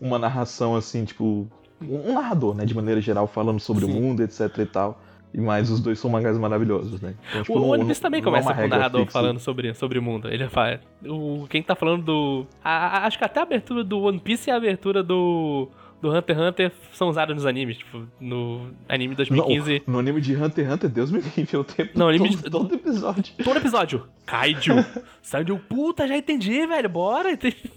[0.00, 1.48] uma narração assim, tipo.
[1.80, 2.64] Um narrador, né?
[2.64, 3.90] De maneira geral, falando sobre Sim.
[3.90, 5.00] o mundo, etc e tal.
[5.34, 7.14] Mas os dois são mangás maravilhosos, né?
[7.30, 9.12] Então, tipo, o One Piece também é começa com o narrador fixa.
[9.18, 10.28] falando sobre, sobre o mundo.
[10.28, 10.78] Ele fala.
[11.04, 12.46] O, quem tá falando do.
[12.62, 15.70] A, a, acho que até a abertura do One Piece e a abertura do.
[16.02, 19.84] Do Hunter x Hunter são usadas nos animes, tipo, no anime 2015.
[19.86, 22.42] Não, no anime de Hunter x Hunter, Deus me livre, o tempo não, anime todo,
[22.42, 22.50] de...
[22.50, 23.34] todo episódio.
[23.44, 24.08] Todo episódio.
[24.26, 24.74] Kaiju.
[25.30, 27.30] Kaiju, puta, já entendi, velho, bora.
[27.30, 27.70] Entendi,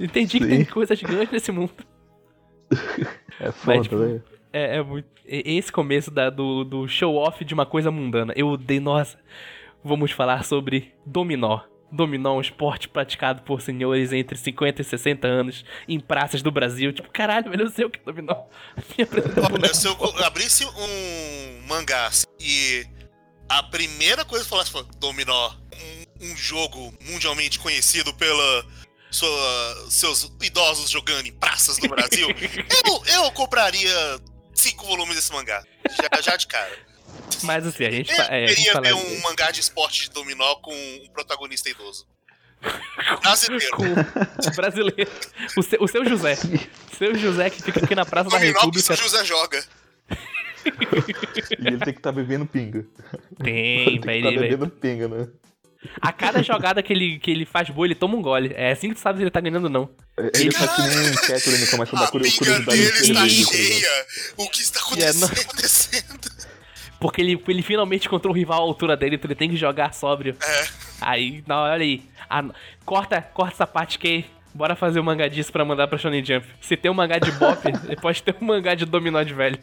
[0.00, 1.72] entendi que tem coisa gigante nesse mundo.
[3.38, 4.22] É foda, Mas, tipo, velho.
[4.52, 5.06] É, é muito.
[5.24, 8.32] Esse começo da, do, do show-off de uma coisa mundana.
[8.36, 8.82] Eu odeio.
[8.82, 9.16] Nossa.
[9.84, 11.60] Vamos falar sobre dominó.
[11.92, 16.50] Dominó é um esporte praticado por senhores entre 50 e 60 anos em praças do
[16.50, 16.92] Brasil.
[16.92, 18.44] Tipo, caralho, velho, eu sei o que é dominó.
[19.52, 22.10] Olha, se eu abrisse um mangá
[22.40, 22.86] e
[23.48, 25.52] a primeira coisa que falasse foi dominó,
[26.20, 28.66] um, um jogo mundialmente conhecido pela
[29.10, 32.26] sua, seus idosos jogando em praças do Brasil,
[32.86, 34.18] eu, eu compraria
[34.54, 35.62] cinco volumes desse mangá.
[35.90, 36.91] Já, já de cara.
[37.46, 40.72] Mas assim, a gente, eu é, queria ver um mangá de esporte de dominó com
[40.72, 42.06] um protagonista idoso.
[43.22, 43.76] Brasileiro.
[43.76, 44.54] Com...
[44.54, 45.10] Brasileiro.
[45.56, 46.38] O seu, o seu José.
[46.92, 48.92] O seu José que fica aqui na Praça da República.
[48.92, 49.64] O José joga.
[50.64, 52.86] e ele tem que estar tá bebendo pinga.
[53.42, 54.28] Tem, velho.
[54.28, 55.28] Ele tá bebendo pinga, né?
[56.00, 58.52] A cada jogada que ele, que ele faz boa, ele toma um gole.
[58.54, 59.90] É assim que tu sabe se ele tá ganhando ou não.
[60.16, 62.52] É, ele tá que nem um Catherine começa a dar curiosidade.
[62.52, 64.06] A dele está cheia.
[64.36, 66.20] O que está acontecendo?
[67.02, 69.92] Porque ele, ele finalmente encontrou um rival à altura dele, então ele tem que jogar
[69.92, 70.36] sóbrio.
[70.40, 70.68] É.
[71.00, 72.00] Aí, não, olha aí.
[72.30, 72.44] Ah,
[72.84, 74.24] corta, corta essa parte que
[74.54, 76.46] Bora fazer um mangá disso pra mandar pra Shonen Jump.
[76.60, 77.58] Se tem um mangá de bop,
[78.00, 79.58] pode ter um mangá de dominó de velho.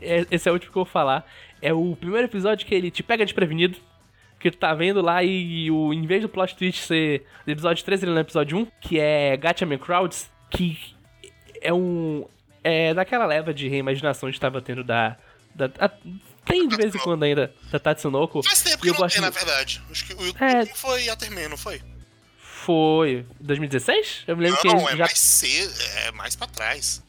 [0.00, 1.26] É, esse é o último que eu vou falar.
[1.62, 3.78] É o primeiro episódio que ele te pega desprevenido.
[4.40, 7.84] Que tu tá vendo lá e, o, em vez do plot twist ser do episódio
[7.84, 10.78] 3, ele é no episódio 1, que é Gatchaman Crowds, que
[11.60, 12.26] é um.
[12.64, 15.16] É daquela leva de reimaginação que estava tendo da.
[15.54, 15.90] da a,
[16.44, 18.42] tem de vez em quando ainda, da Tatsunoko.
[18.42, 19.82] Faz tempo que eu não gosto tem, na verdade.
[19.90, 20.66] Acho que o YouTube é...
[20.66, 21.82] foi Aterman, não foi?
[22.38, 23.26] Foi.
[23.40, 24.24] 2016?
[24.26, 24.92] Eu me lembro não, que.
[24.92, 25.04] é já...
[25.04, 27.02] mais cedo, é mais pra trás.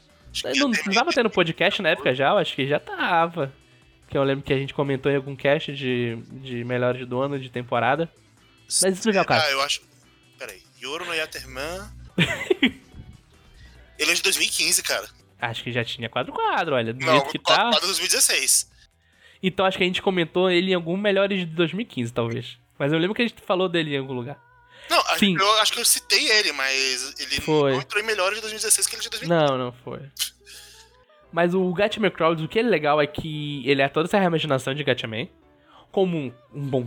[0.55, 2.29] Não, não tava tendo podcast na época já?
[2.29, 3.53] Eu acho que já tava.
[4.11, 7.39] Que eu lembro que a gente comentou em algum cast de, de melhores do ano
[7.39, 8.11] de temporada.
[8.81, 9.45] Mas isso não é o caso.
[9.45, 9.81] Ah, eu acho.
[10.37, 10.61] Peraí.
[10.83, 11.89] Yoro no Yaterman.
[13.97, 15.07] Ele é de 2015, cara.
[15.39, 16.93] Acho que já tinha quadro quadro, olha.
[16.93, 17.55] Do não, jeito que tá.
[17.55, 18.69] Quadro 2016.
[19.41, 22.57] Então acho que a gente comentou ele em algum melhores de 2015, talvez.
[22.77, 24.37] Mas eu lembro que a gente falou dele em algum lugar.
[24.89, 25.37] Não, Sim.
[25.39, 27.71] eu acho que eu citei ele, mas ele foi.
[27.71, 29.47] não entrou em melhores de 2016 que ele de 2015.
[29.47, 30.01] Não, não foi.
[31.31, 34.73] Mas o Gatchaman Crowds, o que é legal é que ele é toda essa reimaginação
[34.73, 35.27] de Gatchaman,
[35.91, 36.85] como um, um, bom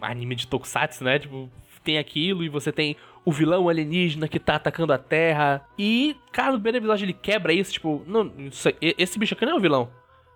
[0.00, 1.18] anime de tokusatsu, né?
[1.18, 1.50] Tipo,
[1.84, 5.66] tem aquilo e você tem o vilão alienígena que tá atacando a Terra.
[5.78, 9.52] E, cara, no primeiro episódio ele quebra isso, tipo, não, isso, esse bicho aqui não
[9.52, 9.90] é o vilão.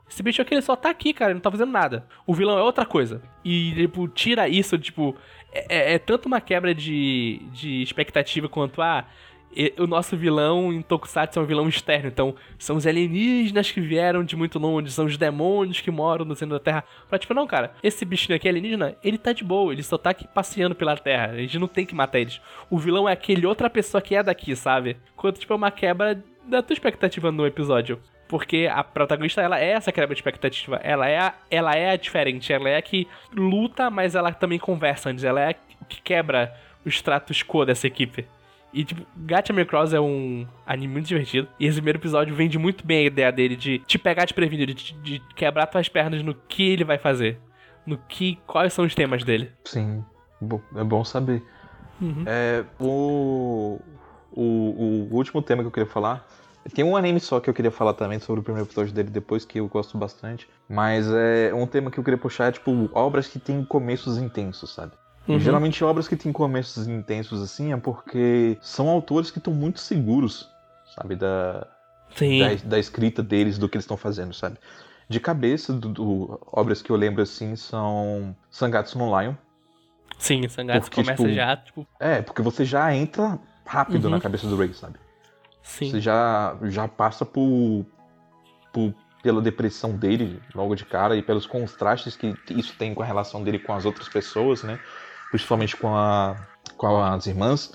[0.08, 2.06] Esse bicho aqui ele só tá aqui, cara, ele não tá fazendo nada.
[2.26, 3.22] O vilão é outra coisa.
[3.44, 5.16] E, tipo, tira isso, tipo,
[5.52, 9.00] é, é, é tanto uma quebra de, de expectativa quanto a.
[9.00, 9.04] Ah,
[9.78, 14.22] o nosso vilão em Tokusatsu é um vilão externo, então são os alienígenas que vieram
[14.22, 16.84] de muito longe, são os demônios que moram no centro da Terra.
[17.08, 20.10] Pra tipo, não, cara, esse bichinho aqui alienígena, ele tá de boa, ele só tá
[20.10, 22.40] aqui passeando pela Terra, a gente não tem que matar eles.
[22.68, 24.96] O vilão é aquele outra pessoa que é daqui, sabe?
[25.16, 28.00] Quanto, tipo, é uma quebra da tua expectativa no episódio.
[28.28, 30.80] Porque a protagonista, ela é essa quebra de expectativa.
[30.82, 32.52] Ela é, a, ela é a diferente.
[32.52, 35.22] Ela é a que luta, mas ela também conversa antes.
[35.22, 35.54] Ela é a
[35.84, 36.52] que quebra
[36.84, 38.26] o status quo dessa equipe.
[38.76, 41.48] E, tipo, Gatchaman Cross é um anime muito divertido.
[41.58, 44.92] E esse primeiro episódio vende muito bem a ideia dele de te pegar desprevenido, de,
[44.92, 47.40] de quebrar tuas pernas no que ele vai fazer.
[47.86, 48.38] No que.
[48.46, 49.50] Quais são os temas dele.
[49.64, 50.04] Sim.
[50.76, 51.42] É bom saber.
[51.98, 52.24] Uhum.
[52.26, 53.80] É, o,
[54.30, 56.28] o, o último tema que eu queria falar
[56.74, 59.46] tem um anime só que eu queria falar também sobre o primeiro episódio dele depois,
[59.46, 60.46] que eu gosto bastante.
[60.68, 64.74] Mas é um tema que eu queria puxar é, tipo, obras que têm começos intensos,
[64.74, 64.92] sabe?
[65.28, 65.40] Uhum.
[65.40, 70.48] Geralmente obras que têm começos intensos assim é porque são autores que estão muito seguros,
[70.94, 71.66] sabe, da,
[72.20, 74.56] da, da, escrita deles, do que eles estão fazendo, sabe?
[75.08, 79.34] De cabeça, do, do, obras que eu lembro assim são Sangatsu no Lion.
[80.18, 81.86] Sim, Sangatsu porque, começa tipo, já, tipo...
[81.98, 84.10] É, porque você já entra rápido uhum.
[84.12, 84.98] na cabeça do Ray, sabe?
[85.62, 85.90] Sim.
[85.90, 87.84] Você já, já passa por,
[88.72, 93.06] por, pela depressão dele logo de cara e pelos contrastes que isso tem com a
[93.06, 94.78] relação dele com as outras pessoas, né?
[95.30, 96.36] Principalmente com, a,
[96.76, 97.72] com as irmãs.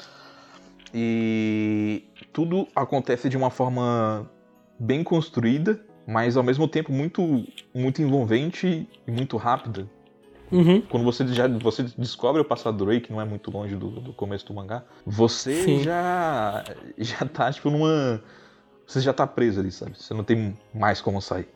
[0.94, 2.04] E
[2.34, 4.30] tudo acontece de uma forma
[4.80, 9.88] bem construída, mas ao mesmo tempo muito, muito envolvente e muito rápida.
[10.52, 10.82] Uhum.
[10.82, 13.90] Quando você já você descobre o passado do Ray, que não é muito longe do,
[13.90, 15.84] do começo do mangá, você Sim.
[15.84, 16.64] já
[16.98, 18.22] já tá, tipo, numa.
[18.86, 19.98] Você já tá preso ali, sabe?
[19.98, 21.48] Você não tem mais como sair.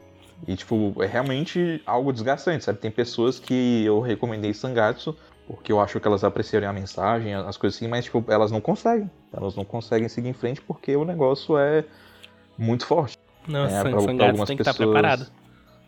[0.48, 2.80] E, tipo, é realmente algo desgastante, sabe?
[2.80, 5.16] Tem pessoas que eu recomendei Sangatsu,
[5.48, 8.60] porque eu acho que elas apreciariam a mensagem, as coisas assim, mas, tipo, elas não
[8.60, 9.10] conseguem.
[9.32, 11.86] Elas não conseguem seguir em frente porque o negócio é
[12.58, 13.18] muito forte.
[13.48, 14.58] Não, é, pra, pra algumas tem pessoas...
[14.58, 15.28] que estar preparado.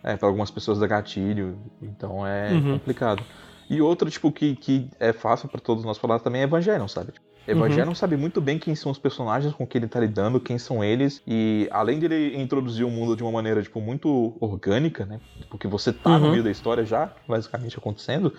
[0.02, 2.74] É, para algumas pessoas dá gatilho, então é uhum.
[2.74, 3.24] complicado.
[3.68, 7.12] E outro, tipo, que, que é fácil para todos nós falar também é Evangelion, sabe?
[7.12, 7.94] Tipo, Evangelion uhum.
[7.94, 11.22] sabe muito bem quem são os personagens com que ele tá lidando, quem são eles,
[11.26, 15.20] e além dele introduzir o mundo de uma maneira, tipo, muito orgânica, né?
[15.48, 16.18] Porque você tá uhum.
[16.18, 18.32] no meio da história já, basicamente acontecendo,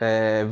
[0.00, 0.44] é,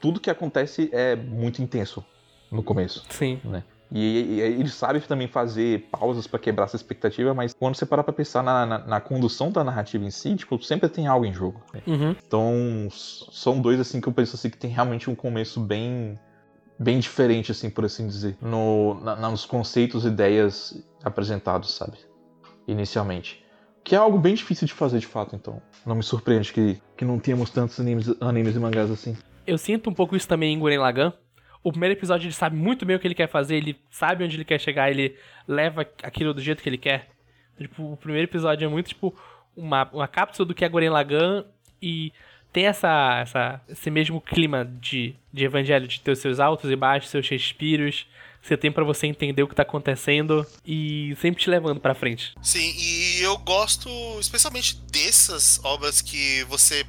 [0.00, 2.04] tudo que acontece é muito intenso
[2.50, 3.04] no começo.
[3.08, 3.40] Sim.
[3.44, 3.64] Né?
[3.92, 8.04] E, e, ele sabe também fazer pausas para quebrar essa expectativa, mas quando você para
[8.04, 11.32] pra pensar na, na, na, condução da narrativa em si, tipo, sempre tem algo em
[11.32, 11.60] jogo.
[11.86, 12.14] Uhum.
[12.24, 16.18] Então, são dois, assim, que eu penso assim, que tem realmente um começo bem
[16.80, 21.98] bem diferente, assim, por assim dizer, no, na, nos conceitos e ideias apresentados, sabe?
[22.66, 23.44] inicialmente.
[23.82, 25.60] Que é algo bem difícil de fazer de fato, então.
[25.84, 29.16] Não me surpreende que, que não tenhamos tantos animes, animes e mangás assim.
[29.46, 31.12] Eu sinto um pouco isso também em Guren Lagann.
[31.62, 34.36] O primeiro episódio ele sabe muito bem o que ele quer fazer, ele sabe onde
[34.36, 35.16] ele quer chegar, ele
[35.46, 37.10] leva aquilo do jeito que ele quer.
[37.58, 39.14] Tipo, o primeiro episódio é muito tipo
[39.54, 41.44] uma, uma cápsula do que é Guren Lagann
[41.82, 42.12] e
[42.52, 46.76] tem essa, essa, esse mesmo clima de, de evangelho, de ter os seus altos e
[46.76, 48.06] baixos, seus respiros,
[48.42, 52.32] você tem para você entender o que tá acontecendo e sempre te levando para frente.
[52.42, 56.84] Sim, e eu gosto especialmente dessas obras que você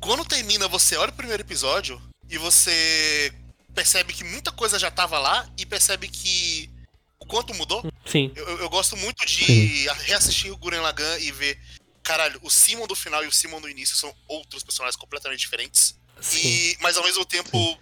[0.00, 2.00] quando termina, você olha o primeiro episódio
[2.30, 3.32] e você
[3.74, 6.70] percebe que muita coisa já tava lá e percebe que
[7.18, 7.84] o quanto mudou.
[8.04, 8.32] Sim.
[8.34, 9.86] Eu, eu gosto muito de Sim.
[10.04, 11.58] reassistir o Guren Lagann e ver,
[12.08, 15.94] caralho, o Simon do final e o Simon do início são outros personagens completamente diferentes.
[16.18, 16.38] Sim.
[16.48, 17.76] E, mas ao mesmo tempo, Sim.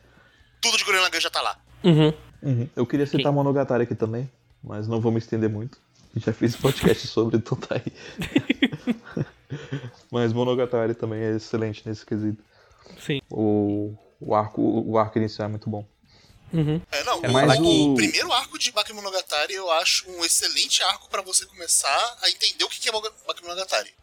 [0.61, 1.57] tudo de Guren Lagann já tá lá.
[1.85, 2.13] Uhum.
[2.43, 2.69] Uhum.
[2.75, 3.37] Eu queria citar Sim.
[3.37, 4.29] Monogatari aqui também,
[4.63, 5.79] mas não vou me estender muito.
[6.17, 9.25] Já fiz podcast sobre, então tá aí.
[10.11, 12.43] mas Monogatari também é excelente nesse quesito.
[12.99, 13.21] Sim.
[13.31, 15.87] O, o, arco, o arco inicial é muito bom.
[16.53, 16.81] Uhum.
[16.91, 17.93] É, não, é, mas o...
[17.93, 17.95] o...
[17.95, 22.69] primeiro arco de Bakemonogatari eu acho um excelente arco para você começar a entender o
[22.69, 22.93] que é
[23.27, 23.95] Bakemonogatari.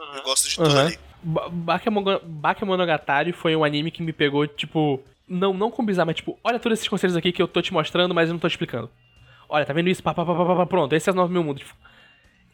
[0.00, 0.16] Uhum.
[0.16, 0.80] Eu gosto de tudo uhum.
[0.80, 0.98] ali.
[2.24, 6.58] Bakemonogatari foi um anime que me pegou, tipo, não, não com bizarro, mas tipo, olha
[6.58, 8.90] todos esses conselhos aqui que eu tô te mostrando, mas eu não tô explicando.
[9.48, 10.02] Olha, tá vendo isso?
[10.02, 11.62] Pá, pá, pá, pá, pá, pronto, esse é o 9 mil mundos.
[11.62, 11.76] Tipo,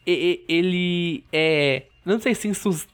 [0.05, 1.83] ele é.
[2.05, 2.49] Não sei se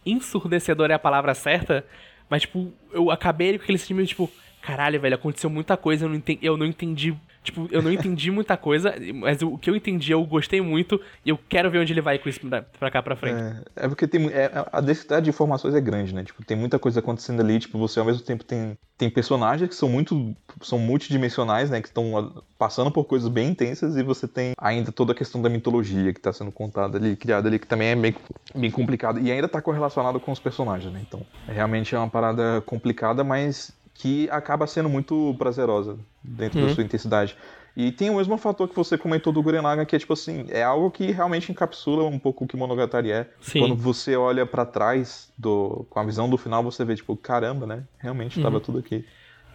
[0.05, 1.85] ensurdecedor é a palavra certa,
[2.29, 4.31] mas, tipo, eu acabei com aquele sentimento, tipo,
[4.65, 8.31] caralho, velho, aconteceu muita coisa, eu não entendi, eu não entendi Tipo, eu não entendi
[8.31, 11.91] muita coisa, mas o que eu entendi eu gostei muito e eu quero ver onde
[11.91, 13.35] ele vai com isso pra, pra cá pra frente.
[13.75, 16.23] É, é porque tem, é, a densidade de informações é grande, né?
[16.23, 19.75] Tipo, tem muita coisa acontecendo ali, tipo, você ao mesmo tempo tem, tem personagens que
[19.75, 20.33] são muito.
[20.61, 21.81] são multidimensionais, né?
[21.81, 25.49] Que estão passando por coisas bem intensas e você tem ainda toda a questão da
[25.49, 28.15] mitologia que tá sendo contada ali, criada ali, que também é bem,
[28.55, 31.01] bem complicado e ainda tá correlacionado com os personagens, né?
[31.05, 36.67] Então, realmente é uma parada complicada, mas que acaba sendo muito prazerosa dentro uhum.
[36.67, 37.37] da sua intensidade.
[37.75, 40.45] E tem o mesmo fator que você comentou do Gurren Lagann, que é tipo assim,
[40.49, 43.27] é algo que realmente encapsula um pouco o que Monogatari é.
[43.41, 43.59] Sim.
[43.59, 47.65] Quando você olha para trás do com a visão do final, você vê tipo, caramba,
[47.65, 47.83] né?
[47.97, 48.43] Realmente uhum.
[48.43, 49.03] tava tudo aqui.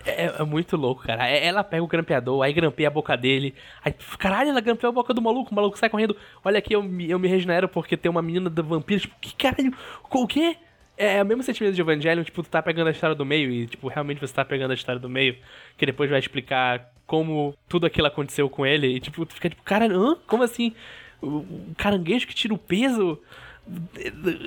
[0.04, 1.28] É, é, muito louco, cara.
[1.28, 3.54] É, ela pega o grampeador, aí grampeia a boca dele.
[3.84, 6.16] Aí, caralho, ela grampeou a boca do maluco, o maluco sai correndo.
[6.44, 9.00] Olha aqui, eu, eu me regenero porque tem uma menina da vampira.
[9.00, 9.72] Tipo, que caralho?
[10.10, 10.56] O quê?
[10.98, 13.50] É, é o mesmo sentimento de Evangelion, tipo, tu tá pegando a história do meio
[13.50, 15.36] e, tipo, realmente você tá pegando a história do meio,
[15.76, 19.62] que depois vai explicar como tudo aquilo aconteceu com ele, e, tipo, tu fica tipo,
[19.62, 20.16] cara, hã?
[20.26, 20.74] Como assim?
[21.22, 21.44] O,
[21.76, 23.18] caranguejo que tira o peso?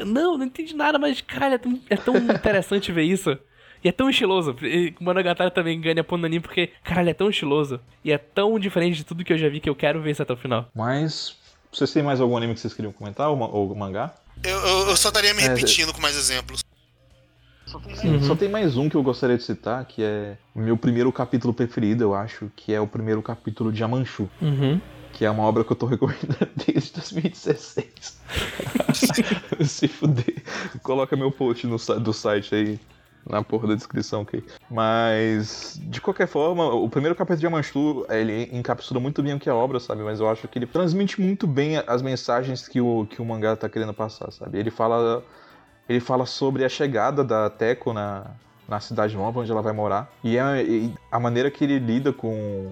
[0.05, 3.37] Não, não entendi nada, mas, caralho, é tão, é tão interessante ver isso.
[3.83, 4.55] E é tão estiloso.
[4.99, 7.79] O Monogatari também ganha ponto porque, caralho, é tão estiloso.
[8.03, 10.21] E é tão diferente de tudo que eu já vi que eu quero ver isso
[10.21, 10.69] até o final.
[10.75, 11.35] Mas,
[11.71, 13.29] vocês têm mais algum anime que vocês queriam comentar?
[13.29, 14.13] Ou, ou mangá?
[14.43, 16.63] Eu, eu, eu só estaria me é, repetindo é, com mais exemplos.
[17.65, 18.23] Só tem, uhum.
[18.23, 21.53] só tem, mais um que eu gostaria de citar, que é o meu primeiro capítulo
[21.53, 24.29] preferido, eu acho, que é o primeiro capítulo de Amanchu.
[24.41, 24.81] Uhum.
[25.13, 28.19] Que é uma obra que eu tô recomendando desde 2016.
[29.65, 30.43] Se fuder.
[30.83, 32.79] Coloca meu post no, do site aí
[33.29, 34.43] na porra da descrição, ok?
[34.69, 39.49] Mas, de qualquer forma, o primeiro capítulo de Amanchu, ele encapsula muito bem o que
[39.49, 40.01] é a obra, sabe?
[40.03, 43.55] Mas eu acho que ele transmite muito bem as mensagens que o, que o mangá
[43.55, 44.57] tá querendo passar, sabe?
[44.57, 45.23] Ele fala,
[45.87, 48.31] ele fala sobre a chegada da Teco na,
[48.67, 52.13] na cidade nova onde ela vai morar e a, e a maneira que ele lida
[52.13, 52.71] com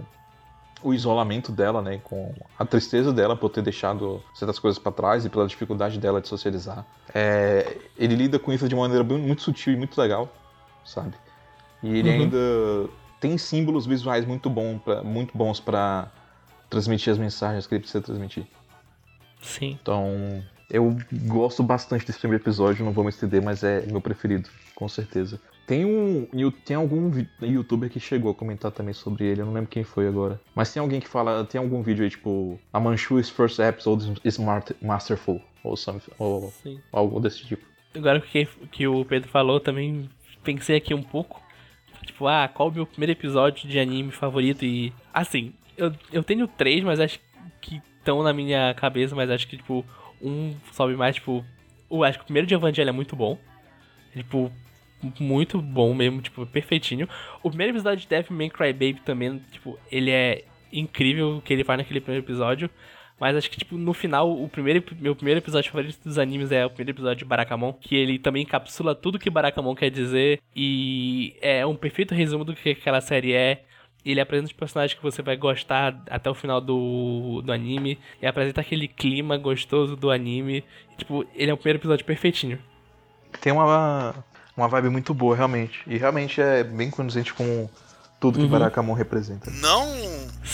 [0.81, 5.25] o isolamento dela, né, com a tristeza dela por ter deixado certas coisas para trás
[5.25, 6.85] e pela dificuldade dela de socializar.
[7.13, 10.29] É, ele lida com isso de uma maneira muito sutil e muito legal,
[10.89, 11.13] sabe?
[11.83, 12.15] E ele uhum.
[12.15, 12.89] ainda
[13.19, 16.11] tem símbolos visuais muito, bom pra, muito bons para
[16.69, 18.45] transmitir as mensagens que ele precisa transmitir.
[19.41, 19.77] Sim.
[19.81, 24.49] Então, eu gosto bastante desse primeiro episódio, não vou me estender, mas é meu preferido,
[24.75, 25.39] com certeza.
[25.65, 26.27] Tem um.
[26.65, 27.11] Tem algum
[27.41, 30.41] youtuber que chegou a comentar também sobre ele, eu não lembro quem foi agora.
[30.55, 31.45] Mas tem alguém que fala.
[31.45, 32.59] Tem algum vídeo aí, tipo.
[32.73, 34.39] A Manchu's first episode is
[34.81, 35.39] masterful.
[35.63, 36.51] Ou, something, ou
[36.91, 37.63] algo desse tipo.
[37.93, 40.09] Agora que, que o Pedro falou, também
[40.55, 41.41] pensei aqui um pouco.
[42.05, 44.65] Tipo, ah, qual o meu primeiro episódio de anime favorito?
[44.65, 44.93] E.
[45.13, 47.19] Assim, eu, eu tenho três, mas acho
[47.61, 49.85] que estão na minha cabeça, mas acho que, tipo,
[50.21, 51.45] um sobe mais, tipo.
[51.89, 53.37] O, acho que o primeiro de Evangelho é muito bom.
[54.13, 54.51] Tipo,
[55.19, 57.07] muito bom mesmo, tipo, perfeitinho.
[57.43, 61.77] O primeiro episódio de Deathman Crybaby também, tipo, ele é incrível o que ele faz
[61.77, 62.69] naquele primeiro episódio.
[63.19, 66.65] Mas acho que, tipo, no final, o primeiro, meu primeiro episódio favorito dos animes é
[66.65, 71.35] o primeiro episódio de Barakamon, que ele também encapsula tudo que Barakamon quer dizer e
[71.41, 73.63] é um perfeito resumo do que aquela série é.
[74.05, 77.99] ele apresenta os personagens que você vai gostar até o final do, do anime.
[78.21, 80.63] E apresenta aquele clima gostoso do anime.
[80.93, 82.57] E, tipo, ele é o primeiro episódio perfeitinho.
[83.41, 84.15] Tem uma,
[84.55, 85.81] uma vibe muito boa, realmente.
[85.85, 87.69] E realmente é bem condizente com
[88.19, 88.51] tudo que uhum.
[88.51, 89.49] Barakamon representa.
[89.51, 89.85] Não,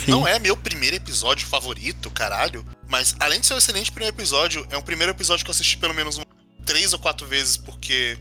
[0.07, 2.65] não é meu primeiro episódio favorito, caralho.
[2.87, 5.77] Mas além de ser um excelente primeiro episódio, é um primeiro episódio que eu assisti
[5.77, 6.19] pelo menos
[6.65, 8.17] três ou quatro vezes, porque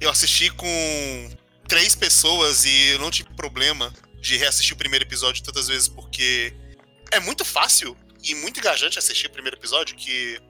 [0.00, 1.30] eu assisti com
[1.68, 6.52] três pessoas e eu não tive problema de reassistir o primeiro episódio tantas vezes, porque
[7.10, 10.40] é muito fácil e muito engajante assistir o primeiro episódio, que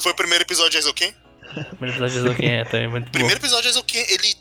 [0.00, 1.14] foi o primeiro episódio de Aizoken.
[1.56, 3.08] O primeiro episódio de Aizoken é também muito bom.
[3.08, 4.36] O primeiro episódio de Aizoken, ele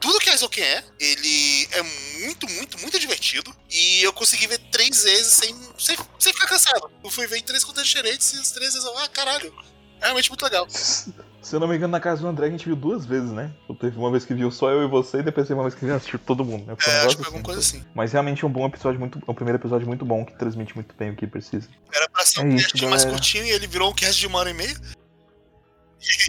[0.00, 1.82] tudo que Aizoken é, ele é
[2.20, 6.90] muito, muito, muito divertido, e eu consegui ver três vezes sem, sem, sem ficar cansado.
[7.04, 9.54] Eu fui ver em três contas diferentes e as três vezes eu, ah, caralho,
[10.00, 10.66] é realmente muito legal.
[10.70, 13.50] Se eu não me engano, na casa do André a gente viu duas vezes, né?
[13.80, 15.84] Teve uma vez que viu só eu e você, e depois teve uma vez que
[15.84, 16.76] viu assistiu todo mundo, né?
[16.78, 17.84] Foi um é, acho que alguma assim, coisa assim.
[17.94, 20.74] Mas realmente é um bom episódio, muito, é um primeiro episódio muito bom, que transmite
[20.74, 21.68] muito bem o que precisa.
[21.92, 24.38] Era pra ser é um cast mais curtinho e ele virou um cast de uma
[24.38, 24.76] hora e meia.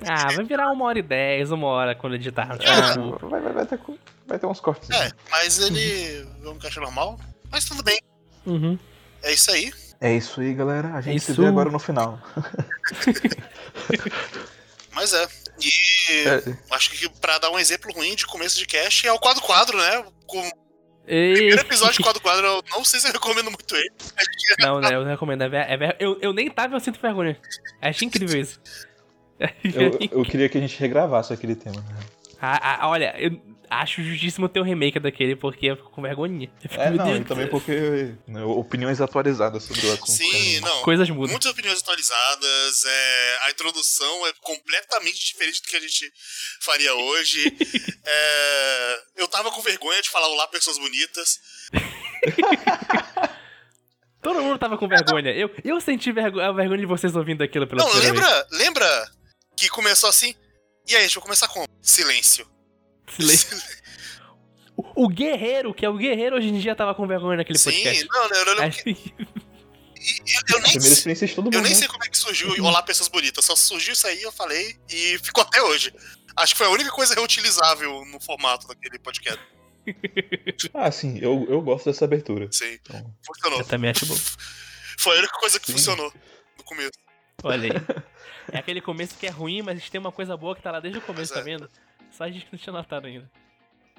[0.06, 2.58] Ah, vai virar uma hora e dez, uma hora quando editar.
[2.60, 3.80] É, vai, vai, vai, ter,
[4.28, 4.90] vai ter uns cortes.
[4.90, 7.20] É, mas ele é um caixa normal,
[7.50, 8.00] mas tudo bem.
[8.46, 8.78] Uhum.
[9.24, 9.72] É isso aí.
[10.00, 10.96] É isso aí, galera.
[10.96, 11.34] A gente isso...
[11.34, 12.20] se vê agora no final.
[14.92, 15.28] mas é.
[15.62, 16.58] E é.
[16.72, 19.78] acho que para dar um exemplo ruim de começo de cast é o quadro quadro,
[19.78, 20.04] né?
[20.26, 20.52] Com
[21.08, 21.34] Ei.
[21.34, 23.92] Primeiro episódio de quadro quadro, eu não sei se eu recomendo muito ele.
[24.60, 24.90] Não, né?
[24.94, 25.44] Eu recomendo.
[25.44, 27.38] É, é, eu, eu nem tava, eu sinto vergonha.
[27.82, 28.60] Acho incrível isso.
[29.64, 31.82] Eu, eu queria que a gente regravasse aquele tema.
[31.82, 32.00] Né?
[32.40, 33.40] Ah, ah, olha, eu,
[33.72, 36.52] acho justíssimo ter um remake daquele, porque eu fico com vergonha.
[36.60, 40.12] Fico, é, não, Deus e também porque né, opiniões atualizadas sobre o assunto.
[40.12, 40.82] Sim, não.
[40.82, 41.32] Coisas mudam.
[41.32, 46.12] Muitas opiniões atualizadas, é, a introdução é completamente diferente do que a gente
[46.60, 47.58] faria hoje.
[48.06, 51.40] é, eu tava com vergonha de falar olá, pessoas bonitas.
[54.22, 55.32] Todo mundo tava com vergonha.
[55.32, 58.46] Eu, eu senti vergonha, a vergonha de vocês ouvindo aquilo pela Não, lembra, vez.
[58.52, 59.21] lembra
[59.62, 60.36] que começou assim?
[60.88, 62.50] E aí, deixa eu começar com silêncio.
[63.16, 63.58] Silêncio.
[64.76, 67.72] o, o, guerreiro, que é o guerreiro hoje em dia, tava com vergonha naquele Sim,
[67.72, 68.02] podcast.
[68.02, 68.56] Sim, não, não, não.
[68.56, 68.72] não eu,
[70.50, 73.46] eu, nem, eu nem sei como é que surgiu Olá Pessoas Bonitas.
[73.46, 75.94] Só surgiu isso aí, eu falei, e ficou até hoje.
[76.36, 79.42] Acho que foi a única coisa reutilizável no formato daquele podcast.
[80.74, 82.48] ah, sim, eu, eu gosto dessa abertura.
[82.52, 83.16] Sim, então...
[83.26, 83.60] funcionou.
[83.60, 84.18] Eu também acho bom.
[85.00, 85.74] Foi a única coisa que sim.
[85.74, 86.14] funcionou
[86.58, 86.92] no começo.
[87.44, 88.02] Olha aí.
[88.52, 90.98] É aquele começo que é ruim, mas tem uma coisa boa que tá lá desde
[90.98, 91.70] o começo, tá vendo?
[92.10, 93.30] Só a gente não tinha notado ainda.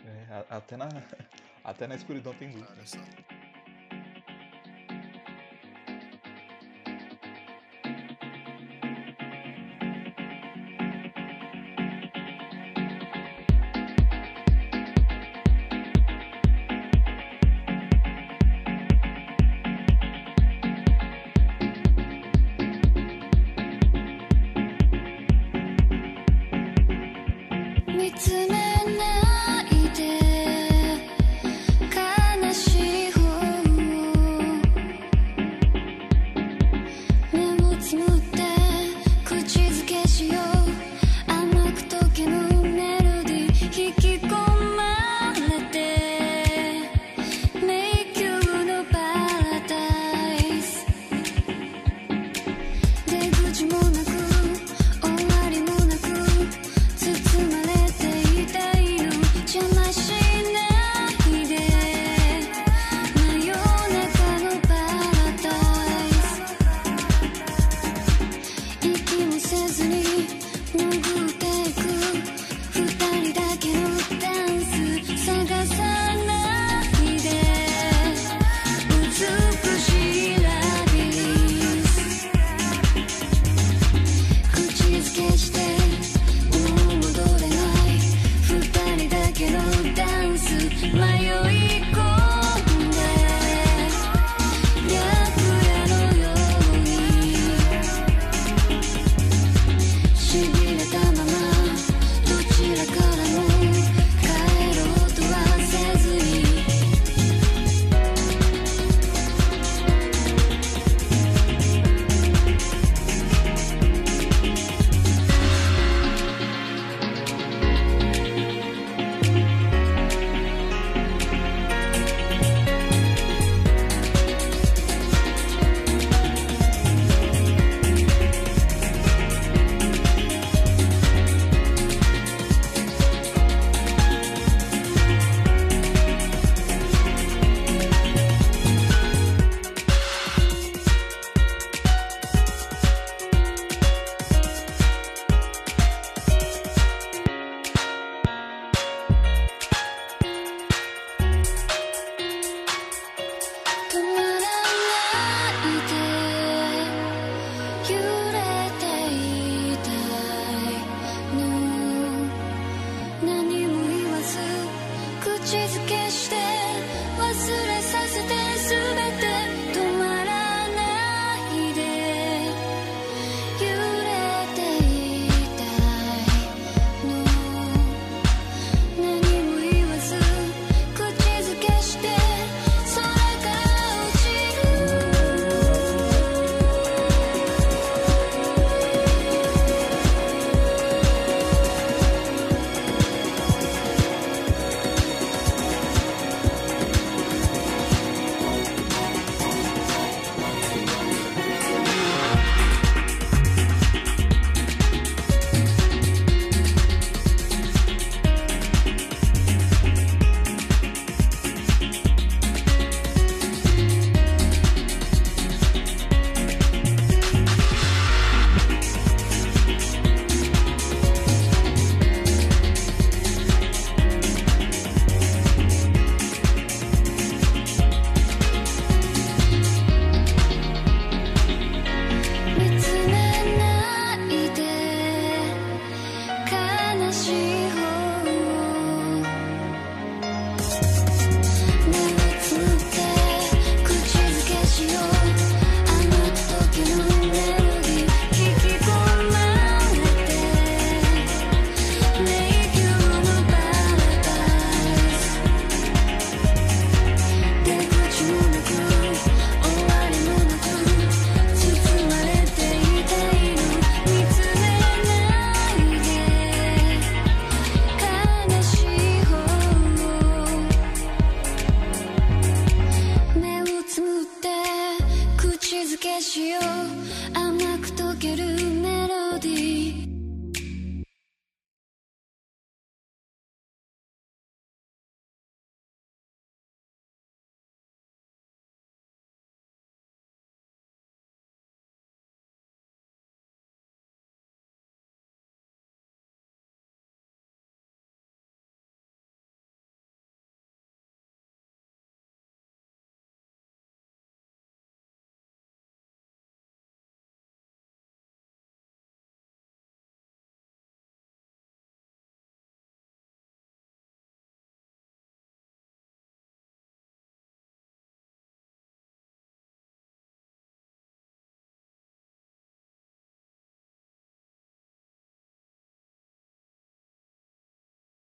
[0.05, 0.89] É, até na,
[1.65, 2.95] até na escuridão tem luz.
[2.95, 3.03] Né?
[3.25, 3.52] 包